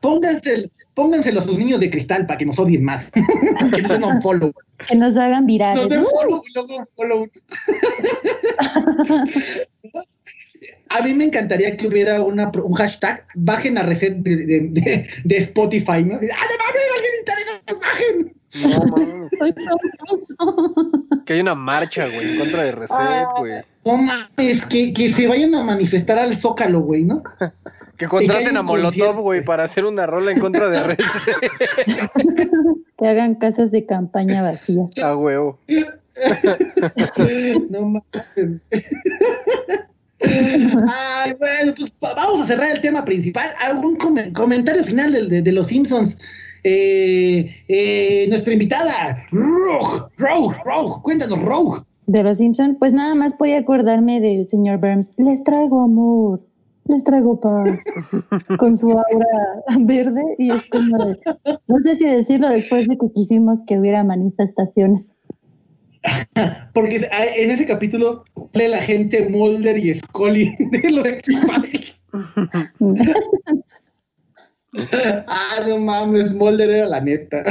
Pónganse, 0.00 0.70
pónganselo 0.94 1.40
a 1.40 1.42
sus 1.42 1.58
niños 1.58 1.80
de 1.80 1.90
cristal 1.90 2.24
para 2.26 2.38
que 2.38 2.46
nos 2.46 2.58
odien 2.58 2.84
más. 2.84 3.10
que 3.12 3.20
nos 3.82 3.88
den 3.88 4.04
un 4.04 4.22
follow. 4.22 4.52
que 4.88 4.94
nos 4.96 5.16
hagan 5.16 5.46
virales. 5.46 5.82
Nos 5.82 5.90
den 5.90 6.04
follow 6.04 6.42
luego 6.54 6.76
un 6.76 6.86
follow. 6.86 7.28
A 10.90 11.02
mí 11.02 11.12
me 11.12 11.24
encantaría 11.24 11.76
que 11.76 11.86
hubiera 11.86 12.22
una, 12.22 12.50
un 12.50 12.72
hashtag, 12.72 13.22
bajen 13.34 13.76
a 13.76 13.82
reset 13.82 14.14
de, 14.16 14.36
de- 14.36 14.68
de- 14.70 15.06
de 15.22 15.36
Spotify, 15.36 16.02
¿no? 16.02 16.14
¡Ah, 16.14 16.18
de 16.18 16.30
mames, 16.30 16.82
alguien 16.94 17.12
está 17.18 17.34
bajen! 17.78 18.32
No, 18.64 18.80
mames. 18.96 19.30
Que 21.26 21.34
hay 21.34 21.40
una 21.40 21.54
marcha, 21.54 22.06
güey, 22.06 22.30
en 22.32 22.38
contra 22.38 22.62
de 22.64 22.72
Reset, 22.72 22.96
güey. 23.40 23.52
No 23.84 23.98
mames, 23.98 24.64
que, 24.66 24.92
que 24.94 25.12
se 25.12 25.26
vayan 25.28 25.54
a 25.54 25.62
manifestar 25.62 26.18
al 26.18 26.34
Zócalo, 26.36 26.80
güey, 26.80 27.04
¿no? 27.04 27.22
Que 27.98 28.06
contraten 28.06 28.56
a 28.56 28.62
Molotov, 28.62 29.20
güey, 29.20 29.44
para 29.44 29.64
hacer 29.64 29.84
una 29.84 30.06
rola 30.06 30.30
en 30.32 30.40
contra 30.40 30.68
de 30.68 30.82
Reset. 30.82 31.06
Que 32.98 33.06
hagan 33.06 33.36
casas 33.36 33.70
de 33.70 33.86
campaña 33.86 34.42
vacías. 34.42 34.90
Ah, 35.00 35.14
huevo. 35.16 35.60
no 37.70 37.82
mames. 37.82 38.60
Ay, 40.20 41.32
bueno, 41.38 41.74
pues 41.76 41.92
va- 42.04 42.14
vamos 42.14 42.40
a 42.42 42.46
cerrar 42.46 42.70
el 42.70 42.80
tema 42.80 43.04
principal. 43.04 43.50
¿Algún 43.60 43.96
come- 43.96 44.32
comentario 44.32 44.82
final 44.82 45.12
de, 45.28 45.42
de 45.42 45.52
los 45.52 45.68
Simpsons? 45.68 46.16
Eh, 46.64 47.54
eh, 47.68 48.26
nuestra 48.28 48.52
invitada, 48.52 49.24
Rogue, 49.30 50.02
Rogue, 50.16 50.56
Rogue, 50.64 51.02
cuéntanos, 51.02 51.40
Rogue. 51.42 51.82
De 52.06 52.22
los 52.22 52.38
Simpson, 52.38 52.76
pues 52.80 52.92
nada 52.92 53.14
más 53.14 53.34
podía 53.34 53.58
acordarme 53.58 54.20
del 54.20 54.48
señor 54.48 54.78
Burns. 54.78 55.12
Les 55.18 55.44
traigo 55.44 55.82
amor, 55.82 56.40
les 56.88 57.04
traigo 57.04 57.38
paz. 57.40 57.84
Con 58.58 58.76
su 58.76 58.90
aura 58.90 59.62
verde 59.80 60.22
y 60.38 60.50
es 60.52 60.68
como 60.70 60.96
de- 61.04 61.18
no 61.66 61.76
sé 61.84 61.96
si 61.96 62.04
decirlo 62.06 62.48
después 62.48 62.88
de 62.88 62.96
que 62.98 63.12
quisimos 63.14 63.60
que 63.66 63.78
hubiera 63.78 64.02
manifestaciones. 64.04 65.12
Porque 66.74 67.08
en 67.36 67.50
ese 67.50 67.66
capítulo 67.66 68.24
sale 68.52 68.68
la 68.68 68.80
gente 68.80 69.28
Mulder 69.28 69.76
y 69.78 69.94
Scully 69.94 70.54
de 70.70 70.90
los. 70.90 71.06
Ah, 75.26 75.60
no 75.66 75.78
mames, 75.78 76.30
Mulder 76.32 76.68
era 76.70 76.86
la 76.86 77.00
neta. 77.00 77.42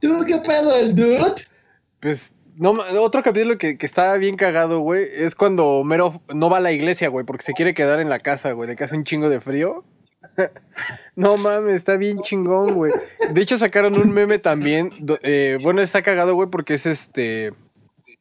¿Tú 0.00 0.24
qué 0.26 0.36
pedo, 0.38 0.76
el 0.76 0.94
dude? 0.94 1.34
Pues, 2.00 2.34
no, 2.56 2.72
otro 3.00 3.22
capítulo 3.22 3.58
que, 3.58 3.78
que 3.78 3.86
está 3.86 4.14
bien 4.16 4.36
cagado, 4.36 4.80
güey, 4.80 5.06
es 5.12 5.34
cuando 5.34 5.66
Homero 5.66 6.22
no 6.32 6.50
va 6.50 6.58
a 6.58 6.60
la 6.60 6.72
iglesia, 6.72 7.08
güey, 7.08 7.24
porque 7.24 7.44
se 7.44 7.52
quiere 7.52 7.74
quedar 7.74 8.00
en 8.00 8.08
la 8.08 8.18
casa, 8.18 8.52
güey, 8.52 8.68
de 8.68 8.76
que 8.76 8.84
hace 8.84 8.96
un 8.96 9.04
chingo 9.04 9.28
de 9.28 9.40
frío. 9.40 9.84
no 11.16 11.36
mames, 11.36 11.74
está 11.74 11.96
bien 11.96 12.20
chingón, 12.20 12.74
güey. 12.74 12.92
De 13.30 13.40
hecho, 13.40 13.58
sacaron 13.58 13.98
un 13.98 14.12
meme 14.12 14.38
también. 14.38 14.90
eh, 15.22 15.58
bueno, 15.62 15.82
está 15.82 16.02
cagado, 16.02 16.34
güey, 16.34 16.48
porque 16.50 16.74
es 16.74 16.86
este. 16.86 17.52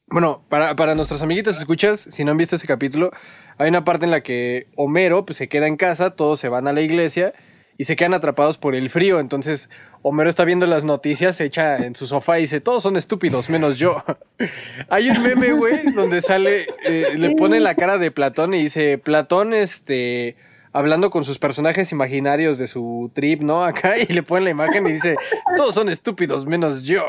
Bueno, 0.08 0.44
para, 0.50 0.76
para 0.76 0.96
nuestros 0.96 1.22
amiguitos, 1.24 1.58
escuchas, 1.58 2.00
si 2.00 2.24
no 2.24 2.32
han 2.32 2.38
visto 2.38 2.56
ese 2.56 2.68
capítulo, 2.68 3.12
hay 3.58 3.70
una 3.70 3.84
parte 3.84 4.06
en 4.06 4.12
la 4.12 4.22
que 4.22 4.68
Homero 4.76 5.26
pues, 5.26 5.38
se 5.38 5.50
queda 5.50 5.68
en 5.68 5.76
casa, 5.76 6.12
todos 6.12 6.40
se 6.40 6.50
van 6.50 6.68
a 6.68 6.74
la 6.74 6.82
iglesia 6.82 7.34
y 7.78 7.86
se 7.86 7.96
quedan 7.96 8.14
atrapados 8.14 8.58
por 8.58 8.76
el 8.76 8.90
frío. 8.90 9.20
Entonces, 9.20 9.70
Homero 10.02 10.30
está 10.30 10.46
viendo 10.46 10.66
las 10.68 10.86
noticias, 10.86 11.36
se 11.38 11.46
echa 11.46 11.78
en 11.78 11.96
su 11.96 12.06
sofá 12.08 12.38
y 12.38 12.42
dice, 12.44 12.62
todos 12.62 12.84
son 12.84 12.98
estúpidos, 12.98 13.50
menos 13.50 13.78
yo. 13.80 14.04
hay 14.90 15.10
un 15.10 15.22
meme, 15.24 15.54
güey, 15.54 15.92
donde 15.94 16.22
sale, 16.22 16.68
eh, 16.86 17.16
le 17.18 17.36
pone 17.36 17.60
la 17.60 17.76
cara 17.76 17.98
de 17.98 18.12
Platón 18.12 18.54
y 18.54 18.62
dice, 18.64 18.98
Platón, 18.98 19.54
este, 19.54 20.36
hablando 20.72 21.10
con 21.10 21.24
sus 21.24 21.40
personajes 21.40 21.92
imaginarios 21.92 22.58
de 22.58 22.68
su 22.68 23.12
trip, 23.14 23.42
¿no? 23.42 23.64
Acá, 23.64 23.98
y 23.98 24.06
le 24.06 24.24
pone 24.24 24.46
la 24.46 24.52
imagen 24.52 24.86
y 24.88 24.94
dice, 24.94 25.16
todos 25.58 25.74
son 25.76 25.90
estúpidos, 25.90 26.46
menos 26.46 26.84
yo. 26.84 27.04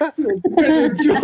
Pero 0.56 0.86
yo- 1.02 1.14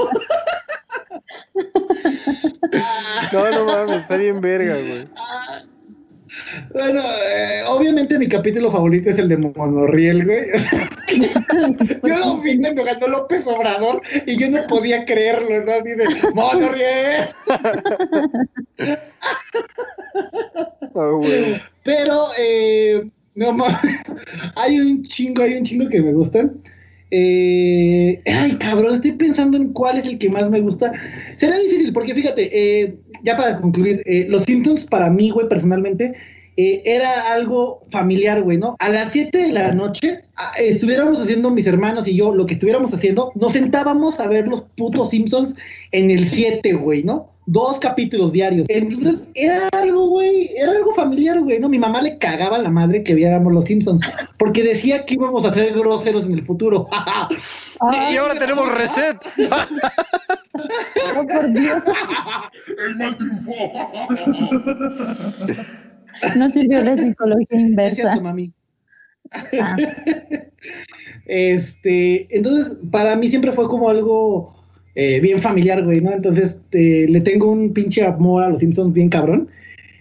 No, 3.33 3.51
no 3.51 3.65
mames, 3.65 3.97
está 4.03 4.17
bien 4.17 4.41
verga, 4.41 4.75
güey. 4.77 5.09
Bueno, 6.73 7.01
eh, 7.25 7.63
obviamente 7.67 8.19
mi 8.19 8.29
capítulo 8.29 8.71
favorito 8.71 9.11
es 9.11 9.19
el 9.19 9.29
de 9.29 9.37
Monorriel, 9.37 10.25
güey. 10.25 10.45
yo 12.05 12.19
lo 12.19 12.41
vi 12.41 12.61
cuando 12.61 12.85
ganó 12.85 13.09
López 13.09 13.47
Obrador 13.47 14.03
y 14.27 14.37
yo 14.39 14.49
no 14.51 14.67
podía 14.69 15.05
creerlo, 15.05 15.65
¿no? 15.65 15.73
Así 15.73 15.91
de, 15.91 16.33
Monorriel. 16.35 17.29
Ah, 20.95 21.11
güey. 21.13 21.61
Pero, 21.85 22.29
eh, 22.39 23.09
no 23.35 23.53
mames, 23.53 24.01
hay 24.57 24.81
un 24.81 25.03
chingo, 25.05 25.43
hay 25.43 25.55
un 25.55 25.65
chingo 25.65 25.89
que 25.89 26.03
me 26.03 26.13
gustan. 26.13 26.61
Eh, 27.11 28.21
ay, 28.27 28.57
cabrón, 28.59 28.95
estoy 28.95 29.13
pensando 29.13 29.57
en 29.57 29.73
cuál 29.73 29.99
es 29.99 30.07
el 30.07 30.19
que 30.19 30.29
más 30.29 30.51
me 30.51 30.61
gusta. 30.61 30.93
Será 31.37 31.57
difícil, 31.59 31.93
porque 31.93 32.15
fíjate, 32.15 32.51
eh, 32.53 32.99
ya 33.23 33.37
para 33.37 33.61
concluir, 33.61 34.03
eh, 34.05 34.27
Los 34.29 34.45
Simpsons 34.45 34.85
para 34.85 35.09
mí, 35.09 35.31
güey, 35.31 35.49
personalmente, 35.49 36.15
eh, 36.61 36.83
era 36.85 37.33
algo 37.33 37.87
familiar, 37.89 38.43
güey, 38.43 38.59
¿no? 38.59 38.75
A 38.81 38.89
las 38.89 39.13
7 39.13 39.39
de 39.39 39.53
la 39.53 39.71
noche, 39.71 40.23
estuviéramos 40.57 41.21
haciendo 41.21 41.53
mis 41.53 41.69
hermanos 41.69 42.09
y 42.09 42.17
yo 42.17 42.35
lo 42.35 42.47
que 42.47 42.55
estuviéramos 42.55 42.93
haciendo, 42.93 43.31
nos 43.37 43.53
sentábamos 43.53 44.19
a 44.19 44.27
ver 44.27 44.49
los 44.49 44.63
putos 44.77 45.11
Simpsons 45.11 45.55
en 45.93 46.11
el 46.11 46.29
7, 46.29 46.73
güey, 46.73 47.05
¿no? 47.05 47.31
Dos 47.47 47.79
capítulos 47.79 48.33
diarios. 48.33 48.67
Entonces, 48.69 49.21
era 49.35 49.69
algo, 49.69 50.09
güey, 50.09 50.51
era 50.57 50.73
algo 50.73 50.93
familiar, 50.95 51.39
güey, 51.41 51.61
¿no? 51.61 51.69
Mi 51.69 51.79
mamá 51.79 52.03
le 52.03 52.19
cagaba 52.19 52.57
a 52.57 52.63
la 52.63 52.71
madre 52.71 53.05
que 53.05 53.15
viéramos 53.15 53.53
los 53.53 53.67
Simpsons, 53.67 54.03
porque 54.37 54.65
decía 54.65 55.05
que 55.05 55.15
íbamos 55.15 55.45
a 55.45 55.55
ser 55.55 55.73
groseros 55.73 56.27
en 56.27 56.33
el 56.33 56.43
futuro. 56.43 56.89
Y 58.11 58.17
ahora 58.17 58.37
tenemos 58.37 58.69
reset. 58.75 59.17
Por 61.15 61.53
Dios, 61.53 61.83
El 62.85 62.97
mal 62.97 63.17
triunfó. 63.17 63.53
No 66.37 66.49
sirvió 66.49 66.83
la 66.83 66.97
psicología 66.97 67.47
Es 67.51 67.95
cierto, 67.95 68.17
inversa. 68.17 68.21
mami. 68.21 68.53
Ah. 69.61 69.77
Este, 71.27 72.27
entonces, 72.35 72.79
para 72.91 73.15
mí 73.15 73.29
siempre 73.29 73.53
fue 73.53 73.69
como 73.69 73.91
algo 73.91 74.55
eh, 74.95 75.21
bien 75.21 75.41
familiar, 75.43 75.85
güey, 75.85 76.01
¿no? 76.01 76.13
Entonces, 76.13 76.57
eh, 76.73 77.07
le 77.09 77.21
tengo 77.21 77.51
un 77.51 77.73
pinche 77.73 78.03
amor 78.03 78.43
a 78.43 78.49
los 78.49 78.61
Simpsons 78.61 78.93
bien 78.93 79.09
cabrón. 79.11 79.49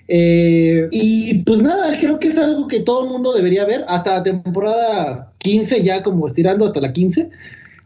Eh, 0.07 0.87
y 0.91 1.43
pues 1.43 1.61
nada, 1.61 1.99
creo 1.99 2.19
que 2.19 2.29
es 2.29 2.37
algo 2.37 2.67
que 2.67 2.79
todo 2.79 3.03
el 3.03 3.11
mundo 3.11 3.33
debería 3.33 3.65
ver 3.65 3.83
hasta 3.89 4.17
la 4.17 4.23
temporada 4.23 5.33
15, 5.39 5.83
ya 5.83 6.01
como 6.01 6.27
estirando 6.27 6.65
hasta 6.65 6.79
la 6.79 6.93
15. 6.93 7.29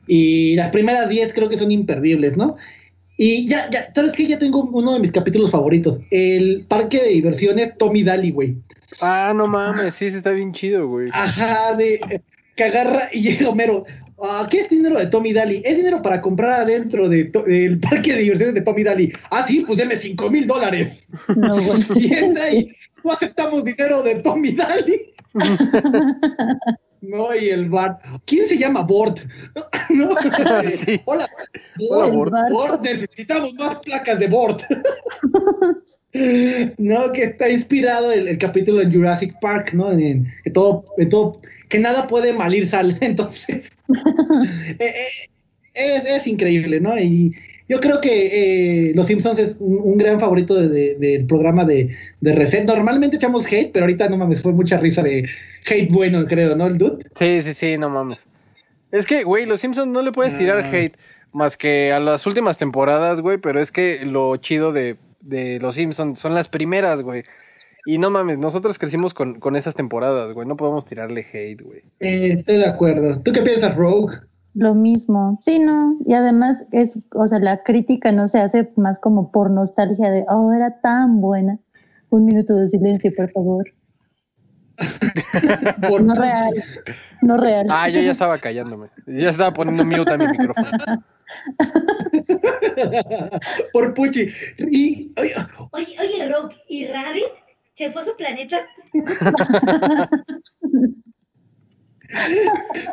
Y 0.07 0.55
las 0.55 0.69
primeras 0.69 1.09
10 1.09 1.33
creo 1.33 1.49
que 1.49 1.57
son 1.57 1.71
imperdibles, 1.71 2.37
¿no? 2.37 2.57
Y 3.23 3.47
ya, 3.47 3.69
ya, 3.69 3.91
¿sabes 3.93 4.13
qué? 4.13 4.25
Ya 4.25 4.39
tengo 4.39 4.63
uno 4.63 4.93
de 4.93 4.99
mis 4.99 5.11
capítulos 5.11 5.51
favoritos. 5.51 5.99
El 6.09 6.65
parque 6.67 7.03
de 7.03 7.09
diversiones 7.09 7.77
Tommy 7.77 8.01
Daly, 8.01 8.31
güey. 8.31 8.57
Ah, 8.99 9.31
no 9.35 9.45
mames, 9.45 9.93
sí, 9.93 10.09
sí 10.09 10.17
está 10.17 10.31
bien 10.31 10.53
chido, 10.53 10.87
güey. 10.87 11.07
Ajá, 11.13 11.75
de 11.75 12.23
que 12.55 12.63
agarra 12.63 13.09
y 13.13 13.21
llega 13.21 13.49
Homero. 13.49 13.85
Ah, 14.23 14.47
¿Qué 14.49 14.61
es 14.61 14.69
dinero 14.69 14.97
de 14.97 15.05
Tommy 15.05 15.33
Daly? 15.33 15.61
Es 15.63 15.75
dinero 15.75 16.01
para 16.01 16.19
comprar 16.19 16.61
adentro 16.61 17.07
de 17.09 17.25
del 17.45 17.79
parque 17.79 18.13
de 18.13 18.23
diversiones 18.23 18.55
de 18.55 18.61
Tommy 18.61 18.83
Daly. 18.83 19.13
Ah, 19.29 19.45
sí, 19.47 19.63
pues 19.67 19.77
denme 19.77 19.97
cinco 19.97 20.31
mil 20.31 20.47
dólares. 20.47 21.05
No, 21.35 21.61
güey. 21.61 21.83
Y 21.97 22.13
entra 22.15 22.51
y 22.51 22.71
no 23.03 23.11
aceptamos 23.11 23.63
dinero 23.63 24.01
de 24.01 24.15
Tommy 24.15 24.53
Daly. 24.53 25.13
No, 27.01 27.35
y 27.35 27.49
el 27.49 27.67
bar. 27.69 27.97
¿Quién 28.25 28.47
se 28.47 28.57
llama 28.57 28.81
Bort? 28.83 29.19
No, 29.89 30.15
Sí. 30.65 31.01
Hola, 31.05 31.27
Bort. 31.89 32.31
Bort, 32.51 32.81
necesitamos 32.83 33.53
más 33.55 33.79
placas 33.79 34.19
de 34.19 34.27
Bort. 34.27 34.61
no, 36.77 37.11
que 37.11 37.23
está 37.23 37.49
inspirado 37.49 38.11
el, 38.11 38.27
el 38.27 38.37
capítulo 38.37 38.81
en 38.81 38.93
Jurassic 38.93 39.33
Park, 39.41 39.73
¿no? 39.73 39.91
En, 39.91 40.27
que 40.43 40.49
todo, 40.51 40.85
en 40.97 41.09
todo, 41.09 41.41
que 41.69 41.79
nada 41.79 42.07
puede 42.07 42.33
mal 42.33 42.53
ir 42.53 42.67
sal. 42.67 42.97
Entonces, 43.01 43.71
eh, 44.79 44.85
eh, 44.85 45.05
es, 45.73 46.05
es 46.05 46.27
increíble, 46.27 46.79
¿no? 46.79 46.97
Y 46.97 47.33
yo 47.67 47.79
creo 47.79 47.99
que 48.01 48.89
eh, 48.89 48.93
Los 48.95 49.07
Simpsons 49.07 49.39
es 49.39 49.57
un, 49.59 49.79
un 49.83 49.97
gran 49.97 50.19
favorito 50.19 50.55
de- 50.55 50.69
de- 50.69 50.95
del 50.95 51.25
programa 51.25 51.65
de, 51.65 51.89
de 52.21 52.35
Reset. 52.35 52.65
Normalmente 52.65 53.15
echamos 53.17 53.45
hate, 53.47 53.71
pero 53.73 53.85
ahorita 53.85 54.09
no 54.09 54.17
mames, 54.17 54.41
fue 54.41 54.53
mucha 54.53 54.77
risa 54.77 55.01
de 55.03 55.27
hate 55.65 55.91
bueno, 55.91 56.25
creo, 56.25 56.55
¿no? 56.55 56.67
El 56.67 56.77
dude. 56.77 57.05
Sí, 57.15 57.41
sí, 57.41 57.53
sí, 57.53 57.77
no 57.77 57.89
mames. 57.89 58.27
Es 58.91 59.05
que, 59.05 59.23
güey, 59.23 59.45
los 59.45 59.59
Simpsons 59.61 59.87
no 59.87 60.01
le 60.01 60.11
puedes 60.11 60.37
tirar 60.37 60.59
Ah. 60.65 60.69
hate 60.71 60.97
más 61.31 61.55
que 61.57 61.93
a 61.93 61.99
las 61.99 62.25
últimas 62.27 62.57
temporadas, 62.57 63.21
güey, 63.21 63.37
pero 63.37 63.59
es 63.61 63.71
que 63.71 64.05
lo 64.05 64.35
chido 64.37 64.73
de, 64.73 64.97
de 65.21 65.59
los 65.59 65.75
Simpsons 65.75 66.19
son 66.19 66.33
las 66.33 66.47
primeras, 66.49 67.01
güey. 67.01 67.23
Y 67.85 67.97
no 67.97 68.09
mames, 68.09 68.37
nosotros 68.37 68.77
crecimos 68.77 69.13
con, 69.13 69.39
con 69.39 69.55
esas 69.55 69.73
temporadas, 69.73 70.33
güey, 70.33 70.47
no 70.47 70.55
podemos 70.57 70.85
tirarle 70.85 71.25
hate, 71.33 71.61
güey. 71.61 71.79
Eh, 71.99 72.33
estoy 72.39 72.57
de 72.57 72.65
acuerdo. 72.67 73.21
¿Tú 73.21 73.31
qué 73.31 73.41
piensas, 73.41 73.75
Rogue? 73.75 74.17
Lo 74.53 74.75
mismo. 74.75 75.37
Sí, 75.41 75.59
no. 75.59 75.97
Y 76.05 76.13
además 76.13 76.65
es, 76.73 76.91
o 77.15 77.25
sea, 77.25 77.39
la 77.39 77.63
crítica 77.63 78.11
no 78.11 78.27
se 78.27 78.39
hace 78.39 78.69
más 78.75 78.99
como 78.99 79.31
por 79.31 79.49
nostalgia 79.49 80.11
de, 80.11 80.25
oh, 80.27 80.51
era 80.51 80.81
tan 80.81 81.21
buena. 81.21 81.57
Un 82.09 82.25
minuto 82.25 82.53
de 82.57 82.67
silencio, 82.67 83.13
por 83.15 83.31
favor. 83.31 83.63
Por 85.87 86.01
No 86.01 86.15
real. 86.15 86.63
No 87.21 87.37
real. 87.37 87.67
Ah, 87.69 87.87
yo 87.89 88.01
ya 88.01 88.11
estaba 88.11 88.39
callándome. 88.39 88.89
Ya 89.05 89.29
estaba 89.29 89.53
poniendo 89.53 89.85
mute 89.85 90.11
a 90.11 90.17
mi 90.17 90.27
micrófono. 90.27 90.67
por 93.73 93.93
Puchi. 93.93 94.27
Y, 94.57 95.13
oye, 95.17 95.35
Oye, 95.71 95.97
oye, 95.99 96.29
Rock, 96.29 96.53
¿y 96.67 96.87
Rabbit? 96.87 97.25
¿Se 97.77 97.91
fue 97.91 98.01
a 98.01 98.05
su 98.05 98.15
planeta? 98.15 98.65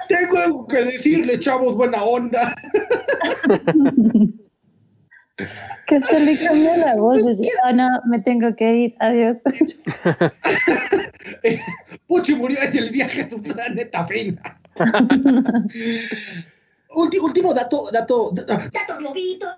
tengo 0.09 0.39
algo 0.39 0.67
que 0.67 0.79
decirle, 0.79 1.39
chavos, 1.39 1.77
buena 1.77 2.03
onda. 2.05 2.57
Que 5.87 6.01
se 6.03 6.21
le 6.21 6.37
cambió 6.39 6.77
la 6.77 6.97
voz. 6.97 7.25
Decía, 7.25 7.53
oh, 7.69 7.73
no, 7.73 7.89
me 8.07 8.21
tengo 8.21 8.55
que 8.57 8.77
ir. 8.77 8.95
Adiós. 8.99 9.37
Puchi 12.07 12.35
murió 12.35 12.59
en 12.63 12.77
el 12.77 12.91
viaje 12.91 13.23
a 13.23 13.31
su 13.31 13.41
planeta 13.41 14.07
fina. 14.07 14.61
Ulti- 16.91 17.19
último 17.21 17.53
dato, 17.55 17.89
dato, 17.93 18.31
da- 18.33 18.45
¡Datos 18.45 18.99
globitos! 18.99 19.51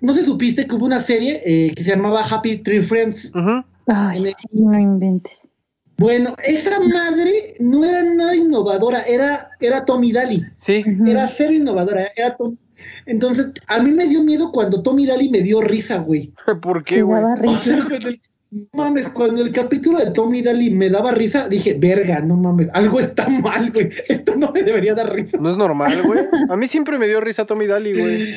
no 0.00 0.12
sé 0.12 0.24
supiste 0.24 0.66
que 0.66 0.74
hubo 0.74 0.84
una 0.84 1.00
serie 1.00 1.40
eh, 1.44 1.70
que 1.74 1.84
se 1.84 1.90
llamaba 1.90 2.22
Happy 2.28 2.58
Tree 2.58 2.82
Friends. 2.82 3.26
Ujú. 3.34 3.64
Ay, 3.86 4.18
sí, 4.18 4.34
no 4.52 4.78
inventes. 4.78 5.48
Bueno, 5.96 6.34
esa 6.44 6.78
madre 6.80 7.54
no 7.60 7.84
era 7.84 8.02
nada 8.02 8.34
innovadora, 8.34 9.00
era, 9.02 9.50
era 9.60 9.84
Tommy 9.84 10.12
Daly. 10.12 10.44
Sí, 10.56 10.84
Era 11.06 11.26
cero 11.28 11.52
innovadora, 11.54 12.08
era 12.16 12.36
Tom- 12.36 12.56
Entonces, 13.06 13.48
a 13.66 13.80
mí 13.82 13.90
me 13.92 14.06
dio 14.06 14.22
miedo 14.22 14.50
cuando 14.52 14.82
Tommy 14.82 15.06
Daly 15.06 15.28
me 15.28 15.40
dio 15.42 15.60
risa, 15.60 15.98
güey. 15.98 16.32
¿por 16.62 16.84
qué, 16.84 17.02
güey? 17.02 17.20
daba 17.22 17.34
O 17.34 17.36
risa. 17.36 17.58
sea, 17.64 17.84
cuando 17.88 18.08
el- 18.08 18.20
no 18.52 18.64
mames, 18.74 19.10
cuando 19.10 19.42
el 19.42 19.50
capítulo 19.50 19.98
de 19.98 20.12
Tommy 20.12 20.40
Daly 20.40 20.70
me 20.70 20.88
daba 20.88 21.10
risa, 21.10 21.48
dije, 21.48 21.74
verga, 21.78 22.20
no 22.20 22.36
mames, 22.36 22.68
algo 22.74 23.00
está 23.00 23.28
mal, 23.28 23.72
güey. 23.72 23.88
Esto 24.08 24.36
no 24.36 24.52
me 24.52 24.62
debería 24.62 24.94
dar 24.94 25.12
risa. 25.12 25.36
No 25.38 25.50
es 25.50 25.56
normal, 25.56 26.00
güey. 26.04 26.20
A 26.48 26.56
mí 26.56 26.68
siempre 26.68 26.96
me 26.96 27.08
dio 27.08 27.20
risa 27.20 27.44
Tommy 27.44 27.66
Daly, 27.66 28.00
güey. 28.00 28.34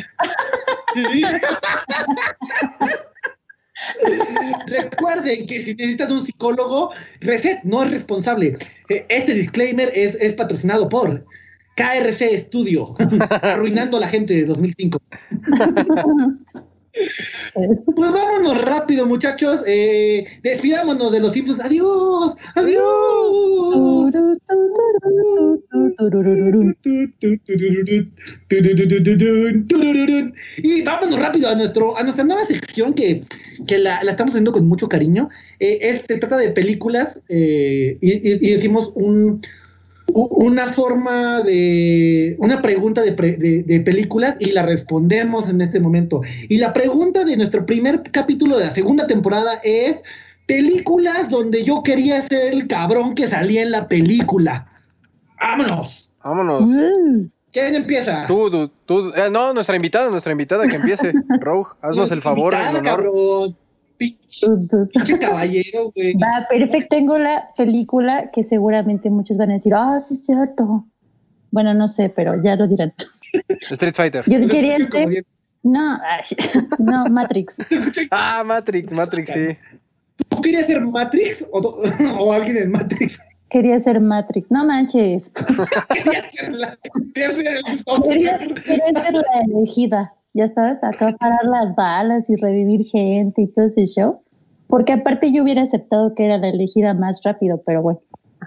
Sí. 1.12 1.24
Recuerden 4.68 5.46
que 5.46 5.62
si 5.62 5.74
necesitan 5.76 6.12
un 6.12 6.22
psicólogo, 6.22 6.92
Reset 7.22 7.60
no 7.64 7.84
es 7.84 7.92
responsable. 7.92 8.58
Eh, 8.90 9.06
Este 9.10 9.34
disclaimer 9.34 9.92
es, 9.96 10.16
es 10.16 10.34
patrocinado 10.34 10.90
por 10.90 11.26
KRC 11.80 12.38
Studio, 12.48 12.94
arruinando 13.42 13.96
a 13.98 14.02
la 14.02 14.08
gente 14.10 14.34
de 14.34 14.46
2005. 14.46 15.00
Pues 17.96 18.12
vámonos 18.12 18.60
rápido, 18.62 19.06
muchachos. 19.06 19.62
Eh, 19.68 20.26
despidámonos 20.44 21.12
de 21.12 21.20
los 21.22 21.32
Simpsons. 21.32 21.62
Adiós, 21.64 22.36
adiós. 22.56 24.12
Y 30.58 30.82
vámonos 30.84 31.20
rápido 31.20 31.50
a 31.50 31.56
nuestro 31.56 31.98
a 31.98 32.04
nuestra 32.04 32.24
nueva 32.24 32.46
sección 32.48 32.94
que, 32.94 33.24
que 33.68 33.78
la, 33.78 34.04
la 34.04 34.12
estamos 34.12 34.32
haciendo 34.34 34.52
con 34.52 34.68
mucho 34.68 34.88
cariño. 34.90 35.30
Eh, 35.60 35.78
es- 35.82 36.02
se 36.08 36.18
trata 36.18 36.38
de 36.38 36.50
películas 36.50 37.20
eh, 37.30 37.98
y, 38.02 38.12
y- 38.32 38.40
y 38.42 38.54
decimos 38.54 38.92
un, 38.96 39.42
una 40.14 40.68
forma 40.74 41.42
de 41.42 42.36
una 42.40 42.62
pregunta 42.62 43.02
de, 43.02 43.14
pre- 43.14 43.38
de- 43.38 43.64
de 43.64 43.80
películas 43.82 44.36
y 44.40 44.52
la 44.52 44.64
respondemos 44.64 45.48
en 45.50 45.62
este 45.62 45.80
momento. 45.80 46.22
Y 46.50 46.58
la 46.58 46.74
pregunta 46.74 47.24
de 47.24 47.38
nuestro 47.38 47.66
primer 47.66 48.02
capítulo 48.12 48.58
de 48.58 48.66
la 48.66 48.74
segunda 48.74 49.08
temporada 49.08 49.60
es 49.64 49.98
películas 50.46 51.30
donde 51.30 51.64
yo 51.64 51.84
quería 51.84 52.22
ser 52.24 52.54
el 52.54 52.68
cabrón 52.68 53.14
que 53.16 53.28
salía 53.28 53.62
en 53.62 53.72
la 53.72 53.88
película. 53.88 54.68
Vámonos. 55.40 56.10
Vámonos. 56.24 56.70
Mm. 56.70 57.26
¿Quién 57.52 57.76
empieza? 57.76 58.26
Tú, 58.28 58.50
tú, 58.52 58.72
tú. 58.86 59.10
eh, 59.16 59.30
no, 59.32 59.54
nuestra 59.54 59.76
invitada, 59.76 60.10
nuestra 60.10 60.32
invitada 60.32 60.68
que 60.68 60.76
empiece. 60.76 61.14
Rogue, 61.40 61.70
haznos 61.82 62.12
el 62.12 62.22
favor, 62.22 62.54
el 62.54 62.60
honor. 62.68 62.84
cabrón. 62.84 63.58
Pinche, 64.00 64.48
pinche 64.94 65.20
caballero, 65.20 65.92
güey. 65.94 66.14
Va, 66.14 66.48
perfecto. 66.50 66.96
Tengo 66.96 67.18
la 67.20 67.50
película 67.58 68.32
que 68.32 68.44
seguramente 68.44 69.10
muchos 69.10 69.38
van 69.38 69.52
a 69.52 69.56
decir, 69.56 69.74
ah, 69.76 70.00
sí 70.00 70.14
es 70.14 70.26
cierto. 70.26 70.86
Bueno, 71.52 71.74
no 71.74 71.88
sé, 71.90 72.10
pero 72.10 72.42
ya 72.42 72.56
lo 72.56 72.68
dirán. 72.68 72.94
Street 73.72 73.94
Fighter. 73.94 74.24
Yo 74.28 74.40
quería 74.48 74.78
bien- 74.78 75.26
no, 75.64 76.00
ay, 76.02 76.22
no, 76.80 77.06
Matrix. 77.10 77.56
Ah, 78.12 78.44
Matrix, 78.46 78.92
Matrix, 78.94 79.34
sí. 79.34 79.58
¿Tú 80.30 80.40
querías 80.42 80.68
ser 80.68 80.80
Matrix 80.82 81.46
o, 81.52 81.60
o 82.20 82.32
alguien 82.32 82.56
en 82.58 82.72
Matrix? 82.72 83.20
Quería 83.50 83.80
ser 83.80 84.00
Matrix. 84.00 84.50
No 84.50 84.64
manches. 84.66 85.30
Quería 85.94 86.32
ser 86.32 86.54
la. 86.54 86.78
Quería 87.14 87.32
ser 87.36 87.48
el. 87.48 87.64
Quería, 88.04 88.38
quería 88.38 89.04
ser 89.04 89.14
la 89.14 89.42
elegida. 89.44 90.14
Ya 90.40 90.54
sabes, 90.54 90.78
acá 90.82 91.14
parar 91.20 91.44
las 91.44 91.76
balas 91.76 92.30
y 92.30 92.36
revivir 92.38 92.86
gente 92.86 93.42
y 93.42 93.48
todo 93.48 93.66
ese 93.66 93.86
show. 93.86 94.22
Porque 94.68 94.94
aparte 94.94 95.34
yo 95.34 95.44
hubiera 95.44 95.64
aceptado 95.64 96.16
que 96.16 96.24
era 96.24 96.38
la 96.38 96.48
elegida 96.48 96.94
más 96.94 97.20
rápido, 97.26 97.62
pero 97.66 97.82
bueno. 97.82 98.00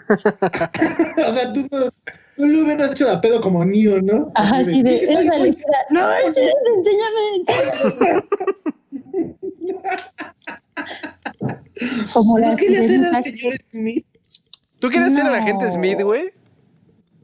O 1.28 1.32
sea, 1.34 1.53
tú 1.53 1.66
no, 1.70 1.78
no 2.38 2.47
lo 2.53 2.64
hubieras 2.64 2.93
hecho 2.93 3.05
de 3.05 3.11
a 3.12 3.20
pedo 3.20 3.43
como 3.43 3.62
Neo, 3.62 4.01
¿no? 4.01 4.32
Ajá, 4.34 4.64
sí, 4.64 4.82
de, 4.82 4.88
"Ay, 4.90 4.97
eres 5.03 5.24
la 5.26 5.34
ay, 5.34 5.40
elegida. 5.43 5.76
No 5.90 6.16
enséñame, 6.16 7.36
enséñame. 7.36 8.22
Como 12.12 12.38
la 12.38 12.51
¿No 12.53 12.57
quería 12.57 12.80
ser 12.80 12.90
el 13.05 13.24
señor 13.24 13.55
Smith? 13.64 14.07
¿Tú 14.78 14.88
quieres 14.88 15.14
ser 15.14 15.26
el 15.26 15.34
agente 15.34 15.70
Smith, 15.72 16.01
güey? 16.03 16.32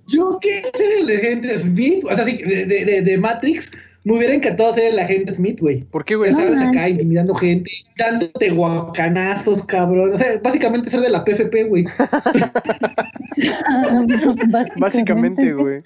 Yo 0.09 0.39
quería 0.41 0.71
ser 0.75 0.93
el 1.01 1.17
agente 1.19 1.59
Smith. 1.59 2.05
O 2.05 2.15
sea, 2.15 2.25
sí, 2.25 2.37
de, 2.37 2.67
de, 2.67 2.85
de- 2.85 3.03
de 3.03 3.19
Matrix. 3.19 3.71
Me 4.09 4.17
hubiera 4.17 4.33
encantado 4.33 4.73
ser 4.73 4.95
el 4.95 4.99
agente 4.99 5.35
Smith, 5.35 5.61
güey. 5.61 5.85
¿Por 5.85 6.03
qué, 6.03 6.17
güey? 6.17 6.31
Ya 6.31 6.37
sabes, 6.39 6.59
No, 6.59 6.71
acá 6.71 6.89
intimidando 6.89 7.35
gente, 7.35 7.71
dándote 7.99 8.49
guacanazos, 8.49 9.67
cabrón. 9.67 10.15
O 10.15 10.17
sea, 10.17 10.41
básicamente 10.43 10.89
ser 10.89 11.01
de 11.01 11.11
la 11.11 11.27
PFP, 11.27 11.65
güey. 11.65 11.85
Básicamente, 14.79 15.53
güey. 15.53 15.81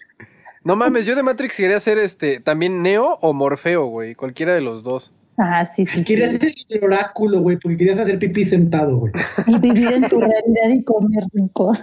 No 0.62 0.76
mames, 0.76 1.04
yo 1.04 1.16
de 1.16 1.24
Matrix 1.24 1.56
quería 1.56 1.80
ser 1.80 1.98
este, 1.98 2.38
también 2.38 2.80
Neo 2.80 3.18
o 3.22 3.32
Morfeo, 3.32 3.86
güey. 3.86 4.14
Cualquiera 4.14 4.54
de 4.54 4.60
los 4.60 4.84
dos. 4.84 5.12
Ah, 5.36 5.66
sí, 5.66 5.84
sí, 5.84 5.92
sí. 5.92 6.04
Querías 6.04 6.36
ser 6.36 6.54
el 6.68 6.84
oráculo, 6.84 7.40
güey, 7.40 7.56
porque 7.56 7.76
querías 7.76 7.98
hacer 7.98 8.20
pipí 8.20 8.44
sentado, 8.44 8.98
güey. 8.98 9.12
Y 9.48 9.58
vivir 9.58 9.94
en 9.94 10.08
tu 10.08 10.20
realidad 10.20 10.68
y 10.72 10.84
comer 10.84 11.24
rico. 11.34 11.72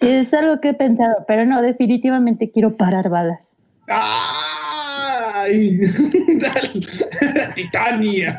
Sí, 0.00 0.08
es 0.08 0.32
algo 0.34 0.60
que 0.60 0.70
he 0.70 0.74
pensado, 0.74 1.24
pero 1.28 1.44
no, 1.44 1.60
definitivamente 1.62 2.50
quiero 2.50 2.76
parar 2.76 3.08
balas. 3.10 3.54
¡Ay! 3.88 5.78
Titania. 7.54 8.36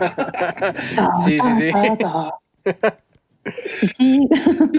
Ta, 0.95 1.11
Sí, 1.25 1.37
sí, 1.37 1.51
sí. 1.57 1.71
Sí, 3.97 4.27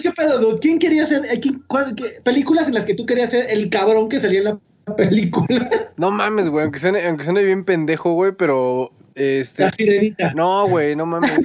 ¿Qué 0.02 0.10
pedo? 0.12 0.58
¿Quién 0.60 0.78
quería 0.78 1.06
ser? 1.06 1.24
eh, 1.26 1.40
quién- 1.40 1.62
cuál- 1.66 1.94
qué- 1.96 2.20
películas 2.22 2.68
en 2.68 2.74
las 2.74 2.84
que 2.84 2.94
tú 2.94 3.04
querías 3.06 3.30
ser 3.30 3.46
el 3.50 3.68
cabrón 3.70 4.08
que 4.08 4.20
salía 4.20 4.38
en 4.38 4.44
la 4.44 4.58
película? 4.96 5.68
No 5.96 6.10
mames, 6.12 6.48
güey, 6.48 6.62
aunque 6.64 6.78
suene, 6.78 7.04
aunque 7.06 7.24
suene 7.24 7.42
bien 7.42 7.64
pendejo, 7.64 8.12
güey, 8.12 8.32
pero 8.32 8.92
este. 9.16 9.64
La 9.64 9.70
sirenita. 9.72 10.32
No, 10.34 10.68
güey, 10.68 10.94
no 10.94 11.06
mames. 11.06 11.44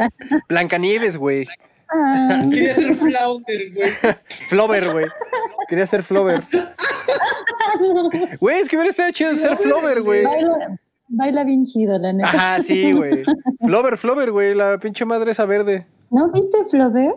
ah, 0.00 0.08
Blancanieves, 0.48 1.16
güey. 1.16 1.46
Ah, 1.92 2.42
Quería 2.50 2.74
ser 2.74 2.94
Flounder, 2.94 3.72
güey. 3.74 3.90
Flover, 4.48 4.92
güey. 4.92 5.06
Quería 5.68 5.86
ser 5.86 6.02
Flover. 6.02 6.42
Güey, 8.40 8.60
es 8.60 8.68
que 8.68 8.76
hubiera 8.76 8.90
estado 8.90 9.10
chido 9.12 9.34
ser 9.34 9.56
Flover, 9.56 10.02
güey. 10.02 10.24
baila, 10.24 10.78
baila 11.08 11.44
bien 11.44 11.64
chido, 11.64 11.98
la 11.98 12.12
neta. 12.12 12.28
Ajá, 12.28 12.62
sí, 12.62 12.92
güey. 12.92 13.24
Flover, 13.60 13.96
Flover, 13.98 14.30
güey, 14.32 14.54
la 14.54 14.78
pinche 14.78 15.04
madre 15.04 15.30
esa 15.30 15.46
verde. 15.46 15.86
¿No 16.10 16.30
viste 16.32 16.56
Flover? 16.70 17.14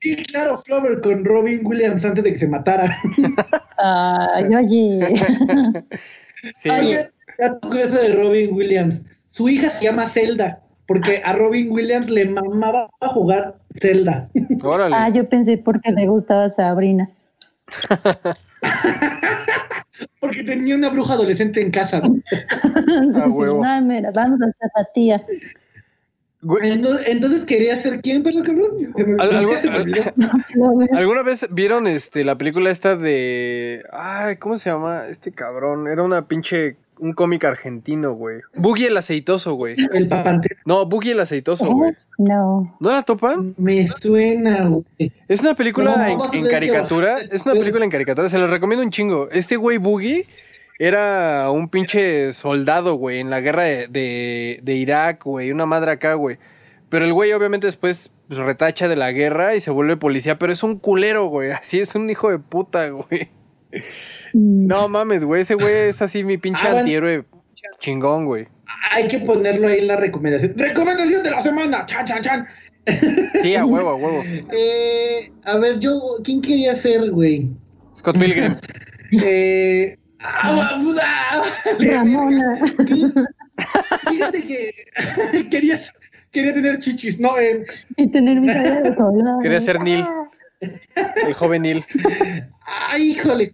Sí, 0.00 0.16
claro, 0.16 0.58
Flower 0.58 1.00
con 1.00 1.24
Robin 1.24 1.64
Williams 1.64 2.04
antes 2.04 2.24
de 2.24 2.32
que 2.32 2.38
se 2.38 2.48
matara. 2.48 2.98
Ay, 3.78 4.54
oye. 4.54 5.14
Sí. 6.56 6.68
Oye, 6.70 7.08
curioso 7.60 8.00
de 8.02 8.14
Robin 8.14 8.52
Williams. 8.52 9.02
Su 9.28 9.48
hija 9.48 9.70
se 9.70 9.84
llama 9.84 10.08
Zelda, 10.08 10.61
porque 10.92 11.22
a 11.24 11.32
Robin 11.32 11.70
Williams 11.70 12.10
le 12.10 12.26
mamaba 12.26 12.90
a 13.00 13.08
jugar 13.08 13.56
Zelda. 13.80 14.28
Órale. 14.62 14.94
Ah, 14.94 15.08
yo 15.08 15.26
pensé 15.26 15.56
porque 15.56 15.90
le 15.90 16.06
gustaba 16.06 16.50
Sabrina. 16.50 17.08
Porque 20.20 20.42
tenía 20.42 20.76
una 20.76 20.90
bruja 20.90 21.14
adolescente 21.14 21.60
en 21.60 21.70
casa. 21.70 22.00
¿no? 22.00 22.16
A 23.22 23.28
huevo. 23.28 23.62
No, 23.62 23.82
mira, 23.82 24.10
vamos 24.12 24.40
a 24.40 24.46
hacer 24.46 24.70
la 24.76 24.84
tía. 24.94 25.26
Güey, 26.42 26.72
Entonces, 26.72 27.06
entonces 27.08 27.44
quería 27.44 27.76
ser 27.76 28.00
quién, 28.00 28.22
perdón, 28.22 28.42
cabrón. 28.44 29.20
¿Alguna 30.92 31.22
vez 31.22 31.46
vieron 31.50 31.86
este 31.86 32.24
la 32.24 32.36
película 32.36 32.70
esta 32.70 32.96
de. 32.96 33.84
Ay, 33.92 34.36
¿cómo 34.36 34.56
se 34.56 34.70
llama? 34.70 35.06
Este 35.08 35.32
cabrón. 35.32 35.86
Era 35.86 36.02
una 36.02 36.26
pinche. 36.26 36.76
Un 36.98 37.12
cómic 37.14 37.44
argentino, 37.44 38.12
güey. 38.12 38.40
Boogie 38.54 38.88
el 38.88 38.96
aceitoso, 38.96 39.54
güey. 39.54 39.76
El 39.92 40.08
papantero. 40.08 40.56
No, 40.64 40.86
Boogie 40.86 41.12
el 41.12 41.20
aceitoso, 41.20 41.66
güey. 41.66 41.92
No. 42.18 42.76
¿No 42.78 42.90
la 42.92 43.02
topan? 43.02 43.54
Me 43.56 43.88
suena, 43.88 44.64
güey. 44.66 45.12
Es 45.26 45.40
una 45.40 45.54
película 45.54 45.96
No, 45.96 46.32
en, 46.32 46.46
caricatura. 46.46 47.18
Es 47.18 47.44
una 47.44 47.54
película 47.54 47.84
en 47.84 47.90
caricatura. 47.90 48.28
Se 48.28 48.38
la 48.38 48.46
recomiendo 48.46 48.84
un 48.84 48.90
chingo. 48.90 49.28
Este 49.32 49.56
güey 49.56 49.78
Boogie 49.78 50.26
era 50.78 51.50
un 51.50 51.68
pinche 51.68 52.32
soldado, 52.32 52.94
güey, 52.94 53.20
en 53.20 53.30
la 53.30 53.40
guerra 53.40 53.64
de, 53.64 53.88
de, 53.88 54.60
de 54.62 54.74
Irak, 54.74 55.24
güey. 55.24 55.50
Una 55.50 55.66
madre 55.66 55.92
acá, 55.92 56.14
güey. 56.14 56.38
Pero 56.88 57.04
el 57.04 57.12
güey 57.12 57.32
obviamente 57.32 57.66
después 57.66 58.10
pues, 58.28 58.38
retacha 58.38 58.88
de 58.88 58.96
la 58.96 59.12
guerra 59.12 59.54
y 59.54 59.60
se 59.60 59.70
vuelve 59.70 59.96
policía. 59.96 60.38
Pero 60.38 60.52
es 60.52 60.62
un 60.62 60.78
culero, 60.78 61.26
güey. 61.26 61.50
Así 61.52 61.80
es 61.80 61.94
un 61.94 62.08
hijo 62.10 62.30
de 62.30 62.38
puta, 62.38 62.88
güey. 62.88 63.30
Mm, 64.34 64.66
No 64.66 64.88
mames, 64.88 65.24
güey. 65.24 65.42
Ese 65.42 65.54
güey 65.54 65.74
es 65.88 66.00
así 66.02 66.24
mi 66.24 66.38
pinche 66.38 66.60
Ah, 66.62 66.68
bueno. 66.68 66.80
antihéroe 66.80 67.24
chingón, 67.78 68.26
güey. 68.26 68.46
Hay 68.92 69.06
que 69.08 69.18
ponerlo 69.18 69.68
ahí 69.68 69.80
en 69.80 69.86
la 69.88 69.96
recomendación. 69.96 70.54
Recomendación 70.56 71.22
de 71.22 71.30
la 71.30 71.42
semana. 71.42 71.86
Chan, 71.86 72.04
chan, 72.06 72.22
chan. 72.22 72.46
Sí, 73.42 73.54
a 73.54 73.64
huevo, 73.64 73.90
a 73.90 73.94
huevo. 73.96 74.22
Eh, 74.52 75.30
a 75.44 75.58
ver, 75.58 75.78
yo, 75.78 76.00
¿quién 76.24 76.40
quería 76.40 76.74
ser, 76.74 77.10
güey? 77.10 77.48
Scott 77.96 78.18
Pilgrim. 78.18 78.54
Eh, 79.24 79.98
ah, 80.20 80.80
ah, 81.02 81.42
Ramona. 81.78 82.58
Fíjate 84.08 84.42
que 84.46 84.74
quería, 85.50 85.80
quería 86.30 86.54
tener 86.54 86.78
chichis, 86.78 87.20
no, 87.20 87.38
eh, 87.38 87.62
Y 87.96 88.08
tener 88.10 88.40
mi 88.40 88.46
cara 88.48 88.80
de 88.80 88.94
color. 88.94 89.42
Quería 89.42 89.60
ser 89.60 89.80
Neil. 89.82 90.06
El 90.60 91.34
joven 91.34 91.62
Neil. 91.62 91.84
ay, 92.88 93.10
híjole. 93.10 93.52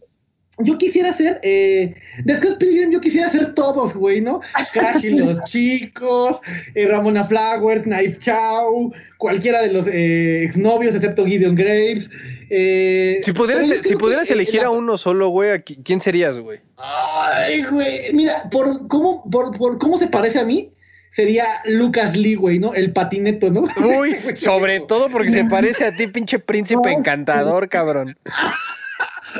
Yo 0.61 0.77
quisiera 0.79 1.13
ser, 1.13 1.39
eh, 1.43 1.95
de 2.25 2.37
Scott 2.37 2.59
Pilgrim 2.59 2.91
yo 2.91 3.01
quisiera 3.01 3.29
ser 3.29 3.55
todos, 3.55 3.95
güey, 3.95 4.21
¿no? 4.21 4.41
Crash 4.73 5.05
y 5.05 5.11
los 5.11 5.43
chicos, 5.45 6.41
eh, 6.75 6.87
Ramona 6.89 7.25
Flowers, 7.27 7.85
Knife 7.85 8.19
Chow, 8.19 8.93
cualquiera 9.19 9.63
de 9.63 9.73
los 9.73 9.87
eh, 9.87 10.45
exnovios 10.45 10.95
excepto 10.95 11.25
Gideon 11.27 11.55
Graves. 11.55 12.11
Eh, 12.51 13.19
Si 13.23 13.33
pudieras, 13.33 13.69
yo 13.69 13.75
si 13.83 13.95
pudieras 13.97 14.27
que, 14.27 14.35
elegir 14.35 14.61
la- 14.63 14.67
a 14.69 14.71
uno 14.71 14.97
solo, 14.97 15.29
güey, 15.29 15.51
¿a 15.51 15.65
qui- 15.65 15.79
¿quién 15.85 16.01
serías, 16.01 16.39
güey? 16.39 16.61
Ay, 16.77 17.63
güey, 17.65 18.13
mira, 18.13 18.49
por 18.51 18.89
cómo, 18.89 19.23
por, 19.31 19.57
por 19.59 19.79
cómo 19.79 19.99
se 19.99 20.07
parece 20.09 20.39
a 20.39 20.45
mí, 20.45 20.73
sería 21.11 21.45
Lucas 21.67 22.17
Lee, 22.17 22.35
güey, 22.35 22.59
¿no? 22.59 22.75
El 22.75 22.93
patineto, 22.93 23.51
¿no? 23.51 23.63
Uy, 24.01 24.17
sobre 24.35 24.81
todo 24.81 25.09
porque 25.11 25.31
se 25.31 25.45
parece 25.49 25.85
a 25.85 25.95
ti, 25.95 26.07
pinche 26.09 26.39
príncipe 26.39 26.91
encantador, 26.91 27.69
cabrón. 27.69 28.17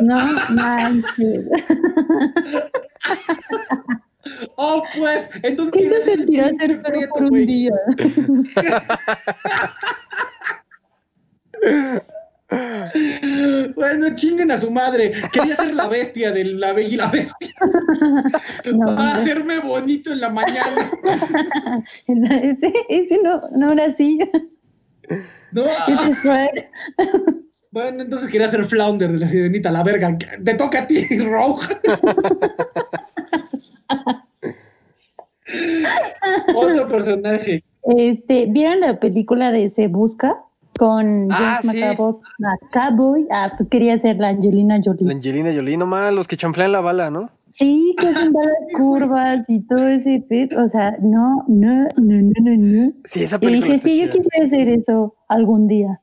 No 0.01 0.19
manches. 0.51 1.47
Oh, 4.57 4.83
pues, 4.97 5.29
entonces... 5.43 5.73
¿Qué 5.73 5.89
te 5.89 6.03
sentirás 6.03 6.53
ser 6.59 6.83
prieto, 6.83 7.13
por 7.15 7.23
un 7.25 7.29
güey. 7.31 7.47
día? 7.47 7.73
Bueno, 13.75 14.15
chinguen 14.15 14.51
a 14.51 14.59
su 14.59 14.71
madre. 14.71 15.13
Quería 15.33 15.57
ser 15.57 15.75
la 15.75 15.87
bestia 15.87 16.33
de 16.33 16.45
la 16.45 16.73
bella 16.73 16.89
y 16.89 16.97
la 16.97 17.09
bestia. 17.09 17.55
No, 18.73 18.87
para 18.87 19.15
no. 19.15 19.21
hacerme 19.21 19.61
bonito 19.61 20.13
en 20.13 20.21
la 20.21 20.31
mañana. 20.31 20.91
Ese, 22.07 22.73
ese 22.89 23.23
no, 23.23 23.41
no 23.57 23.73
era 23.73 23.87
así. 23.87 24.19
No, 25.53 25.65
Ese 25.65 26.11
es 26.11 26.23
Shrek. 26.23 26.71
Bueno, 27.71 28.03
entonces 28.03 28.29
quería 28.31 28.49
ser 28.49 28.65
Flounder 28.65 29.13
de 29.13 29.19
la 29.19 29.29
sirenita, 29.29 29.71
la 29.71 29.83
verga. 29.83 30.17
Te 30.19 30.55
toca 30.55 30.81
a 30.81 30.87
ti, 30.87 31.05
Rogue. 31.19 31.67
Otro 36.55 36.89
personaje. 36.89 37.65
Este, 37.97 38.47
¿vieron 38.51 38.81
la 38.81 39.01
película 39.01 39.51
de 39.51 39.69
Se 39.69 39.89
Busca? 39.89 40.43
Con 40.79 41.27
Ah, 41.33 41.59
James 41.63 41.77
sí. 41.77 41.83
McAvoy. 42.39 43.27
Ah, 43.33 43.53
pues 43.57 43.69
quería 43.69 43.99
ser 43.99 44.17
la 44.19 44.29
Angelina 44.29 44.77
La 44.77 44.83
Jolie. 44.85 45.13
Angelina 45.13 45.53
Jolie, 45.53 45.77
nomás, 45.77 46.13
los 46.13 46.29
que 46.29 46.37
chanflean 46.37 46.71
la 46.71 46.81
bala, 46.81 47.11
¿no? 47.11 47.31
Sí, 47.49 47.97
que 47.99 48.07
hacen 48.09 48.33
varias 48.33 48.55
curvas 48.77 49.45
y 49.49 49.67
todo 49.67 49.89
ese 49.89 50.23
pit. 50.29 50.53
O 50.55 50.69
sea, 50.69 50.97
no, 51.01 51.45
no, 51.49 51.89
no, 51.97 52.23
no, 52.23 52.33
no, 52.43 52.57
no. 52.57 52.93
Sí, 53.05 53.25
esa 53.25 53.37
Y 53.37 53.47
película 53.47 53.73
dije, 53.73 53.75
está 53.75 53.89
sí, 53.89 54.01
yo 54.07 54.13
quisiera 54.13 54.47
hacer 54.47 54.69
eso 54.69 55.17
algún 55.29 55.67
día. 55.67 56.01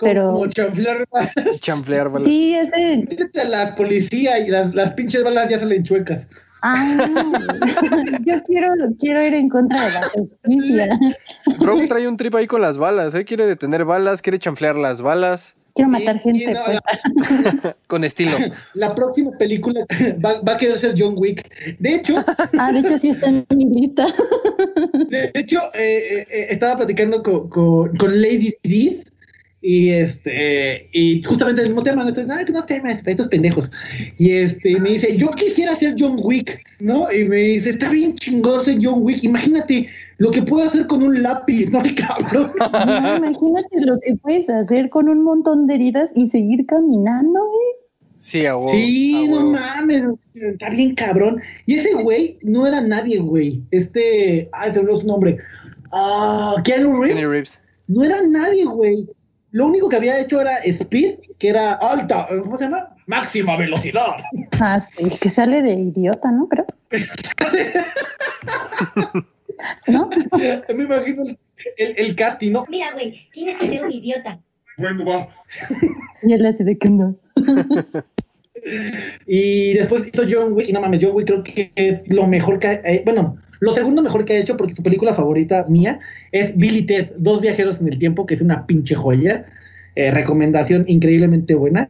Pero- 0.00 0.32
Como 0.32 0.46
chanflar 0.48 1.06
Chanflear 1.60 2.08
balas. 2.08 2.24
Sí, 2.24 2.54
ese. 2.54 3.06
a 3.40 3.44
la 3.44 3.74
policía 3.76 4.38
y 4.40 4.48
las, 4.48 4.74
las 4.74 4.92
pinches 4.94 5.22
balas 5.22 5.48
ya 5.50 5.58
salen 5.58 5.84
chuecas. 5.84 6.26
Ah, 6.62 6.96
yo 8.24 8.42
quiero, 8.46 8.68
quiero 8.98 9.22
ir 9.22 9.34
en 9.34 9.48
contra 9.50 9.84
de 9.86 9.92
la 9.92 10.02
justicia. 10.08 10.98
Rogue 11.60 11.86
trae 11.86 12.08
un 12.08 12.16
trip 12.16 12.34
ahí 12.34 12.46
con 12.46 12.62
las 12.62 12.78
balas, 12.78 13.14
¿eh? 13.14 13.24
Quiere 13.24 13.44
detener 13.46 13.84
balas, 13.84 14.22
quiere 14.22 14.38
chanflear 14.38 14.76
las 14.76 15.02
balas. 15.02 15.54
Quiero 15.74 15.90
matar 15.90 16.20
Sí, 16.22 16.30
gente. 16.38 16.54
no, 16.54 16.60
pues. 16.64 17.74
Con 17.88 18.04
estilo. 18.04 18.36
La 18.74 18.94
próxima 18.94 19.32
película 19.38 19.80
va, 20.24 20.40
va 20.40 20.52
a 20.52 20.56
querer 20.56 20.78
ser 20.78 20.94
John 20.96 21.14
Wick. 21.16 21.44
De 21.80 21.96
hecho, 21.96 22.14
Ah, 22.58 22.72
de 22.72 22.78
hecho 22.78 22.96
sí 22.96 23.10
está 23.10 23.28
en 23.28 23.44
mi 23.54 23.64
lista. 23.66 24.06
de 25.08 25.32
hecho 25.34 25.58
eh, 25.74 26.26
eh, 26.30 26.46
estaba 26.50 26.76
platicando 26.76 27.22
con, 27.22 27.48
con, 27.50 27.96
con 27.96 28.22
Lady 28.22 28.54
Di 28.62 29.02
y 29.66 29.88
este 29.88 30.90
y 30.92 31.22
justamente 31.22 31.62
el 31.62 31.68
mismo 31.68 31.82
tema, 31.82 32.02
¿no? 32.02 32.10
entonces, 32.10 32.36
ay, 32.36 32.44
que 32.44 32.52
no 32.52 32.66
temas, 32.66 33.02
estos 33.04 33.28
pendejos. 33.28 33.70
Y 34.18 34.32
este 34.32 34.78
me 34.78 34.90
dice, 34.90 35.16
yo 35.16 35.30
quisiera 35.30 35.74
ser 35.74 35.94
John 35.98 36.18
Wick, 36.22 36.60
¿no? 36.80 37.10
Y 37.10 37.24
me 37.24 37.36
dice, 37.36 37.70
está 37.70 37.88
bien 37.88 38.14
chingón 38.16 38.62
ser 38.62 38.78
John 38.82 39.00
Wick, 39.00 39.24
imagínate 39.24 39.88
lo 40.18 40.30
que 40.30 40.42
puedo 40.42 40.68
hacer 40.68 40.86
con 40.86 41.02
un 41.02 41.22
lápiz, 41.22 41.66
¿no? 41.70 41.82
Cabrón. 41.96 42.50
No, 42.58 43.16
imagínate 43.16 43.80
lo 43.80 43.98
que 44.00 44.14
puedes 44.16 44.50
hacer 44.50 44.90
con 44.90 45.08
un 45.08 45.24
montón 45.24 45.66
de 45.66 45.76
heridas 45.76 46.10
y 46.14 46.28
seguir 46.28 46.66
caminando, 46.66 47.38
¿eh? 47.38 47.86
Sí, 48.16 48.44
a 48.44 48.58
huevo. 48.58 48.68
Sí, 48.68 49.24
a 49.26 49.30
no 49.30 49.50
mames, 49.52 50.02
está 50.34 50.68
bien 50.68 50.94
cabrón. 50.94 51.40
Y 51.64 51.76
ese 51.76 51.94
güey 51.94 52.38
no 52.42 52.66
era 52.66 52.82
nadie, 52.82 53.18
güey. 53.18 53.62
Este, 53.70 54.50
ay, 54.52 54.74
se 54.74 54.82
me 54.82 55.00
su 55.00 55.06
nombre. 55.06 55.38
Ah, 55.90 56.56
Keanu 56.64 57.00
Reeves. 57.00 57.14
Kenny 57.14 57.26
Reeves. 57.26 57.60
No 57.86 58.04
era 58.04 58.20
nadie, 58.22 58.64
güey. 58.66 59.08
Lo 59.54 59.66
único 59.66 59.88
que 59.88 59.94
había 59.94 60.18
hecho 60.18 60.40
era 60.40 60.56
Speed, 60.64 61.20
que 61.38 61.48
era 61.48 61.74
alta, 61.74 62.26
¿cómo 62.42 62.58
se 62.58 62.64
llama? 62.64 62.88
Máxima 63.06 63.56
velocidad. 63.56 64.16
Ah, 64.58 64.80
sí, 64.80 65.08
que 65.20 65.30
sale 65.30 65.62
de 65.62 65.74
idiota, 65.74 66.32
¿no? 66.32 66.48
Creo. 66.48 66.66
¿No? 69.86 70.10
Me 70.74 70.82
imagino 70.82 71.22
el, 71.22 71.38
el, 71.76 71.94
el 71.96 72.16
casting, 72.16 72.50
¿no? 72.50 72.64
Mira, 72.68 72.90
güey, 72.94 73.28
tienes 73.32 73.56
que 73.58 73.68
ser 73.68 73.84
un 73.84 73.92
idiota. 73.92 74.40
Bueno, 74.76 75.04
va. 75.04 75.28
Y 76.24 76.32
él 76.32 76.44
así 76.46 76.64
de 76.64 76.76
que 76.76 76.90
no. 76.90 77.16
Y 79.26 79.74
después 79.74 80.06
hizo 80.06 80.22
John 80.28 80.54
Wick, 80.54 80.68
y 80.68 80.72
no 80.72 80.80
mames, 80.80 81.00
John 81.02 81.14
Wick 81.14 81.26
creo 81.26 81.44
que 81.44 81.70
es 81.74 82.02
lo 82.08 82.26
mejor 82.26 82.58
que 82.58 82.80
eh, 82.84 83.02
bueno, 83.04 83.36
lo 83.64 83.72
segundo 83.72 84.02
mejor 84.02 84.24
que 84.24 84.34
ha 84.34 84.38
hecho, 84.38 84.56
porque 84.56 84.74
su 84.74 84.82
película 84.82 85.14
favorita 85.14 85.64
mía 85.68 85.98
es 86.32 86.56
Billy 86.56 86.82
Ted, 86.82 87.12
Dos 87.16 87.40
Viajeros 87.40 87.80
en 87.80 87.88
el 87.92 87.98
Tiempo, 87.98 88.26
que 88.26 88.34
es 88.34 88.40
una 88.42 88.66
pinche 88.66 88.94
joya. 88.94 89.46
Eh, 89.96 90.10
recomendación 90.10 90.84
increíblemente 90.88 91.54
buena. 91.54 91.88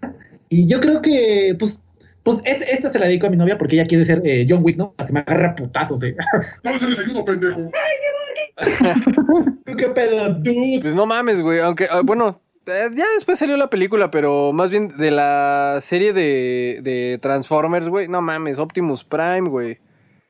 Y 0.50 0.66
yo 0.66 0.78
creo 0.80 1.00
que, 1.02 1.56
pues, 1.58 1.80
pues 2.22 2.38
et- 2.44 2.62
esta 2.70 2.92
se 2.92 2.98
la 2.98 3.06
dedico 3.06 3.26
a 3.26 3.30
mi 3.30 3.36
novia 3.36 3.56
porque 3.58 3.74
ella 3.76 3.86
quiere 3.86 4.04
ser 4.06 4.22
eh, 4.24 4.46
John 4.48 4.62
Wick, 4.62 4.76
¿no? 4.76 4.92
Para 4.92 5.06
que 5.06 5.12
me 5.14 5.20
agarre 5.20 5.46
a 5.46 5.54
putazos 5.56 5.98
de. 6.00 6.14
No 6.62 6.72
me 6.72 6.78
sales 6.78 6.98
ayudo, 6.98 7.24
pendejo. 7.24 7.70
¿Qué 9.76 9.88
pedo, 9.88 10.28
dude? 10.34 10.78
Pues 10.80 10.94
no 10.94 11.06
mames, 11.06 11.40
güey. 11.40 11.58
Aunque, 11.60 11.86
ah, 11.90 12.02
bueno, 12.04 12.40
eh, 12.66 12.88
ya 12.94 13.04
después 13.14 13.38
salió 13.38 13.56
la 13.56 13.68
película, 13.70 14.10
pero 14.10 14.52
más 14.52 14.70
bien 14.70 14.96
de 14.96 15.10
la 15.10 15.78
serie 15.80 16.12
de, 16.12 16.80
de 16.82 17.18
Transformers, 17.20 17.88
güey. 17.88 18.08
No 18.08 18.22
mames, 18.22 18.58
Optimus 18.58 19.02
Prime, 19.04 19.48
güey. 19.48 19.78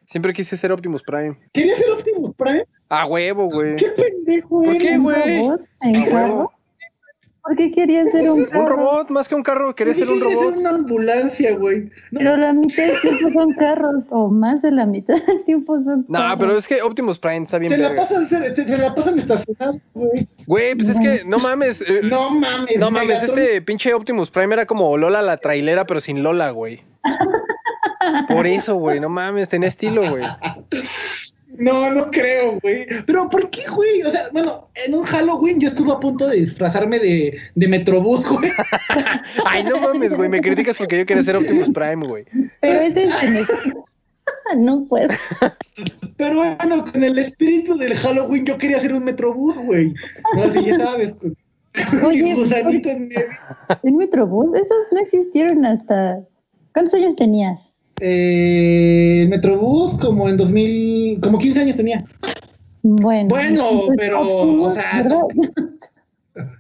Siempre 0.07 0.33
quise 0.33 0.57
ser 0.57 0.73
Optimus 0.73 1.03
Prime. 1.03 1.37
¿Quería 1.53 1.77
ser 1.77 1.91
Optimus 1.91 2.35
Prime? 2.37 2.65
A 2.89 3.07
huevo, 3.07 3.47
güey. 3.51 3.77
¿Qué 3.77 3.89
pendejo 3.91 4.63
¿Por 4.63 4.79
qué, 4.79 4.99
güey? 4.99 5.39
robot 5.41 5.61
en 5.83 5.97
A 5.97 6.01
juego. 6.03 6.17
huevo. 6.17 6.53
¿Por 7.43 7.51
¿por 7.53 7.57
qué 7.59 7.71
querías 7.73 8.11
ser 8.11 8.31
un 8.31 8.41
Un 8.41 8.45
carro? 8.47 8.69
robot, 8.77 9.11
más 9.11 9.29
que 9.29 9.35
un 9.35 9.43
carro, 9.43 9.75
quería 9.75 9.93
ser 9.93 10.09
un 10.09 10.19
Quería 10.19 10.35
robot. 10.35 10.57
una 10.57 10.71
ambulancia, 10.71 11.55
güey. 11.57 11.91
No, 12.11 12.19
Pero 12.21 12.37
la 12.39 12.53
mitad 12.55 12.85
del 12.87 13.01
tiempo 13.19 13.31
son 13.39 13.53
carros, 13.55 14.05
o 14.09 14.29
más 14.31 14.63
de 14.63 14.71
la 14.71 14.87
mitad 14.87 15.15
del 15.27 15.45
tiempo 15.45 15.75
son 15.85 16.07
No, 16.09 16.19
carros. 16.21 16.37
pero 16.39 16.57
es 16.57 16.67
que 16.67 16.81
Optimus 16.81 17.19
Prime 17.19 17.43
está 17.45 17.59
bien 17.59 17.73
se 17.73 17.77
la 17.79 17.95
pasan, 17.95 18.27
se, 18.29 18.55
se 18.55 18.79
la 18.79 18.95
pasan 18.95 19.19
estacionados, 19.19 19.77
güey. 19.93 20.27
Güey, 20.47 20.75
pues 20.75 20.89
es 20.89 20.99
que, 21.01 21.23
no 21.27 21.39
mames. 21.39 21.83
eh, 21.83 22.01
No 22.05 22.31
mames. 22.31 22.79
No 22.79 22.91
mames, 22.91 23.23
Megatron- 23.23 23.39
este 23.39 23.61
pinche 23.63 23.93
Optimus 23.93 24.31
Prime 24.31 24.55
era 24.55 24.65
como 24.65 24.97
Lola 24.97 25.21
la 25.21 25.37
trailera, 25.37 25.87
pero 25.87 26.01
sin 26.01 26.23
Lola, 26.23 26.49
güey. 26.51 26.81
Por 28.29 28.47
eso, 28.47 28.77
güey, 28.77 29.01
no 29.01 29.09
mames, 29.09 29.49
tenía 29.49 29.69
estilo, 29.69 30.09
güey. 30.11 30.25
No, 31.59 31.91
no 31.93 32.11
creo, 32.11 32.59
güey. 32.61 32.87
Pero 33.07 33.31
¿por 33.31 33.49
qué, 33.51 33.63
güey? 33.69 34.03
O 34.03 34.11
sea, 34.11 34.29
bueno, 34.33 34.69
en 34.75 34.95
un 34.95 35.05
Halloween 35.05 35.61
yo 35.61 35.69
estuve 35.69 35.93
a 35.93 36.01
punto 36.01 36.27
de 36.27 36.41
disfrazarme 36.41 36.99
de, 36.99 37.39
de 37.55 37.69
Metrobús, 37.69 38.27
güey. 38.27 38.51
Ay, 39.47 39.63
no 39.65 39.79
mames, 39.79 40.15
güey, 40.15 40.29
me 40.29 40.41
criticas 40.41 40.77
porque 40.77 40.99
yo 40.99 41.07
quería 41.07 41.23
ser 41.23 41.37
Optimus 41.37 41.71
Prime, 41.71 42.07
güey. 42.07 42.25
Pero 42.61 42.81
ese 42.81 43.05
es 43.05 43.23
el 43.23 43.47
No 44.57 44.85
puedo. 44.85 45.09
Pero 46.17 46.37
bueno, 46.37 46.85
con 46.91 47.03
el 47.03 47.19
espíritu 47.19 47.77
del 47.77 47.95
Halloween 47.95 48.45
yo 48.45 48.59
quería 48.59 48.81
ser 48.81 48.93
un 48.93 49.05
Metrobús, 49.05 49.57
güey. 49.57 49.93
No, 50.37 50.45
así 50.45 50.65
ya 50.65 50.79
sabes. 50.79 51.13
Con... 51.13 51.37
Oye, 52.05 52.23
mi 52.23 52.35
gusanito 52.35 52.89
en 52.89 53.09
medio. 53.09 53.27
¿En 53.83 53.97
Metrobús? 53.97 54.57
Esos 54.57 54.87
no 54.93 55.01
existieron 55.01 55.65
hasta... 55.65 56.21
¿Cuántos 56.73 56.95
años 56.95 57.17
tenías? 57.17 57.74
Eh, 58.01 59.23
el 59.23 59.29
Metrobús 59.29 60.01
como 60.01 60.29
en 60.29 60.37
2000, 60.37 61.21
como 61.21 61.39
15 61.39 61.61
años 61.61 61.77
tenía. 61.77 62.05
Bueno. 62.83 63.35
Pero, 63.97 64.21
o 64.21 64.71
sea. 64.71 65.07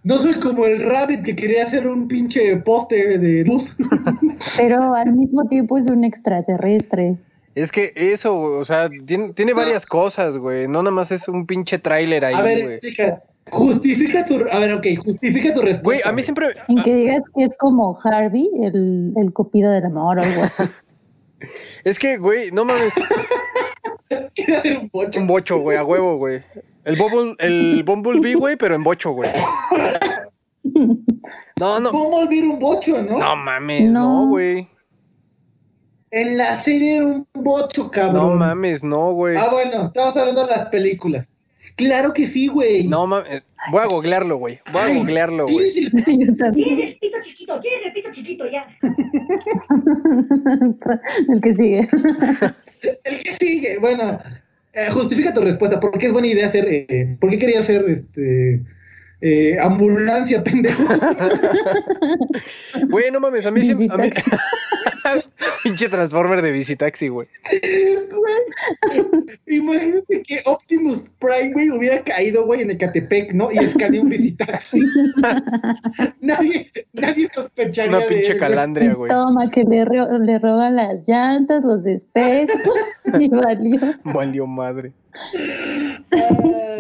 No 0.05 0.19
soy 0.21 0.35
como 0.35 0.67
el 0.67 0.83
Rabbit 0.83 1.25
que 1.25 1.35
quería 1.35 1.65
hacer 1.65 1.89
un 1.89 2.07
pinche 2.07 2.57
poste 2.59 3.19
de 3.19 3.45
luz. 3.45 3.77
Pero 4.57 4.95
al 4.95 5.13
mismo 5.15 5.49
tiempo 5.49 5.79
es 5.79 5.89
un 5.89 6.05
extraterrestre. 6.05 7.17
Es 7.55 7.73
que 7.73 7.93
eso, 7.97 8.41
o 8.41 8.65
sea, 8.65 8.89
tiene, 9.05 9.33
tiene 9.33 9.53
varias 9.53 9.85
cosas, 9.87 10.39
güey. 10.39 10.69
No 10.69 10.83
nada 10.83 10.95
más 10.95 11.11
es 11.11 11.27
un 11.27 11.47
pinche 11.47 11.79
tráiler 11.79 12.25
ahí, 12.25 12.35
A 12.35 12.43
ver, 12.43 12.63
güey. 12.63 12.75
explica. 12.75 13.23
Justifica 13.51 14.25
tu, 14.25 14.37
a 14.51 14.59
ver, 14.59 14.73
ok, 14.73 14.87
justifica 15.05 15.53
tu 15.53 15.61
respuesta. 15.61 15.83
Güey, 15.83 16.01
a 16.05 16.13
mí 16.13 16.23
siempre... 16.23 16.47
Sin 16.67 16.83
que 16.83 16.95
digas 16.95 17.23
que 17.37 17.45
es 17.45 17.57
como 17.59 17.97
Harvey, 18.03 18.49
el, 18.63 19.13
el 19.17 19.33
copido 19.33 19.71
del 19.71 19.85
amor 19.85 20.19
o 20.19 20.23
algo 20.23 20.43
así. 20.45 20.63
Es 21.85 21.99
que, 21.99 22.17
güey, 22.19 22.51
no 22.51 22.65
mames, 22.65 22.93
Quiero 24.35 24.57
hacer 24.59 24.79
un 24.79 24.89
pocho. 24.91 25.19
un 25.21 25.27
bocho, 25.27 25.59
güey, 25.59 25.77
a 25.79 25.85
huevo, 25.85 26.17
güey. 26.19 26.43
El, 26.85 26.97
Bumble, 26.97 27.35
el 27.39 27.83
Bumblebee, 27.85 28.35
güey, 28.35 28.57
pero 28.57 28.75
en 28.75 28.85
bocho, 28.85 29.13
güey. 29.13 29.31
No, 31.61 31.81
no. 31.81 31.91
¿Cómo 31.91 32.17
olvidar 32.19 32.49
un 32.51 32.59
bocho, 32.59 33.01
no? 33.03 33.19
No 33.19 33.37
mames, 33.37 33.91
No. 33.93 34.23
no, 34.25 34.29
güey. 34.29 34.69
En 36.11 36.37
la 36.39 36.57
serie 36.57 36.97
era 36.97 37.07
un 37.07 37.27
bocho, 37.35 37.85
No 37.85 37.91
cabrón. 37.91 38.39
mames, 38.39 38.85
no, 38.85 39.13
güey. 39.13 39.37
Ah, 39.37 39.49
bueno, 39.51 39.87
estamos 39.87 40.17
hablando 40.17 40.47
de 40.47 40.57
las 40.57 40.69
películas. 40.69 41.27
Claro 41.77 42.13
que 42.13 42.27
sí, 42.27 42.49
güey. 42.49 42.87
No 42.87 43.07
mames. 43.07 43.47
Voy 43.71 43.81
a 43.81 43.87
googlearlo, 43.87 44.37
güey. 44.37 44.61
Voy 44.73 44.83
a 44.83 44.95
googlearlo, 44.95 45.47
güey. 45.47 45.73
Tienes 46.05 46.29
el 46.29 46.99
pito 47.01 47.17
chiquito, 47.23 47.59
tienes 47.61 47.87
el 47.87 47.93
pito 47.93 48.11
chiquito, 48.13 48.47
ya. 48.47 48.69
el 51.29 51.41
que 51.41 51.55
sigue. 51.55 51.89
El 53.05 53.19
que 53.19 53.33
sigue, 53.33 53.79
bueno, 53.79 54.21
eh, 54.75 54.91
justifica 54.91 55.33
tu 55.33 55.41
respuesta. 55.41 55.81
¿Por 55.81 55.97
qué 55.97 56.09
es 56.09 56.13
buena 56.13 56.29
idea 56.29 56.49
hacer, 56.49 56.67
eh, 56.69 57.17
por 57.19 57.31
qué 57.31 57.39
quería 57.39 57.61
hacer 57.61 57.83
este, 57.89 58.61
eh, 59.27 59.57
ambulancia, 59.59 60.45
pendejo? 60.45 60.83
Güey, 62.89 63.11
no 63.11 63.21
mames, 63.21 63.47
a 63.47 63.51
mí 63.51 63.61
siempre. 63.63 63.89
a 63.91 63.97
mí-. 63.97 64.11
Pinche 65.63 65.89
Transformer 65.89 66.43
de 66.43 66.51
Visitaxi, 66.53 67.09
güey. 67.09 67.27
Güey, 67.51 69.15
Imagínate 69.47 70.23
que 70.23 70.41
Optimus 70.45 71.01
Prime, 71.19 71.53
güey, 71.53 71.71
hubiera 71.71 72.03
caído, 72.03 72.45
güey, 72.47 72.63
en 72.63 72.71
Ecatepec, 72.73 73.33
¿no? 73.33 73.51
Y 73.53 73.59
escaneó 73.59 74.03
un 74.03 74.09
visitaxi. 74.11 74.81
nadie, 76.21 76.69
nadie 76.93 77.29
sospecharía 77.35 77.91
Una 77.97 78.01
de 78.01 78.07
pinche 78.09 78.33
él, 78.33 78.39
güey. 78.39 78.41
calandria, 78.41 78.95
güey. 78.95 79.11
Toma, 79.11 79.51
que 79.51 79.65
le, 79.65 79.85
ro- 79.85 80.19
le 80.19 80.39
roban 80.39 80.77
las 80.77 81.07
llantas, 81.09 81.65
los 81.65 81.85
espejos. 81.87 82.61
y 83.19 83.29
valió. 83.29 83.81
Valió 84.05 84.47
madre. 84.47 84.93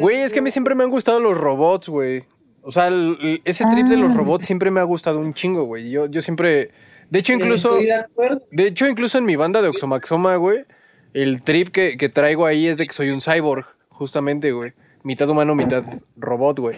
Güey, 0.00 0.18
es 0.22 0.32
que 0.32 0.40
a 0.40 0.42
mí 0.42 0.50
siempre 0.50 0.74
me 0.74 0.84
han 0.84 0.90
gustado 0.90 1.20
los 1.20 1.36
robots, 1.38 1.88
güey. 1.88 2.24
O 2.64 2.72
sea, 2.72 2.88
el- 2.88 3.18
el- 3.20 3.42
ese 3.44 3.64
trip 3.70 3.86
de 3.86 3.96
los 3.96 4.12
Ah. 4.12 4.16
robots 4.16 4.46
siempre 4.46 4.70
me 4.70 4.80
ha 4.80 4.84
gustado 4.84 5.18
un 5.20 5.34
chingo, 5.34 5.64
güey. 5.64 5.90
Yo, 5.90 6.06
yo 6.06 6.20
siempre. 6.20 6.70
De 7.10 7.18
hecho, 7.18 7.32
incluso. 7.34 7.78
Estoy 7.78 7.88
de 8.50 8.66
hecho, 8.66 8.88
incluso 8.88 9.18
en 9.18 9.24
mi 9.26 9.36
banda 9.36 9.60
de 9.62 9.68
Oxomaxoma, 9.68 10.36
güey, 10.36 10.64
el 11.12 11.42
trip 11.42 11.68
que, 11.68 11.96
que 11.96 12.08
traigo 12.08 12.46
ahí 12.46 12.66
es 12.66 12.78
de 12.78 12.86
que 12.86 12.92
soy 12.92 13.10
un 13.10 13.20
cyborg, 13.20 13.66
justamente, 13.90 14.52
güey. 14.52 14.72
Mitad 15.02 15.28
humano, 15.28 15.54
mitad 15.54 15.84
robot, 16.16 16.58
güey. 16.60 16.74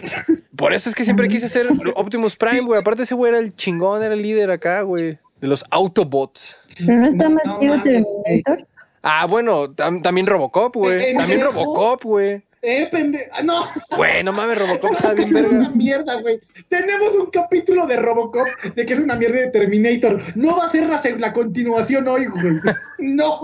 Por 0.55 0.73
eso 0.73 0.89
es 0.89 0.95
que 0.95 1.05
siempre 1.05 1.29
quise 1.29 1.47
ser 1.47 1.67
Optimus 1.95 2.35
Prime, 2.35 2.59
güey. 2.61 2.79
Aparte, 2.79 3.03
ese 3.03 3.15
güey 3.15 3.29
era 3.31 3.39
el 3.39 3.55
chingón, 3.55 4.03
era 4.03 4.13
el 4.13 4.21
líder 4.21 4.51
acá, 4.51 4.81
güey. 4.81 5.17
De 5.39 5.47
los 5.47 5.63
Autobots. 5.69 6.59
Pero 6.85 6.97
no 6.99 7.07
está 7.07 7.29
más 7.29 7.43
no 7.45 7.57
Terminator. 7.83 8.67
Ah, 9.01 9.25
tam- 9.29 10.01
también 10.01 10.27
Robocop, 10.27 10.75
güey. 10.75 11.15
También 11.15 11.41
Robocop, 11.41 12.03
güey. 12.03 12.43
Eh, 12.61 12.87
pendejo. 12.91 13.29
Ah, 13.33 13.43
no. 13.43 13.67
Güey, 13.95 14.23
no 14.23 14.33
mames, 14.33 14.57
Robocop 14.57 14.91
está 14.93 15.13
bien 15.13 15.35
Es 15.35 15.45
una 15.45 15.57
verga. 15.59 15.69
mierda, 15.75 16.21
güey. 16.21 16.39
Tenemos 16.67 17.13
un 17.13 17.27
capítulo 17.29 17.85
de 17.85 17.97
Robocop 17.97 18.47
de 18.75 18.85
que 18.85 18.93
es 18.93 18.99
una 18.99 19.15
mierda 19.15 19.37
de 19.41 19.51
Terminator. 19.51 20.19
No 20.35 20.57
va 20.57 20.65
a 20.65 20.69
ser 20.69 20.87
la, 20.87 21.01
se- 21.01 21.17
la 21.17 21.33
continuación 21.33 22.07
hoy, 22.07 22.25
güey. 22.25 22.53
No. 22.99 23.41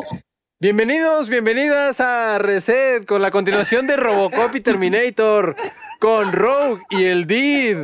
Bienvenidos, 0.59 1.29
bienvenidas 1.29 1.99
a 1.99 2.39
Reset 2.39 3.05
con 3.05 3.21
la 3.21 3.29
continuación 3.31 3.85
de 3.85 3.97
Robocop 3.97 4.55
y 4.55 4.61
Terminator. 4.61 5.55
Con 5.99 6.33
Rogue 6.33 6.81
y 6.89 7.03
el 7.05 7.27
Did. 7.27 7.77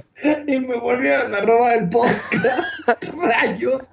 Y 0.47 0.59
me 0.59 0.75
volvieron 0.77 1.34
a 1.36 1.39
robar 1.41 1.77
el 1.77 1.89
podcast. 1.89 2.59
Rayos. 3.21 3.88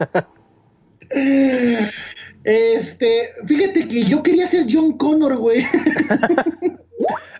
Este, 2.42 3.30
fíjate 3.46 3.86
que 3.86 4.02
yo 4.04 4.22
quería 4.22 4.46
ser 4.48 4.66
John 4.68 4.96
Connor, 4.96 5.36
güey. 5.36 5.64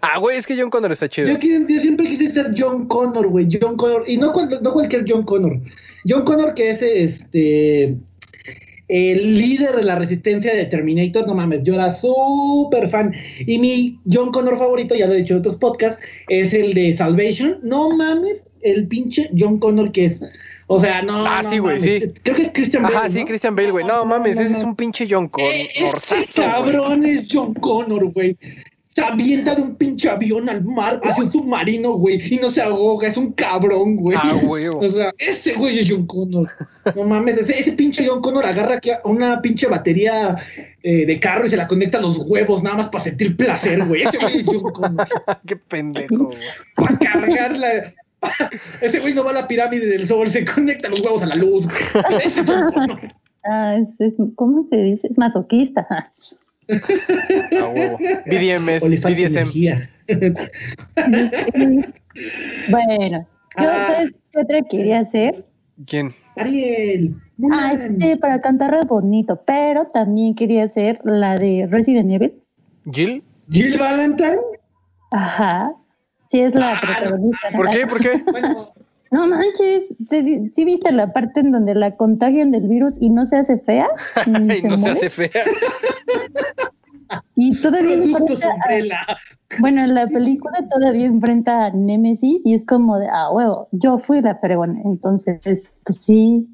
Ah, 0.01 0.19
güey, 0.19 0.37
es 0.37 0.47
que 0.47 0.57
John 0.59 0.71
Connor 0.71 0.93
está 0.93 1.09
chido. 1.09 1.29
Yo, 1.29 1.81
siempre 1.81 2.07
quise 2.07 2.31
ser 2.31 2.55
John 2.57 2.87
Connor, 2.87 3.29
güey. 3.29 3.49
John 3.51 3.77
Connor. 3.77 4.05
Y 4.07 4.17
no, 4.19 4.33
cual- 4.33 4.61
no 4.63 4.73
cualquier 4.73 5.05
John 5.09 5.25
Connor. 5.25 5.61
John 6.09 6.23
Connor 6.25 6.55
que 6.55 6.71
es 6.71 6.83
este 6.83 7.97
el 8.89 9.39
líder 9.39 9.75
de 9.75 9.83
la 9.83 9.97
resistencia 9.97 10.55
de 10.55 10.67
Terminator, 10.67 11.27
no 11.27 11.35
mames, 11.35 11.63
yo 11.65 11.75
era 11.75 11.91
súper 11.91 12.89
fan. 12.89 13.13
Y 13.41 13.59
mi 13.59 13.99
John 14.09 14.31
Connor 14.31 14.57
favorito, 14.59 14.95
ya 14.95 15.07
lo 15.09 15.15
he 15.15 15.19
dicho 15.19 15.35
en 15.35 15.41
otros 15.41 15.57
podcasts, 15.57 16.01
es 16.29 16.53
el 16.55 16.73
de 16.75 16.97
Salvation. 16.97 17.59
No 17.65 17.97
mames, 17.97 18.45
el 18.63 18.87
pinche 18.87 19.29
John 19.37 19.59
Connor 19.59 19.91
que 19.91 20.05
es. 20.05 20.21
O 20.69 20.79
sea, 20.79 21.03
no. 21.03 21.27
Ah, 21.27 21.41
no 21.43 21.51
sí, 21.51 21.59
güey, 21.59 21.81
sí. 21.81 22.01
Creo 22.23 22.37
que 22.37 22.43
es 22.43 22.51
Christian 22.53 22.83
Bale. 22.85 22.97
Ajá, 22.97 23.11
sí, 23.11 23.21
¿no? 23.21 23.27
Christian 23.27 23.57
Bale, 23.57 23.71
güey. 23.73 23.85
No 23.85 24.05
mames, 24.05 24.39
ese 24.39 24.53
es 24.55 24.63
un 24.63 24.77
pinche 24.77 25.07
John 25.11 25.25
Eh, 25.39 25.69
Connor. 25.81 25.99
Este 26.21 26.43
cabrón 26.43 27.05
es 27.05 27.25
John 27.31 27.55
Connor, 27.55 28.13
güey. 28.13 28.37
Se 28.97 29.03
avienta 29.03 29.55
de 29.55 29.61
un 29.61 29.76
pinche 29.76 30.09
avión 30.09 30.49
al 30.49 30.64
mar 30.64 30.99
hacia 31.05 31.22
un 31.24 31.30
submarino, 31.30 31.92
güey, 31.99 32.18
y 32.34 32.38
no 32.38 32.49
se 32.49 32.62
ahoga, 32.62 33.07
es 33.09 33.18
un 33.18 33.32
cabrón, 33.32 33.97
güey. 33.97 34.16
Ah, 34.18 34.34
huevo. 34.42 34.78
O 34.80 34.90
sea, 34.90 35.12
ese 35.18 35.53
güey 35.53 35.78
es 35.80 35.86
John 35.90 36.07
Connor. 36.07 36.49
No 36.94 37.03
mames, 37.05 37.34
ese, 37.36 37.59
ese 37.59 37.72
pinche 37.72 38.07
John 38.09 38.22
Connor 38.22 38.47
agarra 38.47 38.76
aquí 38.76 38.88
una 39.05 39.42
pinche 39.42 39.66
batería 39.66 40.36
eh, 40.82 41.05
de 41.05 41.20
carro 41.20 41.44
y 41.44 41.49
se 41.51 41.59
la 41.59 41.68
conecta 41.68 41.99
a 41.99 42.01
los 42.01 42.16
huevos 42.26 42.62
nada 42.62 42.76
más 42.78 42.88
para 42.88 43.05
sentir 43.05 43.36
placer, 43.36 43.84
güey. 43.84 44.01
Ese 44.05 44.16
güey 44.16 44.38
es 44.38 44.44
John 44.47 44.72
Connor. 44.72 45.07
Qué 45.47 45.57
pendejo, 45.57 46.16
güey. 46.28 46.38
Para 46.74 46.99
cargarla. 46.99 47.68
Ese 48.80 49.01
güey 49.01 49.12
no 49.12 49.24
va 49.24 49.30
a 49.32 49.34
la 49.34 49.47
pirámide 49.47 49.84
del 49.88 50.09
sol, 50.09 50.30
se 50.30 50.42
conecta 50.42 50.88
los 50.88 51.01
huevos 51.03 51.22
a 51.22 51.26
la 51.26 51.34
luz. 51.34 51.66
güey. 51.66 52.16
Ese 52.16 52.40
es 52.40 52.42
John 52.51 52.70
Connor. 52.72 53.01
Ah, 53.44 53.76
es, 53.76 54.01
es- 54.01 54.14
¿cómo 54.36 54.64
se 54.70 54.76
dice? 54.78 55.07
Es 55.09 55.18
masoquista. 55.18 55.86
A 56.69 57.69
huevo. 57.69 57.99
BDMS, 58.27 58.91
BDSM. 59.01 59.39
energía. 59.39 59.91
bueno, 62.71 63.27
yo 63.59 63.69
Ah. 63.69 63.87
¿sabes 63.95 64.12
qué 64.33 64.41
otra 64.41 64.62
quería 64.69 65.01
hacer? 65.01 65.45
¿Quién? 65.87 66.12
Ariel. 66.37 67.14
Ah, 67.53 67.73
este, 67.75 68.17
para 68.19 68.41
cantar 68.41 68.87
bonito, 68.87 69.43
pero 69.47 69.87
también 69.87 70.35
quería 70.35 70.64
hacer 70.64 71.01
la 71.05 71.37
de 71.37 71.67
Resident 71.71 72.11
Evil. 72.11 72.43
¿Jill? 72.93 73.23
Jill 73.51 73.79
Valentine. 73.79 74.37
Ajá. 75.11 75.73
Sí, 76.31 76.41
es 76.41 76.55
la 76.55 76.73
Ah, 76.77 76.81
protagonista. 76.81 77.49
¿Por 77.55 77.71
qué? 77.71 77.87
¿Por 77.87 78.01
qué? 78.01 78.23
Bueno, 78.33 78.73
No 79.13 79.27
manches, 79.27 79.85
¿sí, 80.11 80.51
sí 80.55 80.65
viste 80.65 80.91
la 80.93 81.13
parte 81.13 81.41
en 81.41 81.53
donde 81.53 81.75
la 81.75 81.97
contagian 81.97 82.51
del 82.51 82.67
virus 82.69 82.95
y 83.01 83.11
no 83.11 83.25
se 83.27 83.37
hace 83.37 83.59
fea? 83.59 83.87
Ay, 84.27 84.63
no 84.63 84.77
se 84.77 84.77
muere? 84.79 84.91
hace 84.93 85.11
fea. 85.11 85.31
Y 87.37 87.61
todavía 87.61 87.95
enfrenta, 87.95 88.49
a- 88.49 89.17
bueno, 89.61 89.87
la 89.87 90.09
película 90.09 90.67
todavía 90.69 91.07
enfrenta 91.07 91.67
a 91.67 91.71
Nemesis 91.71 92.41
y 92.45 92.55
es 92.55 92.65
como 92.67 92.99
de, 92.99 93.07
ah, 93.13 93.31
huevo, 93.31 93.69
yo 93.73 93.99
fui 93.99 94.21
la 94.23 94.35
fregona. 94.37 94.81
Entonces, 94.85 95.41
pues 95.85 95.99
sí. 96.01 96.49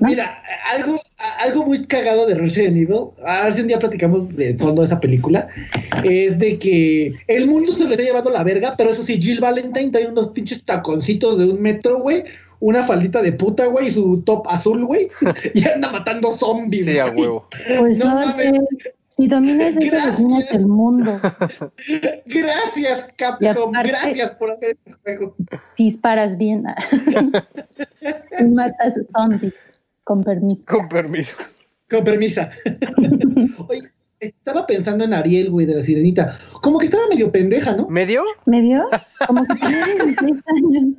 ¿No? 0.00 0.08
Mira, 0.08 0.42
algo, 0.72 1.00
algo 1.40 1.64
muy 1.66 1.86
cagado 1.86 2.26
de 2.26 2.34
Resident 2.34 2.76
Evil, 2.76 3.10
a 3.24 3.44
ver 3.44 3.54
si 3.54 3.60
un 3.60 3.68
día 3.68 3.78
platicamos 3.78 4.34
de 4.36 4.54
fondo 4.54 4.82
de 4.82 4.86
esa 4.86 5.00
película, 5.00 5.48
es 6.04 6.38
de 6.38 6.58
que 6.58 7.12
el 7.26 7.46
mundo 7.46 7.74
se 7.74 7.84
lo 7.84 7.90
está 7.90 8.02
llevando 8.02 8.30
la 8.30 8.44
verga, 8.44 8.74
pero 8.76 8.90
eso 8.90 9.04
sí, 9.04 9.20
Jill 9.20 9.40
Valentine 9.40 9.90
trae 9.90 10.06
unos 10.06 10.28
pinches 10.28 10.64
taconcitos 10.64 11.38
de 11.38 11.46
un 11.46 11.60
metro, 11.60 11.98
güey, 12.00 12.24
una 12.60 12.84
faldita 12.84 13.22
de 13.22 13.32
puta, 13.32 13.66
güey, 13.66 13.88
y 13.88 13.92
su 13.92 14.22
top 14.22 14.46
azul, 14.48 14.84
güey, 14.84 15.08
y 15.54 15.68
anda 15.68 15.90
matando 15.90 16.32
zombies. 16.32 16.84
Sí, 16.86 16.98
a 16.98 17.06
güey. 17.06 17.20
huevo. 17.22 17.48
Pues 17.78 17.98
No 17.98 18.06
no, 18.08 18.14
mames. 18.26 18.52
Si 19.08 19.26
dominas 19.26 19.76
eso, 19.76 19.80
Gracias. 19.90 20.18
dominas 20.18 20.50
el 20.52 20.66
mundo. 20.66 21.20
Gracias, 22.26 23.06
Capcom, 23.16 23.74
aparte- 23.74 23.88
gracias 23.88 24.30
por 24.32 24.50
hacer 24.50 24.70
este 24.76 24.92
juego. 25.02 25.34
Disparas 25.76 26.36
bien 26.36 26.64
y 28.40 28.44
matas 28.44 28.94
zombies. 29.12 29.54
Con 30.04 30.22
permiso. 30.24 30.62
Con 30.66 30.88
permiso. 30.88 31.36
Con 31.90 32.04
permisa. 32.04 32.50
Oye, 33.68 33.82
estaba 34.20 34.66
pensando 34.66 35.04
en 35.04 35.12
Ariel, 35.14 35.50
güey, 35.50 35.66
de 35.66 35.74
la 35.76 35.82
sirenita. 35.84 36.34
Como 36.62 36.78
que 36.78 36.86
estaba 36.86 37.06
medio 37.08 37.30
pendeja, 37.30 37.74
¿no? 37.74 37.86
¿Medio? 37.88 38.22
¿Me 38.46 38.60
vio? 38.62 38.84
Como 39.26 39.44
que 39.46 39.54
tenía 39.54 39.84
16 39.86 40.42
años. 40.46 40.94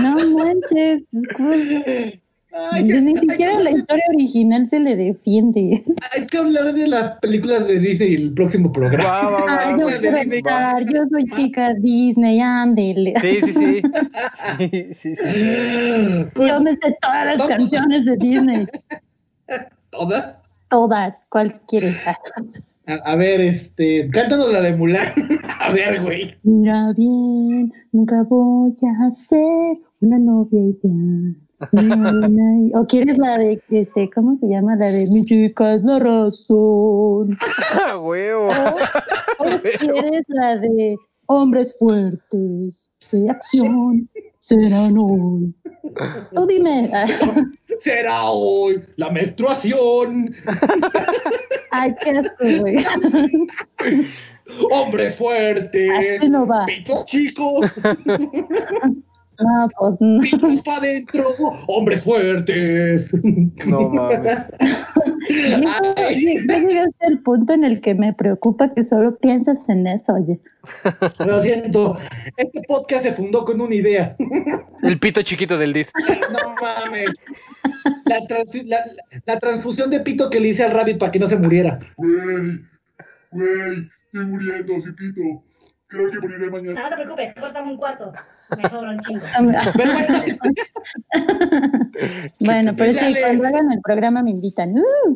No 0.00 0.14
manches, 0.30 1.02
pues, 1.36 2.18
Ay, 2.72 2.84
ni 2.84 3.14
siquiera 3.16 3.60
la 3.60 3.70
historia 3.70 4.04
original 4.14 4.68
se 4.70 4.80
le 4.80 4.96
defiende. 4.96 5.84
hay 6.12 6.26
que 6.26 6.38
hablar 6.38 6.72
de 6.74 6.88
las 6.88 7.18
películas 7.20 7.66
de 7.66 7.78
Disney 7.78 8.14
el 8.14 8.32
próximo 8.34 8.72
programa. 8.72 9.04
Va, 9.08 9.30
va, 9.30 9.40
va, 9.40 9.46
Ah, 9.48 9.56
va, 9.72 9.78
yo 9.78 9.84
güey. 9.84 9.98
quiero 10.00 10.16
estar, 10.18 10.84
yo 10.86 11.00
soy 11.10 11.24
chica 11.30 11.74
Disney, 11.74 12.40
ándele. 12.40 13.14
Sí, 13.20 13.40
sí, 13.42 13.52
sí. 13.52 13.82
Sí, 14.58 14.94
sí, 14.94 15.16
sí. 15.16 16.26
Pues, 16.34 16.48
Yo 16.48 16.60
me 16.60 16.70
sé 16.72 16.96
todas 17.00 17.26
las 17.26 17.38
vamos. 17.38 17.56
canciones 17.56 18.04
de 18.06 18.16
Disney, 18.16 18.66
¿Todas? 19.90 20.38
todas, 20.68 21.18
¿cuál 21.28 21.60
quieres? 21.68 21.96
A, 22.06 22.94
a 23.04 23.16
ver, 23.16 23.40
este, 23.40 24.08
cántanos 24.10 24.52
la 24.52 24.60
de 24.60 24.74
Mulan. 24.76 25.12
a 25.60 25.70
ver, 25.72 26.02
güey. 26.02 26.34
Mira 26.42 26.92
bien, 26.96 27.72
nunca 27.92 28.22
voy 28.28 28.72
a 28.72 29.14
ser 29.14 29.78
una 30.00 30.18
novia 30.18 30.60
ideal. 30.60 31.36
O 32.74 32.86
quieres 32.86 33.18
la 33.18 33.38
de, 33.38 33.62
este, 33.70 34.10
¿cómo 34.14 34.38
se 34.38 34.46
llama? 34.48 34.76
La 34.76 34.90
de 34.90 35.06
mi 35.10 35.24
chica 35.24 35.74
es 35.74 35.82
la 35.82 35.98
razón. 35.98 37.38
Huevo. 38.00 38.48
O, 38.48 39.44
o 39.44 39.60
quieres 39.80 40.24
la 40.28 40.58
de 40.58 40.96
hombres 41.26 41.76
fuertes 41.78 42.92
de 43.10 43.30
acción 43.30 44.08
serán 44.46 44.96
hoy. 44.96 45.52
Tú 46.32 46.46
dime. 46.46 46.88
Será 47.80 48.30
hoy 48.30 48.80
la 48.96 49.10
menstruación. 49.10 50.32
Ay, 51.72 51.94
qué 52.00 52.10
asco, 52.10 52.60
güey. 52.60 52.76
Hombres 54.70 55.16
fuertes. 55.16 55.90
Así 56.18 56.30
no 56.30 56.46
va. 56.46 56.64
Pitos 56.66 57.04
chicos. 57.06 57.72
No, 59.38 59.68
pues 59.78 59.94
no. 60.00 60.20
Pitos 60.20 60.60
para 60.64 60.78
adentro. 60.78 61.24
Hombres 61.68 62.02
fuertes. 62.02 63.10
No 63.66 63.88
mames. 63.90 64.46
Ya 65.28 66.58
llegaste 66.58 67.06
al 67.06 67.18
punto 67.20 67.52
en 67.52 67.64
el 67.64 67.80
que 67.80 67.94
me 67.94 68.12
preocupa 68.14 68.72
que 68.72 68.84
solo 68.84 69.16
piensas 69.18 69.58
en 69.68 69.86
eso, 69.86 70.14
oye. 70.14 70.40
Lo 71.26 71.42
siento. 71.42 71.96
Este 72.36 72.60
podcast 72.66 73.02
se 73.04 73.12
fundó 73.12 73.44
con 73.44 73.60
una 73.60 73.74
idea. 73.74 74.16
El 74.82 74.98
pito 74.98 75.22
chiquito 75.22 75.58
del 75.58 75.72
Did. 75.72 75.86
No 76.30 76.54
mames. 76.60 77.10
La, 78.06 78.26
trans- 78.26 78.64
la- 78.66 78.84
la 79.24 79.38
transfusión 79.38 79.90
de 79.90 80.00
pito 80.00 80.30
que 80.30 80.40
le 80.40 80.48
hice 80.48 80.64
al 80.64 80.72
rabbit 80.72 80.98
para 80.98 81.10
que 81.12 81.18
no 81.18 81.28
se 81.28 81.36
muriera. 81.36 81.78
Güey, 81.96 82.60
güey, 83.32 83.90
estoy 84.06 84.26
muriendo, 84.26 84.74
Cipito. 84.84 85.42
Creo 85.88 86.10
que 86.10 86.18
moriré 86.20 86.50
mañana. 86.50 86.82
No 86.82 86.88
te 86.88 86.94
preocupes, 86.96 87.34
córtame 87.40 87.70
un 87.72 87.76
cuarto. 87.76 88.12
Me 88.56 88.68
sobra 88.68 88.90
un 88.92 89.00
chingo. 89.00 89.22
Pero 89.76 89.92
bueno, 89.92 90.24
Bueno, 92.40 92.74
pero 92.76 92.98
cuando 92.98 93.46
hagan 93.46 93.72
el 93.72 93.80
programa 93.82 94.22
me 94.22 94.30
invitan. 94.30 94.74
¡Uh! 94.78 95.14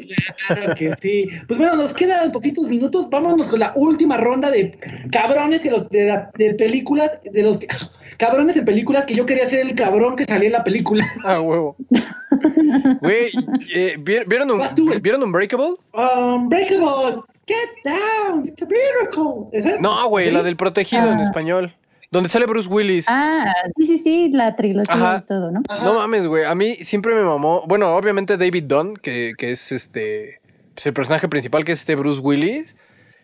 claro 0.49 0.74
que 0.74 0.95
sí. 1.01 1.26
Pues 1.47 1.59
bueno, 1.59 1.76
nos 1.76 1.93
quedan 1.93 2.33
poquitos 2.33 2.68
minutos. 2.68 3.09
Vámonos 3.11 3.49
con 3.49 3.61
la 3.61 3.72
última 3.76 4.16
ronda 4.16 4.51
de 4.51 4.78
cabrones 5.12 5.62
que 5.62 5.70
los 5.70 5.89
de, 5.91 6.07
la- 6.07 6.31
de 6.37 6.55
películas, 6.55 7.11
de 7.31 7.43
los 7.43 7.59
cabrones 8.18 8.57
en 8.57 8.64
películas 8.64 9.05
que 9.05 9.14
yo 9.14 9.26
quería 9.26 9.49
ser 9.49 9.61
el 9.61 9.74
cabrón 9.74 10.16
que 10.16 10.24
salía 10.24 10.47
en 10.49 10.53
la 10.53 10.64
película. 10.64 11.05
A 11.24 11.41
huevo. 11.43 11.76
Güey, 13.01 13.31
eh, 13.74 13.97
¿vi- 13.99 14.24
¿vieron, 14.26 14.51
un. 14.51 14.62
¿vieron 15.03 15.22
Unbreakable? 15.22 15.74
Unbreakable, 15.93 17.22
get 17.47 17.57
down, 17.85 18.47
it's 18.49 18.62
a 18.62 18.66
miracle. 18.66 19.78
No, 19.81 20.09
güey, 20.09 20.26
¿Sí? 20.26 20.31
la 20.33 20.43
del 20.43 20.57
protegido 20.57 21.11
en 21.12 21.18
Ah. 21.18 21.22
español. 21.22 21.74
Donde 22.11 22.29
sale 22.29 22.47
Bruce 22.47 22.69
Willis. 22.69 23.07
Ah, 23.09 23.53
sí, 23.77 23.87
sí, 23.87 23.99
sí, 23.99 24.31
la 24.33 24.57
trilogía 24.57 24.93
Ajá. 24.93 25.23
y 25.23 25.27
todo, 25.27 25.51
¿no? 25.53 25.63
Ajá. 25.69 25.85
No 25.85 25.95
mames, 25.95 26.27
güey. 26.27 26.45
A 26.45 26.55
mí 26.55 26.75
siempre 26.81 27.15
me 27.15 27.23
mamó. 27.23 27.65
Bueno, 27.69 27.95
obviamente 27.97 28.37
David 28.37 28.65
Dunn, 28.65 28.97
que, 28.97 29.33
que 29.39 29.53
es 29.53 29.71
este. 29.73 30.41
Pues 30.75 30.87
el 30.87 30.93
personaje 30.93 31.29
principal, 31.29 31.65
que 31.65 31.73
es 31.73 31.81
este 31.81 31.95
Bruce 31.95 32.21
Willis. 32.21 32.75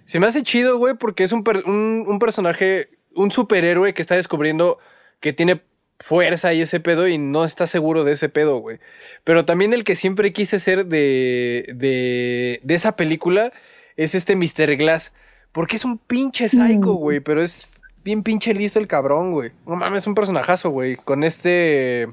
Se 0.05 0.21
me 0.21 0.27
hace 0.27 0.43
chido, 0.45 0.79
güey, 0.79 0.95
porque 0.95 1.25
es 1.25 1.33
un, 1.33 1.43
per- 1.43 1.65
un, 1.67 2.05
un 2.07 2.19
personaje, 2.21 2.91
un 3.15 3.33
superhéroe 3.33 3.93
que 3.93 4.03
está 4.03 4.15
descubriendo 4.15 4.79
que 5.19 5.33
tiene 5.33 5.63
fuerza 5.99 6.53
y 6.55 6.61
ese 6.61 6.79
pedo 6.79 7.09
y 7.09 7.19
no 7.19 7.45
está 7.45 7.67
seguro 7.67 8.05
de 8.05 8.13
ese 8.13 8.29
pedo, 8.29 8.59
güey. 8.59 8.79
Pero 9.25 9.45
también 9.47 9.73
el 9.73 9.83
que 9.83 9.97
siempre 9.97 10.33
quise 10.33 10.61
ser 10.61 10.87
de, 10.87 11.65
de, 11.75 12.61
de 12.63 12.75
esa 12.75 12.95
película 12.95 13.53
es 13.97 14.15
este 14.15 14.37
Mr. 14.37 14.77
Glass. 14.77 15.13
Porque 15.51 15.75
es 15.77 15.85
un 15.85 15.99
pinche 15.99 16.49
psycho, 16.49 16.93
Mm. 16.95 16.99
güey, 16.99 17.21
pero 17.21 17.43
es 17.43 17.81
bien 18.07 18.23
pinche 18.23 18.55
listo 18.55 18.79
el 18.79 18.87
cabrón, 18.87 19.33
güey. 19.33 19.51
No 19.67 19.75
mames, 19.75 20.05
es 20.05 20.07
un 20.07 20.15
personajazo, 20.15 20.71
güey. 20.71 20.95
Con 20.95 21.25
este... 21.25 22.09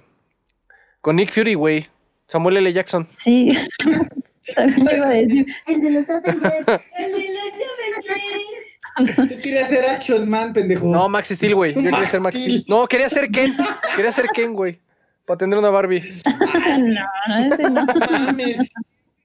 Con 1.02 1.18
Nick 1.18 1.32
Fury, 1.32 1.54
güey. 1.54 1.88
Samuel 2.28 2.58
L. 2.58 2.74
Jackson. 2.74 3.08
Sí. 3.16 3.56
También 4.56 4.88
iba 4.98 5.06
a 5.06 5.10
decir, 5.10 5.46
El 5.68 5.82
de 5.82 5.89
los 5.91 6.10
Avengers. 6.10 6.66
El 6.98 7.12
de 7.12 7.20
los 7.30 7.54
Avengers. 9.06 9.30
Tú 9.30 9.41
querías 9.41 9.70
ser 9.70 9.86
Action 9.86 10.28
Man, 10.28 10.52
pendejo. 10.52 10.88
No, 10.88 11.08
Max 11.08 11.30
Steel, 11.30 11.54
güey. 11.54 11.76
Yo 11.76 11.84
quería 11.84 12.10
ser 12.10 12.22
Max 12.22 12.36
Steel. 12.36 12.62
Steel. 12.62 12.66
No, 12.68 12.88
quería 12.88 13.10
ser 13.10 13.30
Ken. 13.30 13.56
Quería 13.96 14.12
ser 14.12 14.30
Ken, 14.34 14.54
güey. 14.54 14.80
Para 15.26 15.38
tener 15.38 15.60
una 15.60 15.70
Barbie. 15.70 16.02
no, 16.80 17.06
no, 17.28 17.54
ese 17.54 17.70
no. 17.70 17.86
mames. 18.10 18.58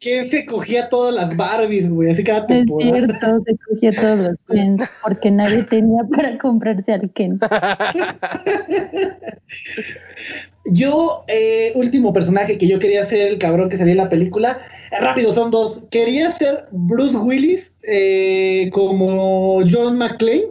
¿Quién 0.01 0.29
se 0.29 0.47
cogía 0.47 0.89
todas 0.89 1.13
las 1.13 1.37
Barbies, 1.37 1.91
güey? 1.91 2.13
Así 2.13 2.23
cada 2.23 2.41
Es 2.41 2.47
temporada. 2.47 2.93
cierto, 2.95 3.43
se 3.45 3.57
cogía 3.69 3.93
todos 4.01 4.19
los 4.19 4.37
Kens 4.49 4.89
porque 5.03 5.31
nadie 5.31 5.65
tenía 5.65 6.05
para 6.05 6.39
comprarse 6.39 6.93
al 6.93 7.11
Ken. 7.13 7.39
Yo, 10.67 11.25
eh, 11.29 11.73
último 11.75 12.13
personaje 12.13 12.59
que 12.59 12.69
yo 12.69 12.79
quería 12.79 13.03
ser 13.07 13.27
el 13.29 13.39
cabrón 13.39 13.71
que 13.71 13.79
salía 13.79 13.93
en 13.93 13.99
la 13.99 14.11
película. 14.11 14.61
eh, 14.93 15.01
rápido, 15.01 15.33
son 15.33 15.51
dos. 15.51 15.81
Quería 15.91 16.31
ser 16.31 16.67
Bruce 16.71 17.17
Willis 17.17 17.73
eh, 17.83 18.69
como 18.73 19.63
John 19.69 19.99
McClane. 19.99 20.45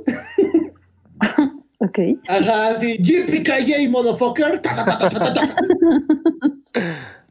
Ok. 1.79 1.99
Ajá, 2.27 2.75
sí. 2.79 2.97
JPKJ, 2.99 3.87
motherfucker. 3.91 4.59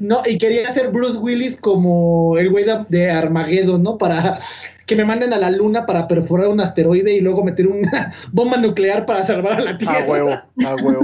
No, 0.00 0.22
y 0.26 0.38
quería 0.38 0.72
ser 0.72 0.90
Bruce 0.90 1.18
Willis 1.18 1.56
como 1.56 2.36
el 2.38 2.50
güey 2.50 2.64
de, 2.88 3.10
Armageddon, 3.10 3.82
¿no? 3.82 3.98
Para 3.98 4.38
que 4.86 4.96
me 4.96 5.04
manden 5.04 5.32
a 5.32 5.38
la 5.38 5.50
luna 5.50 5.86
para 5.86 6.08
perforar 6.08 6.48
un 6.48 6.60
asteroide 6.60 7.14
y 7.14 7.20
luego 7.20 7.44
meter 7.44 7.66
una 7.66 8.12
bomba 8.32 8.56
nuclear 8.56 9.06
para 9.06 9.24
salvar 9.24 9.60
a 9.60 9.60
la 9.60 9.78
Tierra. 9.78 10.00
A 10.00 10.04
huevo, 10.04 10.30
a 10.30 10.74
huevo. 10.76 11.00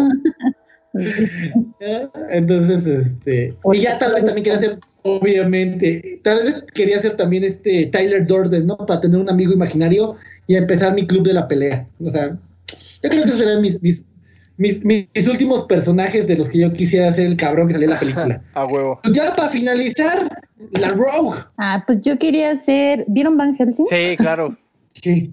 Entonces, 2.30 2.86
este. 2.86 3.54
Y 3.72 3.80
ya 3.80 3.98
tal 3.98 4.14
vez 4.14 4.24
también 4.24 4.44
quería 4.44 4.58
ser, 4.58 4.78
obviamente, 5.02 6.20
tal 6.24 6.44
vez 6.44 6.64
quería 6.74 7.00
ser 7.00 7.16
también 7.16 7.44
este 7.44 7.86
Tyler 7.86 8.26
Durden, 8.26 8.66
¿no? 8.66 8.76
Para 8.76 9.00
tener 9.00 9.20
un 9.20 9.30
amigo 9.30 9.52
imaginario 9.52 10.16
y 10.46 10.56
empezar 10.56 10.94
mi 10.94 11.06
club 11.06 11.26
de 11.26 11.34
la 11.34 11.48
pelea. 11.48 11.86
O 12.02 12.10
sea, 12.10 12.36
yo 13.02 13.10
creo 13.10 13.24
que 13.24 13.30
serán 13.30 13.62
mis, 13.62 13.80
mis, 13.82 14.02
mis, 14.58 14.84
mis 14.84 15.08
últimos 15.28 15.66
personajes 15.66 16.26
de 16.26 16.36
los 16.36 16.48
que 16.48 16.58
yo 16.60 16.72
quisiera 16.72 17.12
ser 17.12 17.26
el 17.26 17.36
cabrón 17.36 17.68
que 17.68 17.74
salía 17.74 17.86
en 17.88 17.92
la 17.94 17.98
película. 18.00 18.42
A 18.54 18.64
huevo. 18.66 19.00
Ya 19.12 19.34
para 19.34 19.50
finalizar, 19.50 20.30
la 20.72 20.88
Rogue. 20.90 21.38
Ah, 21.58 21.82
pues 21.86 22.00
yo 22.00 22.18
quería 22.18 22.56
ser. 22.56 23.04
¿Vieron 23.08 23.36
Van 23.36 23.54
Helsing? 23.54 23.86
Sí, 23.86 24.16
claro. 24.16 24.56
Sí. 25.02 25.30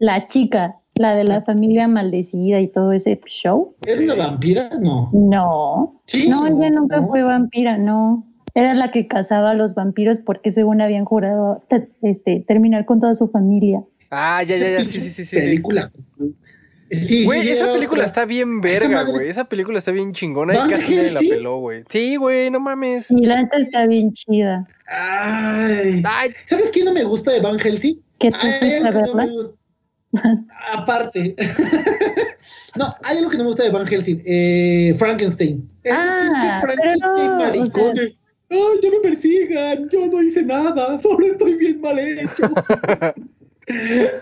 La 0.00 0.26
chica, 0.26 0.80
la 0.96 1.14
de 1.14 1.22
la 1.22 1.42
familia 1.42 1.86
maldecida 1.86 2.60
y 2.60 2.66
todo 2.66 2.90
ese 2.90 3.20
show. 3.26 3.76
¿Era 3.86 4.02
una 4.02 4.14
vampira? 4.16 4.70
No. 4.80 5.08
No. 5.12 6.00
Sí, 6.06 6.28
No, 6.28 6.44
ella 6.48 6.70
nunca 6.70 7.00
no. 7.00 7.06
fue 7.08 7.22
vampira, 7.22 7.78
no. 7.78 8.26
Era 8.56 8.74
la 8.74 8.90
que 8.90 9.06
cazaba 9.06 9.50
a 9.50 9.54
los 9.54 9.74
vampiros 9.74 10.18
porque 10.18 10.50
según 10.50 10.80
habían 10.80 11.04
jurado 11.04 11.62
te- 11.68 11.88
este, 12.02 12.40
terminar 12.40 12.86
con 12.86 12.98
toda 12.98 13.14
su 13.14 13.28
familia. 13.28 13.84
Ah, 14.10 14.42
ya, 14.42 14.56
ya, 14.56 14.68
ya, 14.70 14.84
sí, 14.84 15.00
sí, 15.00 15.10
sí, 15.10 15.24
sí. 15.24 15.24
sí. 15.24 15.36
película. 15.36 15.92
Sí, 16.18 16.34
Güey, 17.24 17.42
sí, 17.42 17.48
esa 17.50 17.66
película 17.72 18.00
otra. 18.02 18.06
está 18.06 18.24
bien 18.24 18.60
verga, 18.60 18.88
madre- 19.04 19.12
güey. 19.12 19.28
Esa 19.28 19.44
película 19.48 19.78
está 19.78 19.90
bien 19.92 20.12
chingona 20.12 20.54
y 20.54 20.70
casi 20.70 20.94
nadie 20.96 21.10
la 21.12 21.20
peló, 21.20 21.58
güey. 21.58 21.84
Sí, 21.88 22.16
güey, 22.16 22.50
no 22.50 22.60
mames. 22.60 23.06
Sí, 23.06 23.16
la 23.20 23.42
neta 23.42 23.58
está 23.58 23.86
bien 23.86 24.12
chida. 24.12 24.66
Ay. 24.88 26.02
Ay, 26.04 26.30
¿Sabes 26.48 26.70
quién 26.70 26.84
no 26.86 26.92
me 26.92 27.04
gusta 27.04 27.32
de 27.32 27.40
Van 27.40 27.58
Helsing? 27.58 28.00
¿Que 28.18 28.30
tú 28.30 28.36
no. 29.16 29.54
Aparte. 30.72 31.34
no, 32.76 32.94
hay 33.02 33.18
algo 33.18 33.30
que 33.30 33.36
no 33.36 33.44
me 33.44 33.48
gusta 33.48 33.64
de 33.64 33.70
Van 33.70 33.86
Helsing. 33.86 34.22
Eh, 34.24 34.94
Frankenstein. 34.98 35.68
Ah, 35.90 36.58
Frankenstein 36.60 37.26
no, 37.30 37.36
maricón 37.38 37.92
o 37.92 37.96
sea- 37.96 38.08
Ay, 38.50 38.78
no 38.82 38.90
me 38.90 39.00
persigan, 39.02 39.88
yo 39.90 40.06
no 40.06 40.22
hice 40.22 40.42
nada, 40.42 40.96
solo 41.00 41.26
estoy 41.26 41.54
bien 41.54 41.80
mal 41.80 41.98
hecho. 41.98 42.44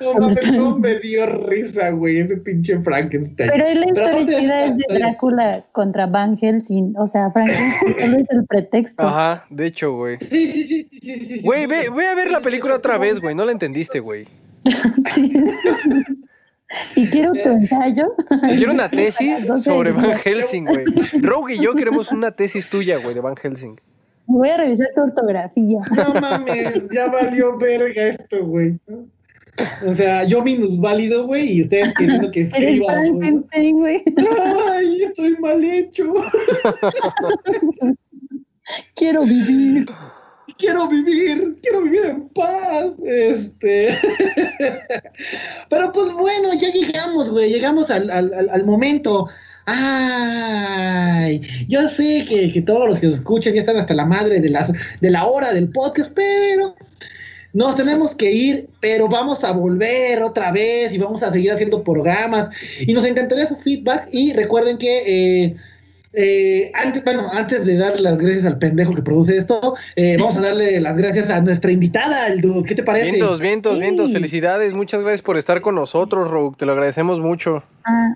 no 0.01 0.14
mames, 0.14 0.53
no 0.53 0.78
me 0.78 0.99
dio 1.01 1.26
risa, 1.26 1.90
güey, 1.90 2.18
ese 2.18 2.36
pinche 2.36 2.78
Frankenstein. 2.80 3.51
Pero 3.51 3.66
ahí 3.66 3.74
la 3.74 3.86
historia 3.86 4.26
chida 4.26 4.64
es 4.66 4.76
de. 4.76 4.84
Drácula 4.99 5.64
contra 5.72 6.07
Van 6.07 6.36
Helsing. 6.36 6.95
O 6.97 7.07
sea, 7.07 7.30
Frankenstein 7.30 7.95
solo 8.01 8.18
es 8.18 8.30
el 8.30 8.47
pretexto. 8.47 9.03
ajá, 9.03 9.47
de 9.51 9.66
hecho, 9.66 9.95
güey. 9.97 10.18
Sí, 10.20 10.53
sí, 10.53 10.64
sí, 10.64 10.84
sí, 10.84 11.01
sí, 11.01 11.01
sí, 11.01 11.26
sí. 11.38 11.40
Güey, 11.43 11.66
ve, 11.66 11.90
ve 11.95 12.07
a 12.07 12.14
ver 12.14 12.30
la 12.30 12.40
película 12.40 12.76
otra 12.76 12.99
vez, 12.99 13.20
güey. 13.20 13.34
No 13.34 13.45
la 13.45 13.53
entendiste, 13.53 14.01
güey. 14.01 14.26
Sí. 15.14 15.30
y 16.97 17.07
quiero 17.09 17.32
tu 17.32 17.51
ensayo. 17.51 18.14
Quiero 18.57 18.72
una 18.72 18.88
tesis 18.90 19.47
sobre 19.62 19.93
Van. 19.93 20.16
Helsing, 20.24 20.64
güey. 20.64 20.84
Rogue 21.20 21.57
y 21.57 21.59
yo 21.61 21.74
queremos 21.74 22.11
una 22.12 22.30
tesis 22.30 22.70
tuya, 22.70 22.97
güey, 22.97 23.14
de 23.14 23.20
Van 23.20 23.36
Helsing. 23.36 23.78
Voy 24.26 24.49
a 24.49 24.57
revisar 24.57 24.86
tu 24.97 25.03
ortografía. 25.03 25.80
No 25.95 26.14
mames, 26.20 26.82
ya 26.90 27.09
valió 27.11 27.59
verga 27.59 28.05
esto, 28.09 28.47
güey. 28.47 28.78
O 29.86 29.94
sea, 29.94 30.24
yo 30.24 30.42
minusválido, 30.42 31.26
güey, 31.26 31.53
y 31.53 31.62
ustedes 31.62 31.92
queriendo 31.98 32.30
que 32.30 32.42
escriba, 32.42 32.94
güey. 33.11 33.44
Ay, 34.70 35.03
estoy 35.05 35.36
mal 35.38 35.62
hecho. 35.62 36.05
Quiero 38.94 39.24
vivir. 39.24 39.86
Quiero 40.59 40.88
vivir, 40.88 41.57
quiero 41.62 41.82
vivir 41.82 42.05
en 42.07 42.28
paz. 42.28 42.92
Este. 43.05 43.98
Pero 45.70 45.92
pues 45.92 46.12
bueno, 46.12 46.55
ya 46.59 46.70
llegamos, 46.70 47.30
güey. 47.30 47.53
Llegamos 47.53 47.90
al, 47.90 48.11
al, 48.11 48.32
al- 48.50 48.64
momento. 48.64 49.28
Ay, 49.66 51.40
yo 51.68 51.88
sé 51.88 52.24
que, 52.28 52.50
que 52.53 52.62
todos 52.62 52.88
los 52.88 52.98
que 53.00 53.09
escuchan 53.11 53.55
ya 53.55 53.61
están 53.61 53.76
hasta 53.76 53.94
la 53.94 54.05
madre 54.07 54.40
de, 54.40 54.50
las, 54.50 54.72
de 55.00 55.11
la 55.11 55.24
hora 55.26 55.53
del 55.53 55.70
podcast, 55.70 56.11
pero 56.14 56.74
nos 57.53 57.74
tenemos 57.74 58.14
que 58.16 58.32
ir, 58.32 58.68
pero 58.80 59.09
vamos 59.09 59.44
a 59.44 59.53
volver 59.53 60.22
otra 60.22 60.50
vez 60.53 60.92
y 60.94 60.98
vamos 60.98 61.22
a 61.22 61.32
seguir 61.32 61.53
haciendo 61.53 61.82
programas 61.82 62.48
y 62.80 62.92
nos 62.94 63.05
encantaría 63.05 63.46
su 63.46 63.57
feedback 63.57 64.09
y 64.11 64.32
recuerden 64.32 64.78
que 64.78 65.44
eh, 65.44 65.57
eh, 66.14 66.70
antes, 66.74 67.03
bueno, 67.05 67.30
antes 67.32 67.64
de 67.64 67.76
dar 67.76 67.98
las 68.00 68.18
gracias 68.18 68.44
al 68.44 68.59
pendejo 68.59 68.92
que 68.94 69.00
produce 69.03 69.36
esto, 69.36 69.74
eh, 69.96 70.16
vamos 70.18 70.36
a 70.36 70.42
darle 70.42 70.78
las 70.80 70.96
gracias 70.96 71.30
a 71.30 71.40
nuestra 71.40 71.70
invitada, 71.72 72.26
el 72.26 72.40
dude. 72.42 72.68
¿Qué 72.68 72.74
te 72.74 72.82
parece? 72.82 73.12
Vientos, 73.12 73.40
vientos, 73.40 73.74
Sí. 73.74 73.80
vientos. 73.80 74.12
Felicidades. 74.12 74.74
Muchas 74.74 75.00
gracias 75.03 75.22
por 75.22 75.38
estar 75.38 75.61
con 75.62 75.74
nosotros, 75.74 76.30
Rogue. 76.30 76.57
Te 76.59 76.66
lo 76.66 76.72
agradecemos 76.72 77.20
mucho. 77.20 77.64
Ah, 77.84 78.14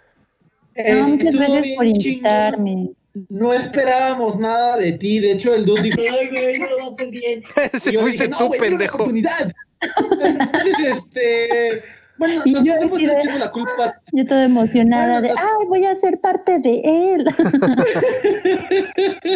Eh, 0.75 0.95
no, 0.95 1.09
muchas 1.09 1.35
gracias 1.35 1.77
por 1.77 1.93
chingón. 1.93 2.95
No 3.29 3.53
esperábamos 3.53 4.39
nada 4.39 4.77
de 4.77 4.93
ti. 4.93 5.21
De 5.21 5.33
hecho, 5.33 5.55
el 5.55 5.65
dude 5.65 5.83
dijo: 5.83 6.01
Ay, 6.01 6.29
güey, 6.29 6.59
no 6.59 6.67
lo 6.71 6.77
vas 6.79 6.89
a 6.91 6.95
hacer 6.95 7.09
bien. 7.11 7.43
Se 7.73 7.93
fuiste 7.99 8.25
dije, 8.25 8.29
"No, 8.29 8.39
tú, 8.39 8.47
güey, 8.49 8.61
pendejo. 8.61 8.95
oportunidad. 8.97 9.53
Entonces, 9.81 10.97
este. 11.15 11.83
Bueno, 12.19 12.43
Y 12.45 12.55
yo 12.55 12.75
de- 12.75 13.39
la 13.39 13.51
culpa. 13.51 14.01
Yo 14.13 14.25
toda 14.25 14.45
emocionada 14.45 15.21
de, 15.21 15.29
Bueno, 15.29 15.43
ay, 15.61 15.67
voy 15.69 15.87
a 15.87 15.97
ser 16.01 16.19
parte 16.21 16.59
de 16.59 16.81
él. 16.85 17.27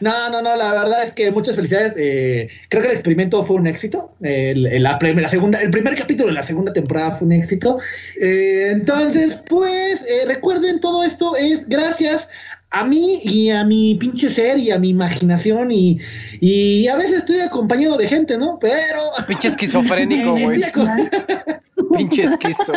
No, 0.00 0.30
no, 0.30 0.42
no, 0.42 0.56
la 0.56 0.72
verdad 0.72 1.04
es 1.04 1.12
que 1.12 1.30
muchas 1.30 1.56
felicidades. 1.56 1.94
eh, 1.96 2.48
creo 2.68 2.82
que 2.82 2.88
el 2.88 2.94
experimento 2.94 3.44
fue 3.44 3.56
un 3.56 3.66
éxito. 3.66 4.14
La, 4.20 4.98
la 5.00 5.28
segunda, 5.28 5.60
el 5.60 5.70
primer 5.70 5.94
capítulo 5.94 6.28
de 6.28 6.34
la 6.34 6.42
segunda 6.42 6.72
temporada 6.72 7.16
fue 7.16 7.26
un 7.26 7.32
éxito. 7.32 7.78
Eh, 8.20 8.70
entonces, 8.72 9.38
pues, 9.48 10.02
eh, 10.02 10.24
recuerden, 10.26 10.80
todo 10.80 11.04
esto 11.04 11.36
es 11.36 11.68
gracias 11.68 12.28
a 12.72 12.84
mí 12.84 13.20
y 13.22 13.50
a 13.50 13.64
mi 13.64 13.94
pinche 13.94 14.28
ser 14.28 14.58
y 14.58 14.70
a 14.70 14.78
mi 14.78 14.88
imaginación. 14.88 15.70
Y, 15.70 15.98
y 16.40 16.88
a 16.88 16.96
veces 16.96 17.18
estoy 17.18 17.40
acompañado 17.40 17.96
de 17.96 18.08
gente, 18.08 18.36
¿no? 18.38 18.58
Pero. 18.58 18.98
Pinche 19.28 19.48
esquizofrénico, 19.48 20.32
güey. 20.38 20.60
Pinche 21.96 22.24
esquizo. 22.24 22.72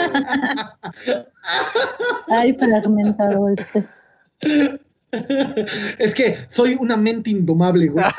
ay, 2.27 2.53
fragmentado 2.53 3.49
este. 3.49 4.77
es 5.99 6.13
que 6.13 6.37
soy 6.49 6.75
una 6.79 6.97
mente 6.97 7.29
indomable, 7.29 7.87
güey. 7.87 8.05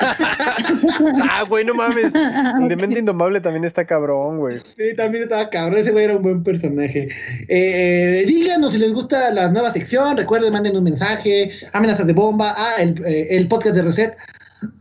Ah, 1.29 1.43
güey, 1.47 1.63
no 1.65 1.73
mames. 1.73 2.13
De 2.13 2.75
mente 2.75 2.99
indomable 2.99 3.41
también 3.41 3.65
está 3.65 3.85
cabrón, 3.85 4.39
güey. 4.39 4.57
Sí, 4.77 4.95
también 4.95 5.23
estaba 5.23 5.49
cabrón, 5.49 5.79
ese 5.79 5.91
güey 5.91 6.05
era 6.05 6.15
un 6.15 6.23
buen 6.23 6.43
personaje. 6.43 7.09
Eh, 7.47 8.23
díganos 8.27 8.73
si 8.73 8.79
les 8.79 8.93
gusta 8.93 9.31
la 9.31 9.49
nueva 9.49 9.71
sección, 9.71 10.17
recuerden, 10.17 10.53
manden 10.53 10.75
un 10.77 10.83
mensaje, 10.83 11.51
amenazas 11.73 12.07
de 12.07 12.13
bomba, 12.13 12.55
a 12.57 12.81
el, 12.81 13.03
eh, 13.05 13.27
el 13.31 13.47
podcast 13.47 13.75
de 13.75 13.81
Reset, 13.81 14.17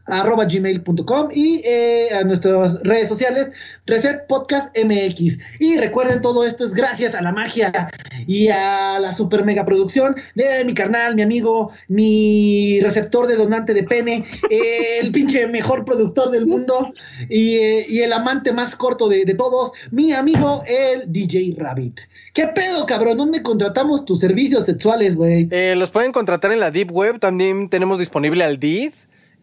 arroba 0.07 0.45
gmail.com 0.45 1.29
y 1.33 1.63
eh, 1.65 2.09
a 2.13 2.23
nuestras 2.23 2.81
redes 2.83 3.09
sociales, 3.09 3.49
Reset 3.87 4.27
Podcast 4.27 4.77
MX. 4.77 5.39
Y 5.59 5.77
recuerden, 5.79 6.21
todo 6.21 6.45
esto 6.45 6.65
es 6.65 6.75
gracias 6.75 7.15
a 7.15 7.23
la 7.23 7.33
magia 7.33 7.91
y 8.27 8.49
a 8.49 8.99
la 8.99 9.15
super 9.15 9.45
mega 9.45 9.65
producción 9.65 10.15
de 10.35 10.65
mi 10.65 10.75
carnal, 10.75 11.15
mi 11.15 11.23
amigo, 11.23 11.73
mi 11.89 12.81
receptor 12.81 13.27
de 13.27 13.37
donante 13.37 13.75
de 13.75 13.83
pene, 13.83 14.25
eh, 14.51 14.99
el 15.01 15.13
pinche 15.13 15.47
mejor 15.47 15.85
productor 15.85 16.31
del 16.31 16.47
mundo 16.47 16.93
y, 17.29 17.57
eh, 17.57 17.87
y 17.89 18.01
el 18.01 18.13
amante 18.13 18.53
más 18.53 18.77
corto 18.77 19.09
de, 19.09 19.25
de 19.25 19.35
todos, 19.35 19.73
mi 19.91 20.13
amigo, 20.13 20.63
el 20.67 21.11
DJ 21.13 21.55
Rabbit. 21.59 22.01
¿Qué 22.37 22.49
pedo, 22.49 22.85
cabrón? 22.85 23.17
¿Dónde 23.17 23.43
contratamos 23.43 24.05
tus 24.05 24.21
servicios 24.21 24.67
sexuales, 24.67 25.17
güey? 25.17 25.49
Eh, 25.51 25.75
los 25.75 25.91
pueden 25.91 26.13
contratar 26.13 26.53
en 26.53 26.61
la 26.61 26.71
Deep 26.71 26.93
Web. 26.93 27.19
También 27.19 27.71
tenemos 27.71 27.99
disponible 27.99 28.45
al 28.45 28.59
DID. 28.59 28.93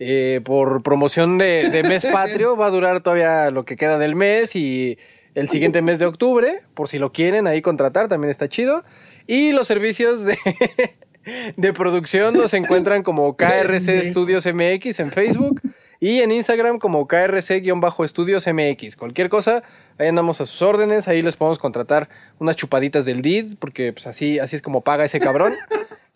Eh, 0.05 0.41
por 0.41 0.83
promoción 0.83 1.37
de, 1.37 1.69
de 1.69 1.83
mes 1.83 2.05
patrio. 2.11 2.55
Va 2.55 2.67
a 2.67 2.71
durar 2.71 3.01
todavía 3.01 3.51
lo 3.51 3.65
que 3.65 3.75
queda 3.75 3.97
del 3.97 4.15
mes 4.15 4.55
y 4.55 4.97
el 5.35 5.49
siguiente 5.49 5.81
mes 5.81 5.99
de 5.99 6.05
octubre. 6.05 6.61
Por 6.73 6.87
si 6.87 6.99
lo 6.99 7.11
quieren 7.11 7.47
ahí 7.47 7.61
contratar, 7.61 8.07
también 8.07 8.31
está 8.31 8.49
chido. 8.49 8.83
Y 9.27 9.51
los 9.51 9.67
servicios 9.67 10.25
de, 10.25 10.37
de 11.57 11.73
producción 11.73 12.37
los 12.37 12.53
encuentran 12.53 13.03
como 13.03 13.35
KRC 13.37 14.03
Studios 14.03 14.45
MX 14.45 14.99
en 14.99 15.11
Facebook. 15.11 15.61
Y 15.99 16.19
en 16.19 16.33
Instagram 16.33 16.79
como 16.79 17.07
KRC-Estudios 17.07 18.45
MX. 18.45 18.97
Cualquier 18.97 19.29
cosa, 19.29 19.63
ahí 19.97 20.09
andamos 20.09 20.41
a 20.41 20.45
sus 20.45 20.61
órdenes. 20.61 21.07
Ahí 21.07 21.21
les 21.21 21.37
podemos 21.37 21.59
contratar 21.59 22.09
unas 22.39 22.57
chupaditas 22.57 23.05
del 23.05 23.21
DID, 23.21 23.55
porque 23.57 23.93
pues 23.93 24.05
así, 24.05 24.37
así 24.37 24.57
es 24.57 24.61
como 24.61 24.81
paga 24.81 25.05
ese 25.05 25.21
cabrón. 25.21 25.55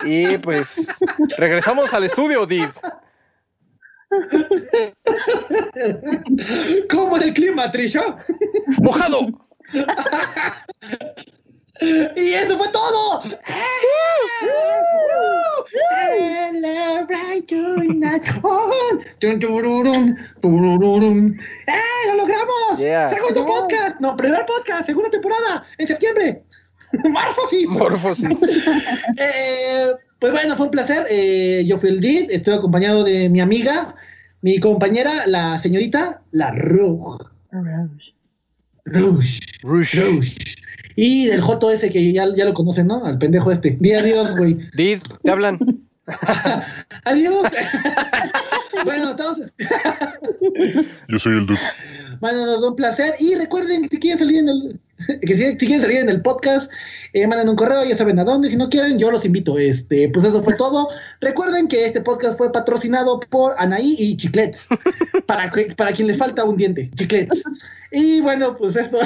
Y 0.03 0.39
pues 0.39 0.99
regresamos 1.37 1.93
al 1.93 2.03
estudio, 2.03 2.45
DID. 2.45 2.67
¿Cómo 6.89 7.17
en 7.17 7.23
el 7.23 7.33
clima, 7.33 7.69
Trisha? 7.71 8.17
¡Mojado! 8.81 9.27
Y 11.79 12.33
eso 12.33 12.57
fue 12.57 12.69
todo. 12.69 13.21
Oh. 13.21 13.29
¡Eh, 21.67 22.07
lo 22.07 22.15
logramos! 22.15 22.79
Yeah. 22.79 23.11
Segundo 23.11 23.45
podcast, 23.45 23.99
no, 23.99 24.17
primer 24.17 24.43
podcast, 24.47 24.87
segunda 24.87 25.11
temporada, 25.11 25.67
en 25.77 25.87
septiembre. 25.87 26.41
Morfosis. 27.03 27.69
Morfosis. 27.69 28.39
Eh, 29.17 29.91
pues 30.19 30.31
bueno, 30.31 30.55
fue 30.55 30.65
un 30.65 30.71
placer. 30.71 31.05
Eh, 31.09 31.63
yo 31.67 31.77
fui 31.77 31.89
el 31.89 31.99
Did, 31.99 32.31
estoy 32.31 32.53
acompañado 32.53 33.03
de 33.03 33.29
mi 33.29 33.39
amiga, 33.41 33.95
mi 34.41 34.59
compañera, 34.59 35.27
la 35.27 35.59
señorita, 35.59 36.21
la 36.31 36.51
Rouge. 36.51 37.25
Rouge. 38.85 39.39
Rush. 39.63 39.95
Rouge. 39.95 40.37
Y 40.95 41.27
del 41.27 41.41
Joto 41.41 41.71
ese 41.71 41.89
que 41.89 42.11
ya, 42.11 42.25
ya 42.35 42.45
lo 42.45 42.53
conocen, 42.55 42.87
¿no? 42.87 43.05
Al 43.05 43.19
pendejo 43.19 43.51
este. 43.51 43.77
Di 43.79 43.93
adiós, 43.93 44.35
güey. 44.35 44.57
DID, 44.75 44.99
te 45.23 45.31
hablan. 45.31 45.59
adiós. 47.05 47.47
bueno, 48.83 49.11
entonces. 49.11 49.51
Yo 51.07 51.19
soy 51.19 51.37
el 51.37 51.45
Duke. 51.45 51.61
Bueno, 52.19 52.47
nos 52.47 52.61
da 52.61 52.69
un 52.69 52.75
placer. 52.75 53.13
Y 53.19 53.35
recuerden 53.35 53.83
que 53.83 53.89
si 53.89 53.99
quieren 53.99 54.17
salir 54.17 54.39
en 54.39 54.49
el. 54.49 54.79
que 55.21 55.37
si, 55.37 55.43
si 55.51 55.57
quieren 55.57 55.81
salir 55.81 55.97
en 55.97 56.09
el 56.09 56.21
podcast, 56.21 56.71
eh, 57.13 57.27
manden 57.27 57.49
un 57.49 57.55
correo, 57.55 57.83
ya 57.85 57.95
saben 57.95 58.19
a 58.19 58.23
dónde. 58.23 58.49
Si 58.49 58.55
no 58.55 58.69
quieren, 58.69 58.97
yo 58.97 59.11
los 59.11 59.23
invito. 59.25 59.57
Este, 59.57 60.09
pues 60.09 60.25
eso 60.25 60.43
fue 60.43 60.55
todo. 60.55 60.89
Recuerden 61.21 61.67
que 61.67 61.85
este 61.85 62.01
podcast 62.01 62.37
fue 62.37 62.51
patrocinado 62.51 63.19
por 63.19 63.55
Anaí 63.57 63.95
y 63.97 64.17
Chiclets. 64.17 64.67
para, 65.25 65.49
que- 65.51 65.73
para 65.75 65.91
quien 65.91 66.07
les 66.07 66.17
falta 66.17 66.43
un 66.43 66.57
diente, 66.57 66.89
Chiclets. 66.95 67.43
Y 67.89 68.19
bueno, 68.19 68.57
pues 68.57 68.75
esto 68.75 68.97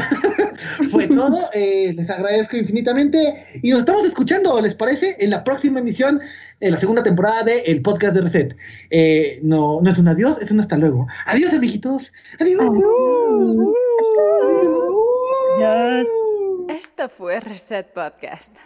fue 0.92 1.08
todo. 1.08 1.50
Eh, 1.54 1.94
les 1.96 2.10
agradezco 2.10 2.58
infinitamente. 2.58 3.46
Y 3.62 3.70
nos 3.70 3.82
estamos 3.82 4.06
escuchando, 4.06 4.60
¿les 4.60 4.74
parece? 4.74 5.16
En 5.20 5.30
la 5.30 5.44
próxima 5.44 5.80
emisión, 5.80 6.20
en 6.62 6.72
la 6.72 6.80
segunda 6.80 7.04
temporada 7.04 7.44
de 7.44 7.60
El 7.60 7.84
Podcast 7.84 8.16
de 8.16 8.22
Reset. 8.22 8.56
Eh, 8.90 9.40
no, 9.44 9.82
no 9.82 9.90
es 9.90 10.00
un 10.00 10.08
adiós, 10.08 10.38
es 10.42 10.50
un 10.52 10.62
hasta 10.62 10.78
luego. 10.78 11.08
Adiós, 11.28 11.54
amiguitos. 11.54 12.12
Adiós. 12.40 12.60
Ya. 15.62 16.02
Esto 16.70 17.08
fue 17.08 17.40
Reset 17.40 17.94
Podcast. 17.94 18.58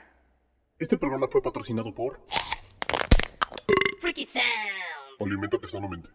Este 0.80 0.98
programa 0.98 1.28
fue 1.30 1.42
patrocinado 1.42 1.94
por... 1.94 2.22
Alimentate 5.20 5.68
sanamente. 5.68 6.10